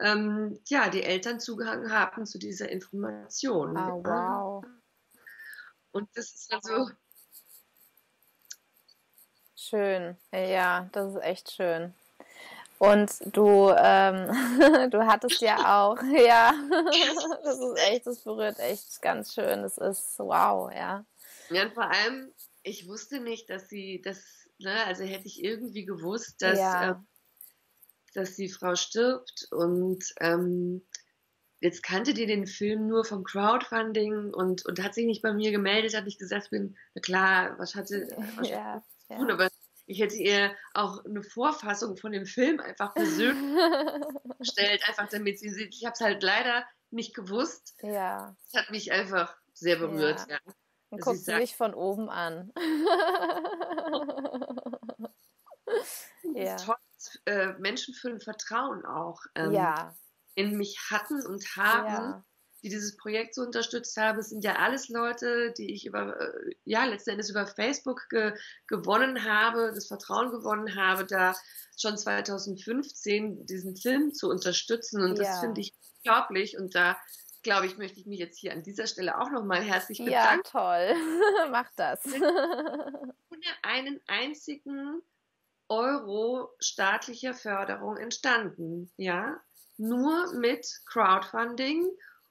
ähm, 0.00 0.58
ja, 0.66 0.88
die 0.90 1.02
Eltern 1.02 1.38
Zugang 1.38 1.90
haben 1.90 2.26
zu 2.26 2.38
dieser 2.38 2.68
Information. 2.68 3.76
Oh, 3.76 4.02
wow. 4.04 4.64
Und 5.94 6.08
das 6.14 6.34
ist 6.34 6.52
also 6.52 6.90
Schön, 9.56 10.18
ja, 10.30 10.90
das 10.92 11.14
ist 11.14 11.22
echt 11.22 11.50
schön. 11.50 11.94
Und 12.78 13.10
du, 13.34 13.70
ähm, 13.70 14.28
du 14.90 15.06
hattest 15.06 15.40
ja 15.40 15.82
auch, 15.82 15.96
ja, 16.26 16.52
das 17.44 17.58
ist 17.58 17.78
echt, 17.88 18.06
das 18.06 18.18
berührt 18.18 18.58
echt 18.58 19.00
ganz 19.00 19.32
schön. 19.32 19.62
Das 19.62 19.78
ist 19.78 20.18
wow, 20.18 20.70
ja. 20.70 21.06
Ja, 21.48 21.62
und 21.62 21.72
vor 21.72 21.90
allem, 21.90 22.30
ich 22.62 22.86
wusste 22.88 23.20
nicht, 23.20 23.48
dass 23.48 23.68
sie 23.68 24.02
das, 24.02 24.18
ne, 24.58 24.84
also 24.84 25.04
hätte 25.04 25.28
ich 25.28 25.42
irgendwie 25.42 25.84
gewusst, 25.86 26.42
dass, 26.42 26.58
ja. 26.58 26.90
äh, 26.90 26.94
dass 28.12 28.34
die 28.34 28.50
Frau 28.50 28.74
stirbt 28.74 29.48
und 29.50 30.04
ähm, 30.20 30.82
jetzt 31.64 31.82
kannte 31.82 32.12
die 32.12 32.26
den 32.26 32.46
Film 32.46 32.86
nur 32.86 33.06
vom 33.06 33.24
Crowdfunding 33.24 34.34
und, 34.34 34.66
und 34.66 34.82
hat 34.82 34.92
sich 34.92 35.06
nicht 35.06 35.22
bei 35.22 35.32
mir 35.32 35.50
gemeldet, 35.50 35.96
hat 35.96 36.04
nicht 36.04 36.18
gesagt, 36.18 36.44
ich 36.44 36.50
bin, 36.50 36.76
na 36.94 37.00
klar, 37.00 37.58
was 37.58 37.74
hatte, 37.74 38.06
was 38.36 38.50
ja 38.50 38.84
ja. 39.08 39.16
tun, 39.16 39.30
aber 39.30 39.48
ich 39.86 40.00
hätte 40.00 40.16
ihr 40.16 40.54
auch 40.74 41.02
eine 41.04 41.22
Vorfassung 41.22 41.96
von 41.96 42.12
dem 42.12 42.26
Film 42.26 42.60
einfach 42.60 42.92
persönlich 42.94 43.34
gestellt, 44.38 44.82
einfach 44.86 45.08
damit 45.08 45.38
sie 45.38 45.48
sieht. 45.48 45.74
Ich 45.74 45.86
habe 45.86 45.94
es 45.94 46.00
halt 46.00 46.22
leider 46.22 46.66
nicht 46.90 47.14
gewusst. 47.14 47.74
Ja. 47.82 48.36
Das 48.52 48.62
hat 48.62 48.70
mich 48.70 48.92
einfach 48.92 49.34
sehr 49.54 49.76
berührt. 49.76 50.20
Ja. 50.28 50.34
ja. 50.34 50.40
Und 50.90 51.00
guckt 51.00 51.18
sie 51.18 51.34
mich 51.34 51.56
von 51.56 51.72
oben 51.74 52.10
an. 52.10 52.52
ja. 56.34 56.56
toll, 56.56 56.76
äh, 57.24 57.54
Menschen 57.54 57.94
für 57.94 58.10
ein 58.10 58.20
Vertrauen 58.20 58.84
auch 58.84 59.22
ähm, 59.34 59.52
ja. 59.52 59.94
In 60.34 60.56
mich 60.56 60.78
hatten 60.90 61.24
und 61.24 61.56
haben. 61.56 61.86
Ja. 61.86 62.24
die 62.62 62.70
dieses 62.70 62.96
Projekt 62.96 63.34
so 63.34 63.42
unterstützt 63.42 63.94
haben. 63.98 64.18
Es 64.18 64.30
sind 64.30 64.42
ja 64.42 64.56
alles 64.56 64.88
Leute, 64.88 65.52
die 65.52 65.74
ich 65.74 65.84
über, 65.84 66.18
äh, 66.18 66.54
ja, 66.64 66.86
letzten 66.86 67.10
Endes 67.10 67.28
über 67.28 67.46
Facebook 67.46 68.08
ge 68.08 68.32
gewonnen 68.68 69.22
habe, 69.22 69.72
das 69.74 69.86
Vertrauen 69.86 70.30
gewonnen 70.30 70.74
habe, 70.74 71.04
da 71.04 71.34
schon 71.78 71.98
2015 71.98 73.44
diesen 73.44 73.76
Film 73.76 74.14
zu 74.14 74.30
unterstützen. 74.30 75.02
Und 75.02 75.18
ja. 75.18 75.24
das 75.24 75.40
finde 75.40 75.60
ich 75.60 75.74
unglaublich. 75.98 76.56
Und 76.56 76.74
da 76.74 76.96
glaube 77.44 77.66
ich, 77.66 77.76
möchte 77.76 78.00
ich 78.00 78.06
mich 78.06 78.18
jetzt 78.18 78.38
hier 78.38 78.52
an 78.52 78.62
dieser 78.62 78.88
Stelle 78.88 79.20
auch 79.20 79.30
nochmal 79.30 79.62
herzlich 79.62 79.98
bedanken. 79.98 80.42
Ja, 80.44 80.50
toll. 80.50 80.94
Mach 81.50 81.70
das. 81.76 82.04
Ohne 82.06 83.46
einen 83.62 84.00
einzigen 84.06 85.02
Euro 85.68 86.50
staatlicher 86.58 87.34
Förderung 87.34 87.96
entstanden. 87.96 88.90
Ja, 88.96 89.40
nur 89.76 90.32
mit 90.34 90.66
Crowdfunding 90.86 91.88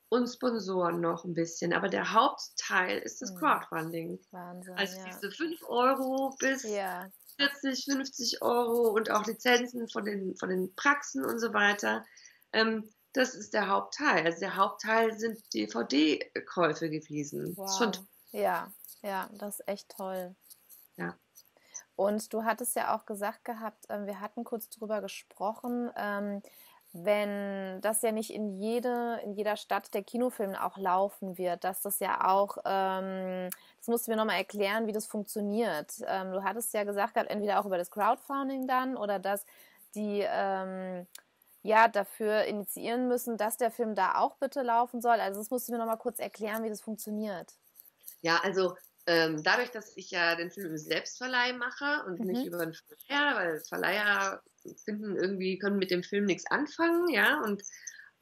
und 0.09 0.27
Sponsoren 0.27 1.01
noch 1.01 1.25
ein 1.25 1.33
bisschen. 1.33 1.73
Aber 1.73 1.89
der 1.89 2.13
Hauptteil 2.13 2.99
ist 2.99 3.21
das 3.21 3.31
hm. 3.31 3.37
Crowdfunding. 3.37 4.19
Wahnsinn. 4.31 4.75
Also 4.75 4.97
ja. 4.99 5.05
diese 5.05 5.31
5 5.31 5.63
Euro 5.67 6.35
bis 6.39 6.63
ja. 6.63 7.09
40, 7.37 7.85
50 7.85 8.41
Euro 8.41 8.89
und 8.89 9.09
auch 9.09 9.25
Lizenzen 9.25 9.89
von 9.89 10.05
den, 10.05 10.35
von 10.37 10.49
den 10.49 10.73
Praxen 10.75 11.25
und 11.25 11.39
so 11.39 11.53
weiter. 11.53 12.05
Ähm, 12.51 12.89
das 13.13 13.35
ist 13.35 13.53
der 13.53 13.67
Hauptteil. 13.67 14.25
Also 14.25 14.39
der 14.39 14.55
Hauptteil 14.55 15.17
sind 15.17 15.41
DVD-Käufe 15.53 16.89
gewesen. 16.89 17.53
Wow. 17.55 17.77
Schon 17.77 17.91
ja, 18.33 18.73
ja, 19.03 19.29
das 19.33 19.59
ist 19.59 19.67
echt 19.67 19.89
toll. 19.89 20.35
Ja. 20.97 21.15
Und 21.95 22.33
du 22.33 22.43
hattest 22.43 22.75
ja 22.75 22.95
auch 22.95 23.05
gesagt 23.05 23.45
gehabt, 23.45 23.85
ähm, 23.89 24.07
wir 24.07 24.19
hatten 24.19 24.43
kurz 24.43 24.69
drüber 24.69 25.01
gesprochen, 25.01 25.91
ähm, 25.95 26.41
wenn 26.93 27.81
das 27.81 28.03
ja 28.03 28.11
nicht 28.11 28.31
in 28.31 28.59
jede, 28.59 29.19
in 29.23 29.33
jeder 29.33 29.57
Stadt 29.57 29.93
der 29.95 30.03
Kinofilm 30.03 30.53
auch 30.53 30.77
laufen 30.77 31.39
wird, 31.39 31.63
dass 31.63 31.81
das 31.81 31.99
ja 31.99 32.27
auch, 32.27 32.57
ähm, 32.65 33.49
das 33.79 33.87
musst 33.87 34.07
du 34.07 34.11
mir 34.11 34.17
nochmal 34.17 34.37
erklären, 34.37 34.85
wie 34.85 34.91
das 34.91 35.07
funktioniert. 35.07 35.91
Ähm, 36.05 36.31
du 36.31 36.43
hattest 36.43 36.71
ja 36.73 36.83
gesagt 36.83 37.15
gehabt, 37.15 37.31
entweder 37.31 37.59
auch 37.59 37.65
über 37.65 37.79
das 37.79 37.89
Crowdfunding 37.89 38.67
dann 38.67 38.95
oder 38.95 39.17
dass 39.17 39.43
die 39.95 40.23
ähm, 40.23 41.07
ja 41.63 41.87
dafür 41.87 42.43
initiieren 42.43 43.07
müssen, 43.07 43.37
dass 43.37 43.57
der 43.57 43.71
Film 43.71 43.95
da 43.95 44.19
auch 44.19 44.35
bitte 44.35 44.61
laufen 44.61 45.01
soll. 45.01 45.19
Also 45.19 45.39
das 45.39 45.49
musst 45.49 45.67
du 45.67 45.71
mir 45.71 45.79
nochmal 45.79 45.97
kurz 45.97 46.19
erklären, 46.19 46.63
wie 46.63 46.69
das 46.69 46.81
funktioniert. 46.81 47.53
Ja, 48.21 48.39
also 48.43 48.75
ähm, 49.05 49.43
dadurch, 49.43 49.71
dass 49.71 49.95
ich 49.97 50.11
ja 50.11 50.35
den 50.35 50.51
Film 50.51 50.67
im 50.67 50.77
Selbstverleih 50.77 51.53
mache 51.53 52.03
und 52.05 52.19
mhm. 52.19 52.27
nicht 52.27 52.45
über 52.45 52.61
einen 52.61 52.73
Verleiher, 52.73 53.35
weil 53.35 53.61
Verleiher 53.67 54.43
finden 54.85 55.15
irgendwie, 55.17 55.57
können 55.57 55.77
mit 55.77 55.91
dem 55.91 56.03
Film 56.03 56.25
nichts 56.25 56.49
anfangen, 56.49 57.09
ja, 57.09 57.41
und 57.41 57.63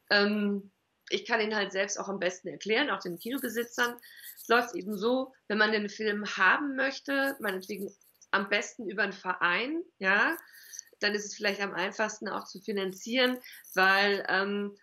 ähm, 0.10 0.72
ich 1.10 1.26
kann 1.26 1.42
ihn 1.42 1.56
halt 1.56 1.72
selbst 1.72 2.00
auch 2.00 2.08
am 2.08 2.20
besten 2.20 2.48
erklären, 2.48 2.90
auch 2.90 3.02
den 3.02 3.20
Kinobesitzern. 3.20 3.96
Es 4.38 4.48
läuft 4.48 4.76
eben 4.76 4.98
so, 4.98 5.34
wenn 5.48 5.58
man 5.58 5.72
den 5.72 5.90
Film 5.90 6.26
haben 6.38 6.76
möchte, 6.76 7.36
meinetwegen 7.40 7.94
am 8.32 8.50
besten 8.50 8.90
über 8.90 9.04
einen 9.04 9.14
Verein, 9.14 9.84
ja, 10.00 10.38
dann 11.00 11.14
ist 11.14 11.26
es 11.26 11.36
vielleicht 11.36 11.62
am 11.62 11.74
einfachsten 11.74 12.30
auch 12.30 12.46
zu 12.46 12.62
finanzieren, 12.62 13.40
weil 13.74 14.26
ähm, 14.30 14.78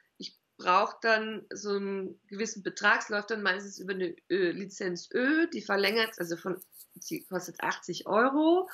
braucht 0.58 1.04
dann 1.04 1.46
so 1.50 1.70
einen 1.70 2.20
gewissen 2.26 2.62
Betrag, 2.62 3.00
es 3.00 3.08
läuft 3.08 3.30
dann 3.30 3.42
meistens 3.42 3.78
über 3.78 3.94
eine 3.94 4.14
Ö 4.28 4.50
Lizenz 4.50 5.08
Ö, 5.12 5.46
die 5.48 5.62
verlängert, 5.62 6.18
also 6.18 6.36
von, 6.36 6.60
die 6.94 7.24
kostet 7.26 7.60
80 7.62 8.06
Euro, 8.06 8.68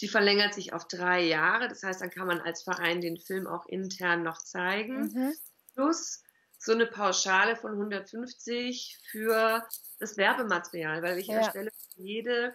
die 0.00 0.08
verlängert 0.08 0.54
sich 0.54 0.72
auf 0.72 0.86
drei 0.86 1.22
Jahre, 1.22 1.68
das 1.68 1.82
heißt, 1.82 2.00
dann 2.00 2.10
kann 2.10 2.26
man 2.26 2.40
als 2.40 2.62
Verein 2.62 3.00
den 3.00 3.16
Film 3.16 3.46
auch 3.46 3.66
intern 3.66 4.22
noch 4.22 4.38
zeigen, 4.38 5.12
mhm. 5.12 5.34
plus 5.74 6.22
so 6.58 6.72
eine 6.72 6.86
Pauschale 6.86 7.56
von 7.56 7.72
150 7.72 8.98
für 9.10 9.66
das 9.98 10.18
Werbematerial, 10.18 11.02
weil 11.02 11.18
ich 11.18 11.28
ja. 11.28 11.38
erstelle 11.38 11.70
jede 11.96 12.54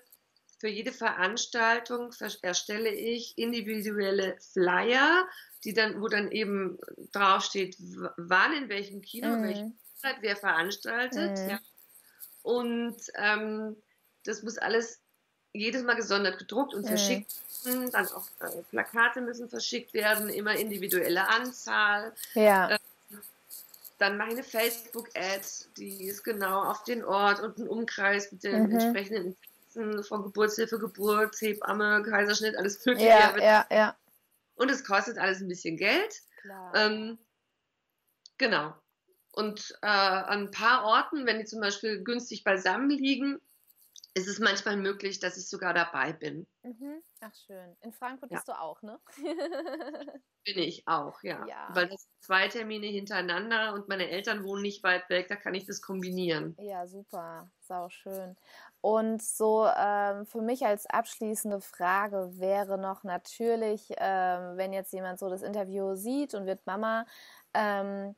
für 0.59 0.69
jede 0.69 0.93
Veranstaltung 0.93 2.11
erstelle 2.41 2.89
ich 2.89 3.37
individuelle 3.37 4.37
Flyer, 4.53 5.27
die 5.65 5.73
dann, 5.73 6.01
wo 6.01 6.07
dann 6.07 6.31
eben 6.31 6.77
draufsteht, 7.11 7.75
wann, 8.17 8.53
in 8.53 8.69
welchem 8.69 9.01
Kino, 9.01 9.29
mhm. 9.29 9.43
welche 9.43 9.71
Zeit, 10.01 10.17
wer 10.21 10.35
veranstaltet. 10.35 11.39
Mhm. 11.39 11.49
Ja. 11.49 11.59
Und 12.43 12.97
ähm, 13.15 13.75
das 14.23 14.43
muss 14.43 14.57
alles 14.57 14.99
jedes 15.53 15.83
Mal 15.83 15.95
gesondert 15.95 16.37
gedruckt 16.37 16.73
und 16.73 16.83
mhm. 16.83 16.87
verschickt 16.87 17.33
werden. 17.63 17.91
Dann 17.91 18.07
auch 18.09 18.27
äh, 18.39 18.61
Plakate 18.69 19.21
müssen 19.21 19.49
verschickt 19.49 19.93
werden, 19.93 20.29
immer 20.29 20.55
individuelle 20.55 21.27
Anzahl. 21.27 22.13
Ja. 22.35 22.71
Äh, 22.71 22.79
dann 23.97 24.17
mache 24.17 24.29
ich 24.29 24.35
eine 24.35 24.43
Facebook-Ad, 24.43 25.45
die 25.77 26.03
ist 26.03 26.23
genau 26.23 26.63
auf 26.63 26.83
den 26.83 27.03
Ort 27.03 27.39
und 27.39 27.57
einen 27.57 27.69
Umkreis 27.69 28.31
mit 28.31 28.43
den 28.43 28.67
mhm. 28.67 28.71
entsprechenden 28.71 29.37
von 30.03 30.23
Geburtshilfe, 30.23 30.79
Geburt, 30.79 31.35
Hebamme, 31.41 32.01
Kaiserschnitt, 32.03 32.57
alles 32.57 32.85
mögliche. 32.85 33.09
Ja, 33.09 33.37
ja, 33.37 33.65
ja. 33.69 33.95
Und 34.55 34.71
es 34.71 34.83
kostet 34.83 35.17
alles 35.17 35.41
ein 35.41 35.47
bisschen 35.47 35.77
Geld. 35.77 36.21
Ähm, 36.73 37.17
genau. 38.37 38.73
Und 39.31 39.77
äh, 39.81 39.87
an 39.87 40.45
ein 40.45 40.51
paar 40.51 40.85
Orten, 40.85 41.25
wenn 41.25 41.39
die 41.39 41.45
zum 41.45 41.59
Beispiel 41.59 42.03
günstig 42.03 42.43
beisammen 42.43 42.89
liegen, 42.89 43.41
ist 44.13 44.29
es 44.29 44.39
manchmal 44.39 44.77
möglich, 44.77 45.19
dass 45.19 45.35
ich 45.35 45.49
sogar 45.49 45.73
dabei 45.73 46.13
bin. 46.13 46.47
Mhm. 46.63 47.03
Ach 47.19 47.33
schön. 47.45 47.75
In 47.81 47.91
Frankfurt 47.91 48.31
ja. 48.31 48.37
bist 48.37 48.47
du 48.47 48.57
auch, 48.57 48.81
ne? 48.81 48.97
bin 50.45 50.57
ich 50.57 50.87
auch, 50.87 51.21
ja. 51.21 51.45
ja. 51.47 51.67
Weil 51.73 51.89
das 51.89 52.03
sind 52.03 52.23
zwei 52.23 52.47
Termine 52.47 52.87
hintereinander 52.87 53.73
und 53.73 53.89
meine 53.89 54.09
Eltern 54.09 54.45
wohnen 54.45 54.61
nicht 54.61 54.83
weit 54.83 55.09
weg, 55.09 55.27
da 55.27 55.35
kann 55.35 55.53
ich 55.53 55.65
das 55.65 55.81
kombinieren. 55.81 56.55
Ja, 56.61 56.87
super. 56.87 57.51
Sau 57.59 57.89
schön. 57.89 58.37
Und 58.85 59.23
so 59.23 59.65
ähm, 59.65 60.27
für 60.27 60.43
mich 60.43 60.63
als 60.63 60.85
abschließende 60.85 61.59
Frage 61.59 62.29
wäre 62.37 62.77
noch 62.77 63.03
natürlich, 63.03 63.89
ähm, 63.97 64.57
wenn 64.57 64.73
jetzt 64.73 64.93
jemand 64.93 65.17
so 65.17 65.27
das 65.27 65.41
Interview 65.41 65.95
sieht 65.95 66.35
und 66.35 66.45
wird 66.45 66.67
Mama, 66.67 67.07
ähm, 67.55 68.15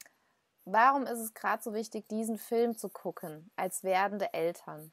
warum 0.66 1.04
ist 1.06 1.20
es 1.20 1.34
gerade 1.34 1.64
so 1.64 1.74
wichtig, 1.74 2.10
diesen 2.10 2.38
Film 2.38 2.78
zu 2.78 2.90
gucken 2.90 3.50
als 3.56 3.86
werdende 3.86 4.34
Eltern? 4.34 4.92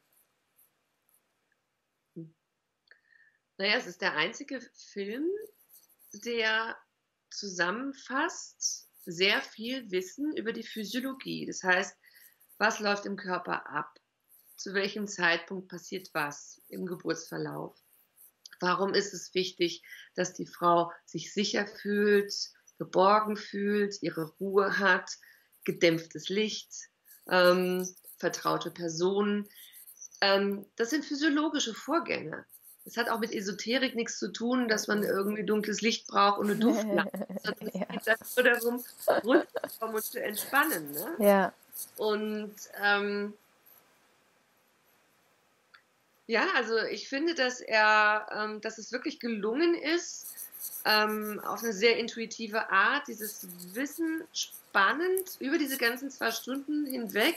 Naja, 3.59 3.77
es 3.77 3.89
ist 3.89 4.01
der 4.01 4.15
einzige 4.15 4.61
Film, 4.93 5.29
der 6.13 6.77
zusammenfasst 7.31 8.89
sehr 9.07 9.43
viel 9.43 9.91
Wissen 9.91 10.37
über 10.37 10.53
die 10.53 10.63
Physiologie. 10.63 11.47
Das 11.47 11.65
heißt, 11.65 11.99
was 12.59 12.79
läuft 12.79 13.07
im 13.07 13.17
Körper 13.17 13.69
ab? 13.69 13.99
Zu 14.57 14.75
welchem 14.75 15.07
Zeitpunkt 15.07 15.69
passiert 15.69 16.11
was 16.13 16.61
im 16.69 16.87
Geburtsverlauf. 16.87 17.77
Warum 18.61 18.95
ist 18.95 19.13
es 19.13 19.35
wichtig, 19.35 19.83
dass 20.15 20.33
die 20.33 20.47
Frau 20.47 20.93
sich 21.05 21.33
sicher 21.33 21.67
fühlt, 21.67 22.33
geborgen 22.79 23.37
fühlt, 23.37 24.03
ihre 24.03 24.31
Ruhe 24.41 24.79
hat, 24.79 25.11
gedämpftes 25.65 26.29
Licht, 26.29 26.73
ähm, 27.29 27.89
vertraute 28.19 28.71
Personen. 28.71 29.49
Ähm, 30.21 30.67
das 30.77 30.91
sind 30.91 31.05
physiologische 31.05 31.75
Vorgänge. 31.75 32.45
Es 32.87 32.99
hat 32.99 33.09
auch 33.09 33.19
mit 33.19 33.33
Esoterik 33.33 33.95
nichts 33.95 34.19
zu 34.19 34.31
tun, 34.31 34.69
dass 34.69 34.89
man 34.89 35.03
irgendwie 35.03 35.45
dunkles 35.45 35.81
Licht 35.81 36.07
braucht 36.07 36.39
und 36.39 36.51
eine 36.51 36.59
Duftlampe. 36.59 37.27
es 37.35 37.45
ja. 37.75 37.87
geht 37.87 38.37
nur 38.37 38.45
darum, 38.45 38.85
runterzukommen 39.25 39.97
und 39.97 40.05
zu 40.05 40.23
entspannen. 40.23 40.91
Ne? 40.93 41.17
Ja. 41.19 41.53
Und 41.97 42.55
ähm, 42.83 43.33
ja, 46.27 46.47
also 46.57 46.79
ich 46.91 47.09
finde, 47.09 47.35
dass 47.35 47.61
er, 47.61 48.27
ähm, 48.33 48.61
dass 48.61 48.79
es 48.79 48.93
wirklich 48.93 49.21
gelungen 49.21 49.75
ist, 49.75 50.35
ähm, 50.85 51.41
auf 51.45 51.63
eine 51.63 51.73
sehr 51.73 51.99
intuitive 51.99 52.71
Art, 52.71 53.09
dieses 53.09 53.47
Wissen 53.75 54.23
spannend 54.33 55.37
über 55.39 55.59
diese 55.59 55.77
ganzen 55.79 56.11
zwei 56.11 56.31
Stunden 56.31 56.87
hinweg 56.87 57.37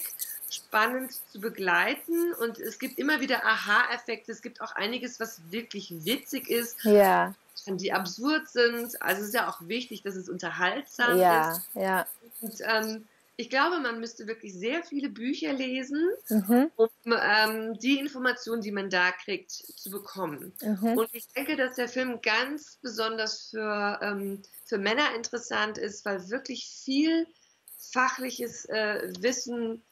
spannend 0.49 1.11
zu 1.31 1.39
begleiten. 1.39 2.33
Und 2.33 2.59
es 2.59 2.79
gibt 2.79 2.97
immer 2.97 3.19
wieder 3.19 3.45
Aha-Effekte. 3.45 4.31
Es 4.31 4.41
gibt 4.41 4.61
auch 4.61 4.71
einiges, 4.73 5.19
was 5.19 5.41
wirklich 5.51 5.93
witzig 6.05 6.49
ist. 6.49 6.83
Ja. 6.83 7.35
Die 7.65 7.91
absurd 7.91 8.47
sind. 8.47 9.01
Also 9.01 9.21
es 9.21 9.29
ist 9.29 9.33
ja 9.33 9.49
auch 9.49 9.59
wichtig, 9.67 10.03
dass 10.03 10.15
es 10.15 10.29
unterhaltsam 10.29 11.17
ja, 11.17 11.51
ist. 11.51 11.61
Ja. 11.73 12.07
Und 12.39 12.55
ähm, 12.61 13.07
ich 13.39 13.51
glaube, 13.51 13.79
man 13.79 13.99
müsste 13.99 14.25
wirklich 14.25 14.53
sehr 14.53 14.83
viele 14.83 15.09
Bücher 15.09 15.53
lesen, 15.53 16.09
mhm. 16.27 16.71
um 16.75 16.89
ähm, 17.05 17.77
die 17.77 17.99
Informationen, 17.99 18.61
die 18.61 18.71
man 18.71 18.89
da 18.89 19.11
kriegt, 19.11 19.51
zu 19.51 19.91
bekommen. 19.91 20.53
Mhm. 20.61 20.97
Und 20.97 21.09
ich 21.13 21.27
denke, 21.29 21.55
dass 21.55 21.75
der 21.75 21.88
Film 21.88 22.19
ganz 22.21 22.79
besonders 22.81 23.51
für, 23.51 23.99
ähm, 24.01 24.41
für 24.65 24.79
Männer 24.79 25.13
interessant 25.15 25.77
ist, 25.77 26.03
weil 26.03 26.27
wirklich 26.31 26.67
viel 26.67 27.27
fachliches 27.77 28.65
äh, 28.65 29.13
Wissen, 29.19 29.83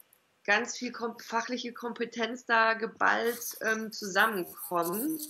ganz 0.44 0.76
viel 0.76 0.90
kom 0.90 1.16
fachliche 1.20 1.72
Kompetenz 1.72 2.46
da 2.46 2.74
geballt 2.74 3.58
ähm, 3.60 3.92
zusammenkommt. 3.92 5.22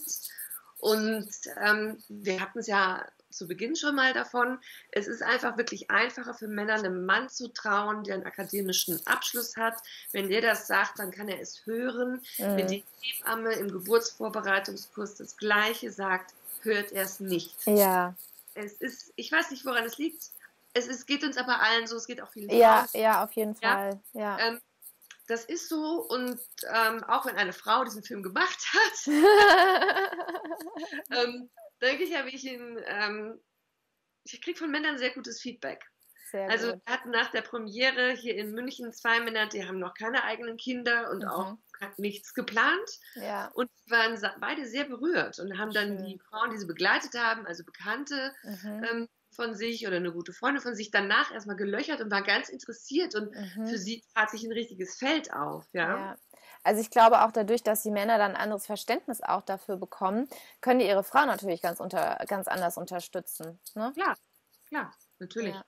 Und 0.78 1.30
ähm, 1.62 2.02
wir 2.08 2.40
hatten 2.40 2.60
es 2.60 2.66
ja 2.66 3.04
zu 3.36 3.46
Beginn 3.46 3.76
schon 3.76 3.94
mal 3.94 4.12
davon. 4.12 4.58
Es 4.90 5.06
ist 5.06 5.22
einfach 5.22 5.56
wirklich 5.56 5.90
einfacher 5.90 6.34
für 6.34 6.48
Männer, 6.48 6.74
einem 6.74 7.06
Mann 7.06 7.28
zu 7.28 7.48
trauen, 7.48 8.04
der 8.04 8.14
einen 8.14 8.26
akademischen 8.26 9.00
Abschluss 9.06 9.56
hat. 9.56 9.74
Wenn 10.12 10.28
der 10.28 10.40
das 10.40 10.66
sagt, 10.66 10.98
dann 10.98 11.10
kann 11.10 11.28
er 11.28 11.40
es 11.40 11.64
hören. 11.66 12.22
Mhm. 12.38 12.56
Wenn 12.56 12.68
die 12.68 12.84
Hebamme 13.00 13.52
im 13.54 13.70
Geburtsvorbereitungskurs 13.70 15.16
das 15.16 15.36
Gleiche 15.36 15.90
sagt, 15.90 16.34
hört 16.62 16.92
er 16.92 17.04
es 17.04 17.20
nicht. 17.20 17.54
Ja. 17.66 18.14
Es 18.54 18.72
ist, 18.74 19.12
ich 19.16 19.30
weiß 19.30 19.50
nicht, 19.50 19.64
woran 19.66 19.84
es 19.84 19.98
liegt. 19.98 20.30
Es 20.72 20.86
ist, 20.86 21.06
geht 21.06 21.24
uns 21.24 21.36
aber 21.36 21.60
allen 21.60 21.86
so, 21.86 21.96
es 21.96 22.06
geht 22.06 22.20
auch 22.20 22.30
vielen 22.30 22.50
Ja, 22.50 22.86
ja, 22.92 23.24
auf 23.24 23.32
jeden 23.32 23.54
Fall. 23.54 24.00
Ja. 24.12 24.38
Ähm, 24.38 24.60
das 25.26 25.44
ist 25.44 25.68
so 25.68 26.06
und 26.08 26.38
ähm, 26.72 27.04
auch 27.04 27.26
wenn 27.26 27.36
eine 27.36 27.52
Frau 27.52 27.84
diesen 27.84 28.02
Film 28.02 28.22
gemacht 28.22 28.58
hat, 28.72 29.06
ähm, 31.10 31.50
denke 31.82 32.04
ich, 32.04 32.16
habe 32.16 32.30
ich 32.30 32.44
ihn, 32.44 32.78
ähm, 32.86 33.40
ich 34.24 34.40
kriege 34.42 34.58
von 34.58 34.70
Männern 34.70 34.98
sehr 34.98 35.10
gutes 35.10 35.40
Feedback. 35.40 35.84
Sehr 36.30 36.50
also 36.50 36.72
gut. 36.72 36.82
wir 36.84 36.92
hatten 36.92 37.10
nach 37.10 37.30
der 37.30 37.42
Premiere 37.42 38.10
hier 38.12 38.36
in 38.36 38.52
München 38.52 38.92
zwei 38.92 39.20
Männer, 39.20 39.46
die 39.46 39.64
haben 39.66 39.78
noch 39.78 39.94
keine 39.94 40.24
eigenen 40.24 40.56
Kinder 40.56 41.10
und 41.10 41.22
mhm. 41.22 41.28
auch 41.28 41.54
nichts 41.98 42.34
geplant. 42.34 42.90
Ja. 43.14 43.48
Und 43.54 43.70
waren 43.88 44.18
beide 44.40 44.66
sehr 44.66 44.84
berührt 44.84 45.38
und 45.38 45.56
haben 45.56 45.72
dann 45.72 45.98
Schön. 45.98 46.04
die 46.04 46.18
Frauen, 46.18 46.50
die 46.50 46.58
sie 46.58 46.66
begleitet 46.66 47.14
haben, 47.14 47.46
also 47.46 47.64
Bekannte, 47.64 48.34
mhm. 48.42 48.84
ähm, 48.90 49.08
von 49.36 49.54
sich 49.54 49.86
oder 49.86 49.96
eine 49.96 50.12
gute 50.12 50.32
Freundin 50.32 50.62
von 50.62 50.74
sich 50.74 50.90
danach 50.90 51.32
erstmal 51.32 51.56
gelöchert 51.56 52.00
und 52.00 52.10
war 52.10 52.22
ganz 52.22 52.48
interessiert 52.48 53.14
und 53.14 53.30
mhm. 53.32 53.66
für 53.66 53.78
sie 53.78 54.02
tat 54.14 54.30
sich 54.30 54.42
ein 54.42 54.52
richtiges 54.52 54.96
Feld 54.96 55.32
auf. 55.32 55.66
Ja? 55.72 55.96
ja. 55.96 56.16
Also 56.66 56.80
ich 56.80 56.90
glaube 56.90 57.24
auch 57.24 57.30
dadurch, 57.30 57.62
dass 57.62 57.82
die 57.84 57.92
Männer 57.92 58.18
dann 58.18 58.32
ein 58.32 58.36
anderes 58.42 58.66
Verständnis 58.66 59.22
auch 59.22 59.42
dafür 59.42 59.76
bekommen, 59.76 60.28
können 60.60 60.80
die 60.80 60.86
ihre 60.86 61.04
Frau 61.04 61.24
natürlich 61.24 61.62
ganz, 61.62 61.78
unter, 61.78 62.16
ganz 62.26 62.48
anders 62.48 62.76
unterstützen. 62.76 63.60
Ne? 63.76 63.92
Ja, 63.94 64.14
ja, 64.70 64.90
natürlich. 65.20 65.54
Ja. 65.54 65.64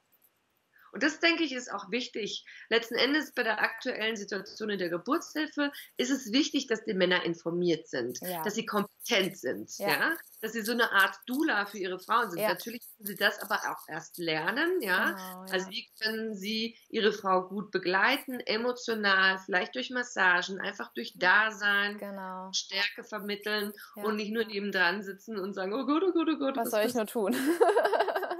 Und 0.93 1.03
das, 1.03 1.21
denke 1.21 1.45
ich, 1.45 1.53
ist 1.53 1.73
auch 1.73 1.91
wichtig. 1.91 2.45
Letzten 2.69 2.95
Endes 2.95 3.33
bei 3.33 3.43
der 3.43 3.61
aktuellen 3.61 4.17
Situation 4.17 4.71
in 4.71 4.79
der 4.79 4.89
Geburtshilfe 4.89 5.73
ist 5.97 6.11
es 6.11 6.33
wichtig, 6.33 6.67
dass 6.67 6.85
die 6.85 6.95
Männer 6.95 7.25
informiert 7.25 7.89
sind, 7.89 8.19
ja. 8.23 8.43
dass 8.43 8.55
sie 8.55 8.67
kompetent 8.67 9.37
sind, 9.37 9.77
ja. 9.79 9.89
ja. 9.89 10.17
dass 10.41 10.53
sie 10.53 10.63
so 10.63 10.73
eine 10.73 10.91
Art 10.93 11.17
Dula 11.27 11.67
für 11.67 11.79
ihre 11.79 11.99
Frauen 11.99 12.31
sind. 12.31 12.41
Ja. 12.41 12.49
Natürlich 12.49 12.83
müssen 12.99 13.07
sie 13.07 13.17
das 13.17 13.39
aber 13.41 13.57
auch 13.71 13.89
erst 13.89 14.19
lernen, 14.19 14.81
ja. 14.81 15.11
Genau, 15.11 15.53
also 15.53 15.71
wie 15.71 15.89
können 16.01 16.35
sie 16.35 16.77
ihre 16.89 17.13
Frau 17.13 17.49
gut 17.49 17.71
begleiten, 17.71 18.41
emotional, 18.41 19.39
vielleicht 19.39 19.75
durch 19.75 19.91
Massagen, 19.91 20.61
einfach 20.61 20.93
durch 20.95 21.15
Dasein, 21.19 21.99
genau. 21.99 22.51
Stärke 22.53 23.05
vermitteln 23.05 23.73
und 23.97 24.17
nicht 24.17 24.33
nur 24.33 24.45
nebendran 24.45 25.03
sitzen 25.03 25.39
und 25.39 25.55
sagen, 25.55 25.73
oh 25.73 25.85
Gott, 25.85 26.03
oh 26.05 26.13
Gott, 26.13 26.29
oh 26.31 26.39
Gott. 26.39 26.57
Was 26.57 26.71
soll 26.71 26.85
ich 26.85 26.95
nur 26.95 27.07
tun? 27.07 27.35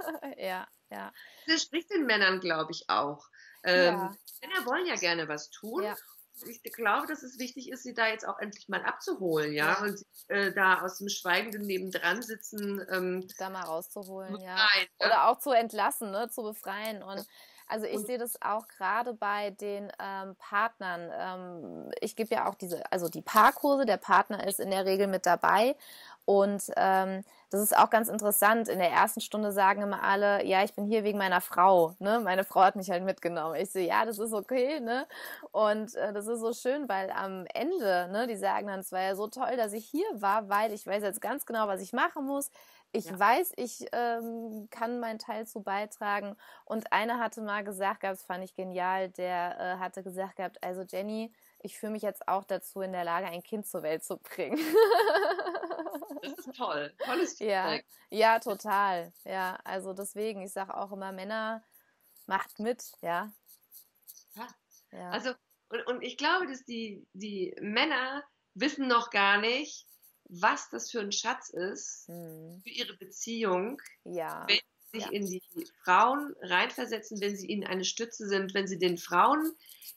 ja, 0.37 0.67
ja. 0.89 1.11
Das 1.47 1.61
spricht 1.63 1.89
den 1.91 2.05
Männern, 2.05 2.39
glaube 2.39 2.71
ich, 2.71 2.89
auch. 2.89 3.27
Ähm, 3.63 3.95
ja. 3.95 4.15
Männer 4.41 4.65
wollen 4.65 4.85
ja 4.85 4.95
gerne 4.95 5.27
was 5.27 5.49
tun. 5.49 5.83
Ja. 5.83 5.95
Ich 6.47 6.63
glaube, 6.63 7.05
dass 7.07 7.21
es 7.21 7.37
wichtig 7.37 7.69
ist, 7.69 7.83
sie 7.83 7.93
da 7.93 8.07
jetzt 8.07 8.25
auch 8.25 8.39
endlich 8.39 8.69
mal 8.69 8.81
abzuholen, 8.83 9.51
ja, 9.51 9.73
ja. 9.73 9.81
und 9.81 10.05
äh, 10.29 10.53
da 10.53 10.81
aus 10.81 10.99
dem 10.99 11.09
schweigenden 11.09 11.63
Nebendran 11.63 12.21
sitzen. 12.21 12.81
Ähm, 12.89 13.27
da 13.37 13.49
mal 13.49 13.63
rauszuholen, 13.63 14.39
ja. 14.39 14.55
Rein, 14.55 14.87
Oder 14.99 15.27
auch 15.27 15.39
zu 15.39 15.51
entlassen, 15.51 16.11
ne, 16.11 16.29
zu 16.29 16.43
befreien. 16.43 17.03
Und 17.03 17.27
also 17.67 17.85
ich 17.85 17.99
sehe 17.99 18.17
das 18.17 18.41
auch 18.41 18.67
gerade 18.67 19.13
bei 19.13 19.51
den 19.51 19.91
ähm, 19.99 20.35
Partnern. 20.37 21.11
Ähm, 21.13 21.91
ich 22.01 22.15
gebe 22.15 22.33
ja 22.33 22.49
auch 22.49 22.55
diese, 22.55 22.89
also 22.91 23.09
die 23.09 23.21
Paarkurse, 23.21 23.85
der 23.85 23.97
Partner 23.97 24.47
ist 24.47 24.59
in 24.59 24.71
der 24.71 24.85
Regel 24.85 25.07
mit 25.07 25.25
dabei 25.25 25.75
und 26.29 26.71
ähm, 26.77 27.23
das 27.49 27.59
ist 27.59 27.75
auch 27.75 27.89
ganz 27.89 28.07
interessant. 28.07 28.67
In 28.69 28.77
der 28.77 28.91
ersten 28.91 29.19
Stunde 29.19 29.51
sagen 29.51 29.81
immer 29.81 30.03
alle, 30.03 30.45
ja, 30.45 30.63
ich 30.63 30.75
bin 30.75 30.85
hier 30.85 31.03
wegen 31.03 31.17
meiner 31.17 31.41
Frau. 31.41 31.95
Ne? 31.97 32.19
Meine 32.19 32.43
Frau 32.43 32.61
hat 32.61 32.75
mich 32.75 32.91
halt 32.91 33.03
mitgenommen. 33.03 33.55
Ich 33.55 33.71
so, 33.71 33.79
ja, 33.79 34.05
das 34.05 34.19
ist 34.19 34.33
okay. 34.33 34.79
Ne? 34.79 35.07
Und 35.51 35.95
äh, 35.95 36.13
das 36.13 36.27
ist 36.27 36.41
so 36.41 36.53
schön, 36.53 36.87
weil 36.87 37.09
am 37.09 37.47
Ende, 37.51 38.09
ne, 38.11 38.27
die 38.27 38.35
sagen 38.35 38.67
dann, 38.67 38.81
es 38.81 38.91
war 38.91 39.01
ja 39.01 39.15
so 39.15 39.25
toll, 39.25 39.57
dass 39.57 39.73
ich 39.73 39.87
hier 39.87 40.05
war, 40.13 40.49
weil 40.49 40.71
ich 40.71 40.85
weiß 40.85 41.01
jetzt 41.01 41.19
ganz 41.19 41.47
genau, 41.47 41.67
was 41.67 41.81
ich 41.81 41.93
machen 41.93 42.27
muss. 42.27 42.51
Ich 42.91 43.05
ja. 43.05 43.17
weiß, 43.17 43.53
ich 43.55 43.87
ähm, 43.91 44.67
kann 44.69 44.99
meinen 44.99 45.17
Teil 45.17 45.47
zu 45.47 45.61
beitragen. 45.63 46.35
Und 46.65 46.93
einer 46.93 47.17
hatte 47.17 47.41
mal 47.41 47.63
gesagt, 47.63 48.03
das 48.03 48.21
fand 48.21 48.43
ich 48.43 48.53
genial, 48.53 49.09
der 49.09 49.59
äh, 49.59 49.79
hatte 49.79 50.03
gesagt 50.03 50.35
gehabt, 50.35 50.63
also 50.63 50.83
Jenny, 50.83 51.33
ich 51.59 51.79
fühle 51.79 51.93
mich 51.93 52.03
jetzt 52.03 52.27
auch 52.27 52.43
dazu 52.43 52.81
in 52.81 52.91
der 52.91 53.03
Lage, 53.03 53.25
ein 53.25 53.41
Kind 53.41 53.65
zur 53.65 53.81
Welt 53.81 54.03
zu 54.03 54.17
bringen. 54.17 54.59
Das 56.21 56.33
ist 56.33 56.55
toll. 56.55 56.93
Tolles 57.05 57.33
Feedback. 57.37 57.85
Ja, 58.09 58.17
ja 58.33 58.39
total. 58.39 59.13
Ja, 59.25 59.57
also 59.63 59.93
deswegen, 59.93 60.41
ich 60.41 60.51
sage 60.51 60.75
auch 60.75 60.91
immer, 60.91 61.11
Männer, 61.11 61.63
macht 62.25 62.59
mit, 62.59 62.83
ja. 63.01 63.31
ja. 64.35 64.47
ja. 64.91 65.09
Also, 65.09 65.33
und, 65.69 65.85
und 65.87 66.01
ich 66.01 66.17
glaube, 66.17 66.47
dass 66.47 66.63
die, 66.63 67.07
die 67.13 67.55
Männer 67.59 68.23
wissen 68.53 68.87
noch 68.87 69.09
gar 69.09 69.39
nicht, 69.39 69.85
was 70.29 70.69
das 70.69 70.91
für 70.91 70.99
ein 70.99 71.11
Schatz 71.11 71.49
ist 71.49 72.07
hm. 72.07 72.61
für 72.63 72.69
ihre 72.69 72.95
Beziehung. 72.97 73.81
Ja. 74.03 74.45
Wenn 74.47 74.57
sie 74.57 74.99
sich 74.99 75.05
ja. 75.05 75.11
in 75.11 75.25
die 75.25 75.67
Frauen 75.83 76.35
reinversetzen, 76.41 77.19
wenn 77.19 77.35
sie 77.35 77.47
ihnen 77.47 77.65
eine 77.65 77.83
Stütze 77.83 78.27
sind, 78.27 78.53
wenn 78.53 78.67
sie 78.67 78.77
den 78.77 78.97
Frauen 78.97 79.51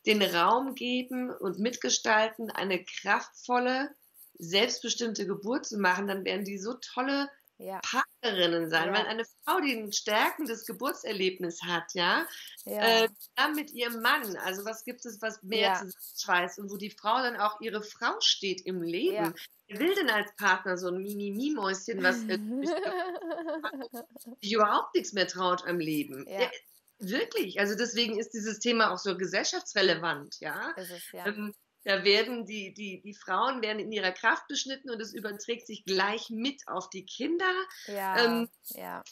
den 0.06 0.22
Raum 0.22 0.74
geben 0.74 1.30
und 1.30 1.58
mitgestalten, 1.58 2.50
eine 2.50 2.84
kraftvolle, 2.84 3.94
selbstbestimmte 4.42 5.26
Geburt 5.26 5.66
zu 5.66 5.78
machen, 5.78 6.08
dann 6.08 6.24
werden 6.24 6.44
die 6.44 6.58
so 6.58 6.74
tolle 6.74 7.30
ja. 7.58 7.80
Partnerinnen 7.80 8.70
sein, 8.70 8.88
ja. 8.88 8.94
weil 8.94 9.06
eine 9.06 9.24
Frau, 9.44 9.60
die 9.60 9.72
ein 9.72 9.92
stärkendes 9.92 10.66
Geburtserlebnis 10.66 11.62
hat, 11.62 11.94
ja, 11.94 12.26
ja. 12.64 13.04
Äh, 13.04 13.08
dann 13.36 13.54
mit 13.54 13.70
ihrem 13.70 14.02
Mann, 14.02 14.36
also 14.36 14.64
was 14.64 14.84
gibt 14.84 15.06
es, 15.06 15.22
was 15.22 15.42
mehr 15.42 15.60
ja. 15.60 15.74
zusammenschweißt 15.74 16.58
und 16.58 16.72
wo 16.72 16.76
die 16.76 16.90
Frau 16.90 17.22
dann 17.22 17.36
auch 17.36 17.60
ihre 17.60 17.82
Frau 17.82 18.14
steht 18.20 18.62
im 18.62 18.82
Leben. 18.82 19.32
Wer 19.68 19.78
will 19.78 19.94
denn 19.94 20.10
als 20.10 20.34
Partner 20.36 20.76
so 20.76 20.88
ein 20.88 21.02
Mimi-Mäuschen, 21.02 22.02
was 22.02 22.20
sich 24.40 24.52
überhaupt 24.52 24.94
nichts 24.94 25.12
mehr 25.12 25.28
traut 25.28 25.64
am 25.66 25.78
Leben? 25.78 26.26
Ja. 26.28 26.50
Wirklich, 26.98 27.58
also 27.58 27.76
deswegen 27.76 28.18
ist 28.18 28.30
dieses 28.30 28.60
Thema 28.60 28.92
auch 28.92 28.98
so 28.98 29.16
gesellschaftsrelevant, 29.16 30.38
ja. 30.40 30.72
Es. 30.76 30.90
Ähm, 31.12 31.54
da 31.84 32.04
werden 32.04 32.46
die, 32.46 32.72
die, 32.74 33.00
die 33.00 33.14
Frauen 33.14 33.60
werden 33.62 33.80
in 33.80 33.92
ihrer 33.92 34.12
Kraft 34.12 34.46
beschnitten 34.48 34.90
und 34.90 35.00
es 35.00 35.12
überträgt 35.12 35.66
sich 35.66 35.84
gleich 35.84 36.30
mit 36.30 36.66
auf 36.68 36.90
die 36.90 37.04
Kinder. 37.04 37.52
Ja, 37.86 38.24
ähm, 38.24 38.48
ja. 38.70 39.02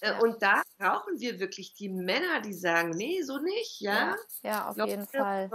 Äh, 0.00 0.10
ja. 0.10 0.18
Und 0.20 0.42
da 0.42 0.62
brauchen 0.78 1.20
wir 1.20 1.38
wirklich 1.38 1.74
die 1.74 1.88
Männer, 1.88 2.40
die 2.40 2.54
sagen, 2.54 2.90
nee, 2.90 3.22
so 3.22 3.38
nicht, 3.38 3.80
ja. 3.80 4.10
Ja, 4.10 4.16
ja 4.42 4.68
auf 4.68 4.76
Lock 4.76 4.88
jeden 4.88 5.06
Fall. 5.06 5.50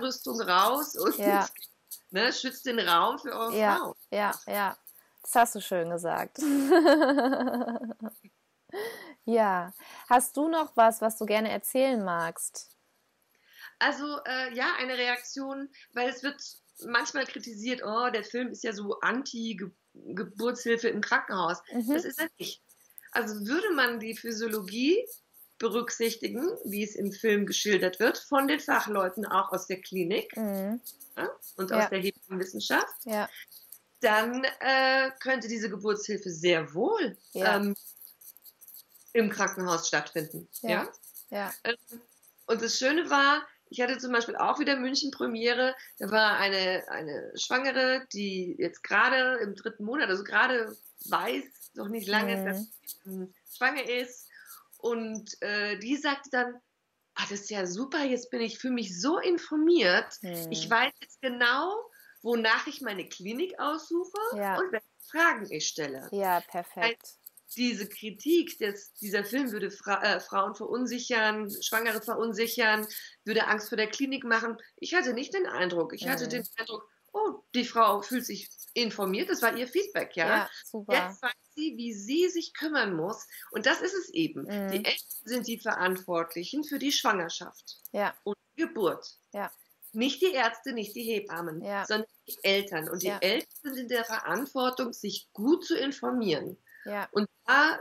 Rüstung 0.00 0.40
raus 0.40 0.96
und 0.96 1.16
ja. 1.18 1.46
ne, 2.10 2.32
schützt 2.32 2.66
den 2.66 2.80
Raum 2.80 3.18
für 3.18 3.32
eure 3.32 3.56
ja, 3.56 3.76
Frau. 3.76 3.96
Ja, 4.10 4.32
ja. 4.46 4.76
Das 5.22 5.34
hast 5.34 5.54
du 5.56 5.60
schön 5.60 5.90
gesagt. 5.90 6.38
ja. 9.24 9.72
Hast 10.08 10.36
du 10.36 10.48
noch 10.48 10.76
was, 10.76 11.00
was 11.00 11.18
du 11.18 11.26
gerne 11.26 11.50
erzählen 11.50 12.04
magst? 12.04 12.75
Also 13.78 14.18
äh, 14.24 14.54
ja, 14.54 14.74
eine 14.78 14.96
Reaktion, 14.96 15.68
weil 15.92 16.08
es 16.08 16.22
wird 16.22 16.40
manchmal 16.84 17.26
kritisiert, 17.26 17.82
oh, 17.84 18.10
der 18.10 18.24
Film 18.24 18.48
ist 18.48 18.64
ja 18.64 18.72
so 18.72 19.00
anti-Geburtshilfe 19.00 20.88
im 20.88 21.00
Krankenhaus. 21.00 21.58
Mhm. 21.72 21.92
Das 21.92 22.04
ist 22.04 22.18
er 22.18 22.28
nicht. 22.38 22.62
Also 23.12 23.46
würde 23.46 23.70
man 23.74 24.00
die 24.00 24.16
Physiologie 24.16 25.06
berücksichtigen, 25.58 26.46
wie 26.64 26.84
es 26.84 26.94
im 26.94 27.12
Film 27.12 27.46
geschildert 27.46 27.98
wird, 27.98 28.18
von 28.18 28.46
den 28.46 28.60
Fachleuten 28.60 29.24
auch 29.24 29.52
aus 29.52 29.66
der 29.66 29.80
Klinik 29.80 30.36
mhm. 30.36 30.80
ja, 31.16 31.30
und 31.56 31.70
ja. 31.70 31.78
aus 31.78 31.88
der 31.88 32.00
Hebammenwissenschaft, 32.00 33.04
ja. 33.04 33.28
dann 34.00 34.44
äh, 34.60 35.10
könnte 35.20 35.48
diese 35.48 35.70
Geburtshilfe 35.70 36.30
sehr 36.30 36.74
wohl 36.74 37.16
ähm, 37.32 37.74
im 39.14 39.30
Krankenhaus 39.30 39.88
stattfinden. 39.88 40.46
Ja. 40.60 40.86
ja. 41.30 41.54
Ähm, 41.64 41.76
und 42.46 42.60
das 42.60 42.78
Schöne 42.78 43.08
war, 43.08 43.46
ich 43.68 43.80
hatte 43.80 43.98
zum 43.98 44.12
Beispiel 44.12 44.36
auch 44.36 44.58
wieder 44.58 44.76
München 44.76 45.10
Premiere. 45.10 45.74
Da 45.98 46.10
war 46.10 46.38
eine, 46.38 46.84
eine 46.88 47.32
Schwangere, 47.36 48.06
die 48.12 48.56
jetzt 48.58 48.82
gerade 48.82 49.38
im 49.42 49.54
dritten 49.54 49.84
Monat, 49.84 50.08
also 50.08 50.24
gerade 50.24 50.76
weiß, 51.06 51.44
noch 51.74 51.88
nicht 51.88 52.08
lange, 52.08 52.36
mhm. 52.36 52.44
dass 52.44 52.70
sie 53.04 53.34
schwanger 53.54 53.88
ist. 53.88 54.28
Und 54.78 55.40
äh, 55.42 55.78
die 55.78 55.96
sagte 55.96 56.30
dann, 56.30 56.54
ah, 57.14 57.24
das 57.30 57.40
ist 57.40 57.50
ja 57.50 57.66
super, 57.66 58.04
jetzt 58.04 58.30
bin 58.30 58.40
ich 58.40 58.58
für 58.58 58.70
mich 58.70 59.00
so 59.00 59.18
informiert. 59.18 60.18
Mhm. 60.22 60.48
Ich 60.50 60.68
weiß 60.70 60.92
jetzt 61.00 61.20
genau, 61.20 61.74
wonach 62.22 62.66
ich 62.66 62.80
meine 62.80 63.08
Klinik 63.08 63.58
aussuche 63.58 64.18
ja. 64.36 64.58
und 64.58 64.72
welche 64.72 64.86
Fragen 65.10 65.50
ich 65.50 65.66
stelle. 65.66 66.08
Ja, 66.12 66.40
perfekt 66.40 67.16
diese 67.54 67.88
Kritik, 67.88 68.58
dass 68.58 68.92
dieser 68.94 69.24
Film 69.24 69.52
würde 69.52 69.70
Fra 69.70 70.02
äh, 70.02 70.20
Frauen 70.20 70.54
verunsichern, 70.54 71.50
Schwangere 71.62 72.02
verunsichern, 72.02 72.86
würde 73.24 73.46
Angst 73.46 73.68
vor 73.68 73.76
der 73.76 73.88
Klinik 73.88 74.24
machen. 74.24 74.56
Ich 74.76 74.94
hatte 74.94 75.12
nicht 75.12 75.34
den 75.34 75.46
Eindruck. 75.46 75.92
Ich 75.94 76.08
hatte 76.08 76.24
mhm. 76.24 76.30
den 76.30 76.44
Eindruck, 76.56 76.88
oh, 77.12 77.42
die 77.54 77.64
Frau 77.64 78.02
fühlt 78.02 78.26
sich 78.26 78.50
informiert, 78.74 79.30
das 79.30 79.42
war 79.42 79.56
ihr 79.56 79.66
Feedback, 79.66 80.16
ja. 80.16 80.28
ja 80.28 80.50
super. 80.64 80.92
Jetzt 80.92 81.22
weiß 81.22 81.32
sie, 81.54 81.74
wie 81.76 81.94
sie 81.94 82.28
sich 82.28 82.52
kümmern 82.52 82.94
muss. 82.94 83.26
Und 83.50 83.66
das 83.66 83.80
ist 83.80 83.94
es 83.94 84.10
eben. 84.10 84.42
Mhm. 84.42 84.70
Die 84.70 84.84
Eltern 84.84 85.22
sind 85.24 85.46
die 85.46 85.58
Verantwortlichen 85.58 86.64
für 86.64 86.78
die 86.78 86.92
Schwangerschaft 86.92 87.78
ja. 87.92 88.14
und 88.24 88.36
die 88.56 88.62
Geburt. 88.62 89.18
Ja. 89.32 89.50
Nicht 89.92 90.20
die 90.20 90.32
Ärzte, 90.32 90.72
nicht 90.72 90.94
die 90.94 91.04
Hebammen, 91.04 91.62
ja. 91.62 91.86
sondern 91.86 92.08
die 92.26 92.36
Eltern. 92.42 92.88
Und 92.90 93.02
die. 93.02 93.08
Eltern 93.08 93.48
sind 93.62 93.76
in 93.78 93.88
der 93.88 94.04
Verantwortung, 94.04 94.92
sich 94.92 95.28
gut 95.32 95.64
zu 95.64 95.74
informieren. 95.74 96.58
Ja. 96.86 97.08
Und 97.12 97.28
da 97.46 97.78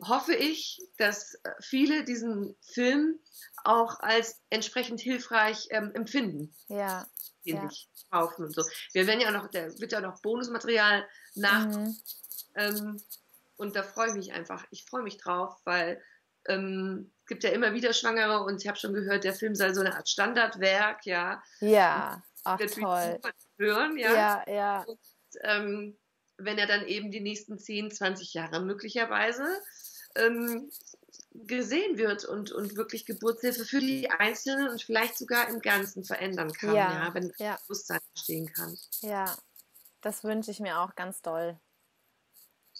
hoffe 0.00 0.34
ich, 0.34 0.80
dass 0.98 1.36
viele 1.60 2.04
diesen 2.04 2.56
Film 2.60 3.18
auch 3.64 4.00
als 4.00 4.40
entsprechend 4.50 5.00
hilfreich 5.00 5.68
ähm, 5.70 5.92
empfinden. 5.94 6.54
Ja. 6.68 7.06
Den 7.44 7.56
ja. 7.56 7.68
kaufen 8.10 8.44
und 8.44 8.54
so. 8.54 8.62
Wir 8.92 9.06
werden 9.06 9.20
ja 9.20 9.30
noch, 9.30 9.48
da 9.48 9.66
wird 9.78 9.92
ja 9.92 10.00
noch 10.00 10.20
Bonusmaterial 10.20 11.06
nach. 11.34 11.66
Mhm. 11.66 11.96
Ähm, 12.54 13.02
und 13.56 13.76
da 13.76 13.82
freue 13.82 14.08
ich 14.08 14.14
mich 14.14 14.32
einfach. 14.32 14.64
Ich 14.70 14.84
freue 14.84 15.02
mich 15.02 15.18
drauf, 15.18 15.56
weil 15.64 16.02
ähm, 16.46 17.12
es 17.20 17.26
gibt 17.26 17.44
ja 17.44 17.50
immer 17.50 17.72
wieder 17.74 17.92
Schwangere 17.92 18.42
und 18.42 18.62
ich 18.62 18.68
habe 18.68 18.78
schon 18.78 18.94
gehört, 18.94 19.24
der 19.24 19.34
Film 19.34 19.54
sei 19.54 19.72
so 19.72 19.80
eine 19.80 19.94
Art 19.94 20.08
Standardwerk, 20.08 21.06
ja. 21.06 21.42
Ja, 21.60 22.22
ach 22.44 22.58
toll. 22.58 23.20
Hören, 23.58 23.96
ja. 23.96 24.12
Ja, 24.12 24.52
ja. 24.52 24.82
Und, 24.82 24.98
ähm, 25.42 25.98
wenn 26.38 26.58
er 26.58 26.66
dann 26.66 26.86
eben 26.86 27.10
die 27.10 27.20
nächsten 27.20 27.58
10, 27.58 27.90
20 27.90 28.34
Jahre 28.34 28.60
möglicherweise 28.60 29.44
ähm, 30.16 30.70
gesehen 31.34 31.98
wird 31.98 32.24
und, 32.24 32.52
und 32.52 32.76
wirklich 32.76 33.06
Geburtshilfe 33.06 33.64
für 33.64 33.80
die 33.80 34.10
Einzelnen 34.10 34.68
und 34.68 34.82
vielleicht 34.82 35.16
sogar 35.16 35.48
im 35.48 35.60
Ganzen 35.60 36.04
verändern 36.04 36.52
kann, 36.52 36.74
ja, 36.74 37.06
ja 37.06 37.14
wenn 37.14 37.32
ja. 37.38 37.58
Bewusstsein 37.66 38.00
entstehen 38.14 38.52
kann. 38.52 38.76
Ja, 39.00 39.34
das 40.02 40.24
wünsche 40.24 40.50
ich 40.50 40.60
mir 40.60 40.80
auch 40.80 40.94
ganz 40.94 41.22
doll. 41.22 41.58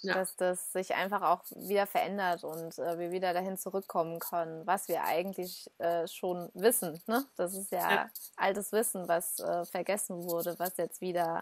Ja. 0.01 0.15
Dass 0.15 0.35
das 0.35 0.73
sich 0.73 0.95
einfach 0.95 1.21
auch 1.21 1.45
wieder 1.51 1.87
verändert 1.87 2.43
und 2.43 2.77
äh, 2.77 2.99
wir 2.99 3.11
wieder 3.11 3.33
dahin 3.33 3.57
zurückkommen 3.57 4.19
können, 4.19 4.67
was 4.67 4.89
wir 4.89 5.05
eigentlich 5.05 5.71
äh, 5.77 6.07
schon 6.09 6.49
wissen. 6.53 7.01
Ne? 7.07 7.25
Das 7.37 7.53
ist 7.53 7.71
ja, 7.71 7.89
ja. 7.89 8.09
altes 8.35 8.73
Wissen, 8.73 9.07
was 9.07 9.39
äh, 9.39 9.63
vergessen 9.63 10.23
wurde, 10.23 10.59
was 10.59 10.75
jetzt 10.75 10.99
wieder 10.99 11.39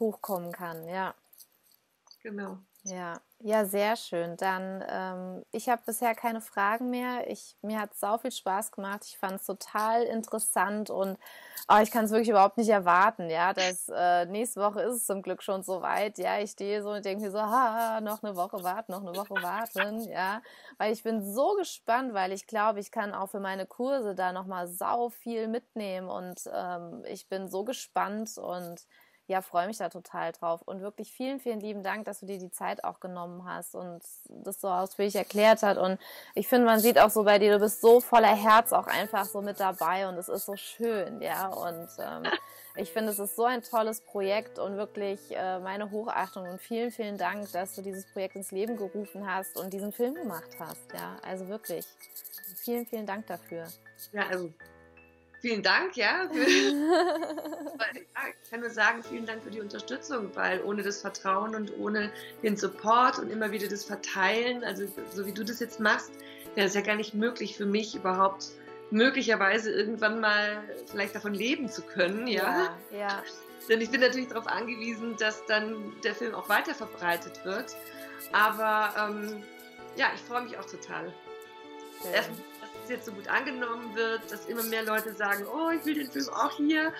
hochkommen 0.00 0.52
kann, 0.52 0.88
ja. 0.88 1.14
Genau. 2.22 2.58
Ja, 2.84 3.20
ja, 3.40 3.64
sehr 3.66 3.96
schön. 3.96 4.36
Dann, 4.36 4.84
ähm, 4.88 5.44
ich 5.52 5.68
habe 5.68 5.82
bisher 5.84 6.14
keine 6.14 6.40
Fragen 6.40 6.90
mehr. 6.90 7.28
Ich, 7.30 7.56
mir 7.60 7.80
hat 7.80 7.92
es 7.92 8.00
sau 8.00 8.18
viel 8.18 8.32
Spaß 8.32 8.72
gemacht. 8.72 9.04
Ich 9.04 9.18
fand 9.18 9.40
es 9.40 9.46
total 9.46 10.04
interessant 10.04 10.88
und 10.88 11.18
oh, 11.68 11.76
ich 11.82 11.90
kann 11.90 12.06
es 12.06 12.10
wirklich 12.10 12.30
überhaupt 12.30 12.56
nicht 12.56 12.70
erwarten. 12.70 13.28
Ja, 13.30 13.52
dass 13.52 13.88
äh, 13.94 14.26
nächste 14.26 14.60
Woche 14.60 14.80
ist 14.82 14.94
es 14.96 15.06
zum 15.06 15.22
Glück 15.22 15.42
schon 15.42 15.62
so 15.62 15.82
weit. 15.82 16.18
Ja, 16.18 16.38
ich 16.40 16.52
stehe 16.52 16.82
so 16.82 16.90
und 16.90 17.04
denke 17.04 17.24
mir 17.24 17.30
so, 17.30 17.40
ha, 17.40 18.00
noch 18.00 18.22
eine 18.22 18.36
Woche 18.36 18.62
warten, 18.62 18.92
noch 18.92 19.02
eine 19.02 19.14
Woche 19.14 19.42
warten. 19.42 20.08
Ja, 20.08 20.40
weil 20.78 20.92
ich 20.92 21.02
bin 21.02 21.22
so 21.22 21.54
gespannt, 21.56 22.14
weil 22.14 22.32
ich 22.32 22.46
glaube, 22.46 22.80
ich 22.80 22.90
kann 22.90 23.12
auch 23.12 23.28
für 23.28 23.40
meine 23.40 23.66
Kurse 23.66 24.14
da 24.14 24.32
nochmal 24.32 24.68
sau 24.68 25.10
viel 25.10 25.46
mitnehmen 25.48 26.08
und 26.08 26.40
ähm, 26.52 27.04
ich 27.06 27.28
bin 27.28 27.48
so 27.48 27.64
gespannt 27.64 28.38
und 28.38 28.86
ja, 29.28 29.42
freue 29.42 29.66
mich 29.66 29.76
da 29.76 29.90
total 29.90 30.32
drauf. 30.32 30.62
Und 30.64 30.80
wirklich 30.80 31.12
vielen, 31.12 31.38
vielen 31.38 31.60
lieben 31.60 31.82
Dank, 31.82 32.06
dass 32.06 32.20
du 32.20 32.26
dir 32.26 32.38
die 32.38 32.50
Zeit 32.50 32.82
auch 32.82 32.98
genommen 32.98 33.44
hast 33.44 33.74
und 33.74 34.02
das 34.28 34.60
so 34.60 34.68
ausführlich 34.68 35.16
erklärt 35.16 35.62
hat. 35.62 35.76
Und 35.76 36.00
ich 36.34 36.48
finde, 36.48 36.64
man 36.64 36.80
sieht 36.80 36.98
auch 36.98 37.10
so 37.10 37.24
bei 37.24 37.38
dir, 37.38 37.52
du 37.52 37.60
bist 37.60 37.82
so 37.82 38.00
voller 38.00 38.34
Herz 38.34 38.72
auch 38.72 38.86
einfach 38.86 39.26
so 39.26 39.42
mit 39.42 39.60
dabei 39.60 40.08
und 40.08 40.16
es 40.16 40.30
ist 40.30 40.46
so 40.46 40.56
schön, 40.56 41.20
ja. 41.20 41.48
Und 41.48 41.88
ähm, 41.98 42.32
ich 42.76 42.90
finde, 42.90 43.12
es 43.12 43.18
ist 43.18 43.36
so 43.36 43.44
ein 43.44 43.62
tolles 43.62 44.00
Projekt 44.00 44.58
und 44.58 44.78
wirklich 44.78 45.20
äh, 45.36 45.58
meine 45.58 45.90
Hochachtung 45.90 46.48
und 46.48 46.58
vielen, 46.58 46.90
vielen 46.90 47.18
Dank, 47.18 47.52
dass 47.52 47.74
du 47.74 47.82
dieses 47.82 48.06
Projekt 48.06 48.34
ins 48.34 48.50
Leben 48.50 48.78
gerufen 48.78 49.30
hast 49.30 49.58
und 49.58 49.74
diesen 49.74 49.92
Film 49.92 50.14
gemacht 50.14 50.56
hast, 50.58 50.90
ja. 50.94 51.16
Also 51.22 51.48
wirklich, 51.48 51.86
vielen, 52.56 52.86
vielen 52.86 53.04
Dank 53.04 53.26
dafür. 53.26 53.66
Ja, 54.12 54.26
also 54.28 54.50
Vielen 55.40 55.62
Dank, 55.62 55.96
ja. 55.96 56.28
Für, 56.32 56.38
ja. 56.40 57.98
Ich 58.42 58.50
kann 58.50 58.60
nur 58.60 58.70
sagen, 58.70 59.02
vielen 59.02 59.26
Dank 59.26 59.42
für 59.42 59.50
die 59.50 59.60
Unterstützung, 59.60 60.34
weil 60.34 60.62
ohne 60.62 60.82
das 60.82 61.00
Vertrauen 61.00 61.54
und 61.54 61.78
ohne 61.78 62.10
den 62.42 62.56
Support 62.56 63.18
und 63.18 63.30
immer 63.30 63.52
wieder 63.52 63.68
das 63.68 63.84
Verteilen, 63.84 64.64
also 64.64 64.86
so 65.12 65.26
wie 65.26 65.32
du 65.32 65.44
das 65.44 65.60
jetzt 65.60 65.80
machst, 65.80 66.10
wäre 66.54 66.66
es 66.66 66.74
ja 66.74 66.80
gar 66.80 66.96
nicht 66.96 67.14
möglich 67.14 67.56
für 67.56 67.66
mich 67.66 67.94
überhaupt 67.94 68.46
möglicherweise 68.90 69.70
irgendwann 69.70 70.20
mal 70.20 70.62
vielleicht 70.86 71.14
davon 71.14 71.34
leben 71.34 71.68
zu 71.68 71.82
können, 71.82 72.26
ja. 72.26 72.74
Ja, 72.90 72.98
ja. 72.98 73.22
Denn 73.68 73.80
ich 73.80 73.90
bin 73.90 74.00
natürlich 74.00 74.28
darauf 74.28 74.46
angewiesen, 74.46 75.16
dass 75.18 75.44
dann 75.46 75.92
der 76.02 76.14
Film 76.14 76.34
auch 76.34 76.48
weiter 76.48 76.74
verbreitet 76.74 77.44
wird. 77.44 77.76
Aber 78.32 78.94
ähm, 78.98 79.42
ja, 79.96 80.06
ich 80.14 80.20
freue 80.22 80.42
mich 80.42 80.56
auch 80.56 80.64
total. 80.64 81.12
Erstmal 82.12 82.38
es 82.88 82.96
jetzt 82.96 83.06
so 83.06 83.12
gut 83.12 83.28
angenommen 83.28 83.94
wird, 83.94 84.30
dass 84.30 84.46
immer 84.46 84.62
mehr 84.62 84.82
Leute 84.82 85.12
sagen, 85.14 85.44
oh, 85.52 85.70
ich 85.70 85.84
will 85.84 85.94
den 85.94 86.10
Film 86.10 86.28
auch 86.30 86.56
hier 86.56 86.92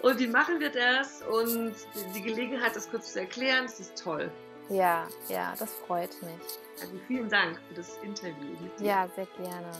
und 0.00 0.18
wie 0.18 0.28
machen 0.28 0.60
wir 0.60 0.70
das? 0.70 1.22
Und 1.22 1.74
die 2.14 2.22
Gelegenheit, 2.22 2.74
das 2.76 2.90
kurz 2.90 3.12
zu 3.12 3.20
erklären, 3.20 3.64
das 3.64 3.80
ist 3.80 4.02
toll. 4.02 4.30
Ja, 4.68 5.06
ja, 5.28 5.54
das 5.58 5.72
freut 5.86 6.10
mich. 6.22 6.58
Also 6.80 6.94
vielen 7.06 7.28
Dank 7.28 7.58
für 7.68 7.74
das 7.74 7.98
Interview. 8.02 8.56
Ja, 8.78 9.08
sehr 9.16 9.26
gerne. 9.36 9.70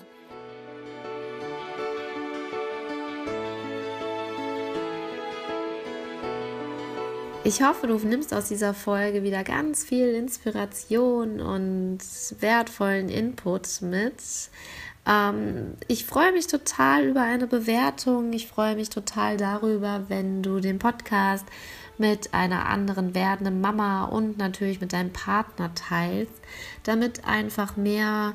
Ich 7.45 7.61
hoffe, 7.61 7.89
du 7.89 7.99
nimmst 7.99 8.33
aus 8.33 8.49
dieser 8.49 8.73
Folge 8.73 9.25
wieder 9.25 9.43
ganz 9.43 9.83
viel 9.83 10.15
Inspiration 10.15 11.41
und 11.41 11.99
wertvollen 12.39 13.09
Input 13.09 13.83
mit. 13.83 14.15
Ähm, 15.07 15.75
ich 15.89 16.05
freue 16.07 16.33
mich 16.33 16.47
total 16.47 17.05
über 17.05 17.23
eine 17.23 17.47
Bewertung. 17.47 18.33
Ich 18.33 18.47
freue 18.47 18.77
mich 18.77 18.91
total 18.91 19.37
darüber, 19.37 20.05
wenn 20.09 20.43
du 20.43 20.61
den 20.61 20.79
Podcast 20.79 21.47
mit 21.99 22.33
einer 22.35 22.67
anderen 22.67 23.15
werdenden 23.15 23.61
Mama 23.61 24.05
und 24.05 24.39
natürlich 24.39 24.81
mit 24.81 24.93
deinem 24.93 25.13
Partner 25.13 25.75
teilst, 25.75 26.41
damit 26.85 27.25
einfach 27.25 27.77
mehr 27.77 28.35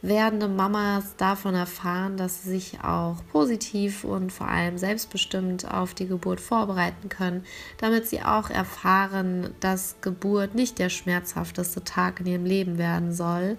werdende 0.00 0.46
Mamas 0.46 1.16
davon 1.16 1.54
erfahren, 1.54 2.16
dass 2.16 2.42
sie 2.42 2.50
sich 2.50 2.80
auch 2.84 3.16
positiv 3.32 4.04
und 4.04 4.30
vor 4.32 4.46
allem 4.46 4.78
selbstbestimmt 4.78 5.68
auf 5.68 5.94
die 5.94 6.06
Geburt 6.06 6.40
vorbereiten 6.40 7.08
können, 7.08 7.44
damit 7.78 8.06
sie 8.06 8.22
auch 8.22 8.48
erfahren, 8.48 9.54
dass 9.60 9.96
Geburt 10.00 10.54
nicht 10.54 10.78
der 10.78 10.88
schmerzhafteste 10.88 11.82
Tag 11.82 12.20
in 12.20 12.26
ihrem 12.26 12.44
Leben 12.44 12.78
werden 12.78 13.12
soll 13.12 13.58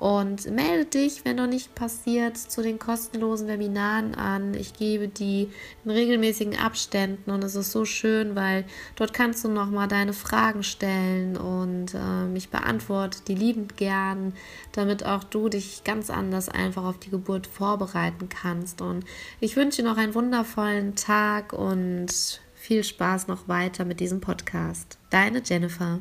und 0.00 0.50
melde 0.50 0.86
dich, 0.86 1.26
wenn 1.26 1.36
noch 1.36 1.46
nicht 1.46 1.74
passiert, 1.74 2.38
zu 2.38 2.62
den 2.62 2.78
kostenlosen 2.78 3.48
Webinaren 3.48 4.14
an. 4.14 4.54
Ich 4.54 4.72
gebe 4.72 5.08
die 5.08 5.50
in 5.84 5.90
regelmäßigen 5.90 6.58
Abständen 6.58 7.30
und 7.30 7.44
es 7.44 7.54
ist 7.54 7.70
so 7.70 7.84
schön, 7.84 8.34
weil 8.34 8.64
dort 8.96 9.12
kannst 9.12 9.44
du 9.44 9.48
nochmal 9.48 9.88
deine 9.88 10.14
Fragen 10.14 10.62
stellen 10.62 11.36
und 11.36 11.92
äh, 11.92 12.34
ich 12.34 12.48
beantworte 12.48 13.18
die 13.28 13.34
liebend 13.34 13.76
gern, 13.76 14.32
damit 14.72 15.04
auch 15.04 15.22
du 15.22 15.50
dich 15.50 15.84
ganz 15.84 16.08
anders 16.08 16.48
einfach 16.48 16.84
auf 16.84 16.98
die 16.98 17.10
Geburt 17.10 17.46
vorbereiten 17.46 18.30
kannst. 18.30 18.80
Und 18.80 19.04
ich 19.38 19.54
wünsche 19.56 19.82
dir 19.82 19.88
noch 19.90 19.98
einen 19.98 20.14
wundervollen 20.14 20.94
Tag 20.94 21.52
und 21.52 22.40
viel 22.54 22.84
Spaß 22.84 23.28
noch 23.28 23.48
weiter 23.48 23.84
mit 23.84 24.00
diesem 24.00 24.22
Podcast. 24.22 24.96
Deine 25.10 25.42
Jennifer. 25.44 26.00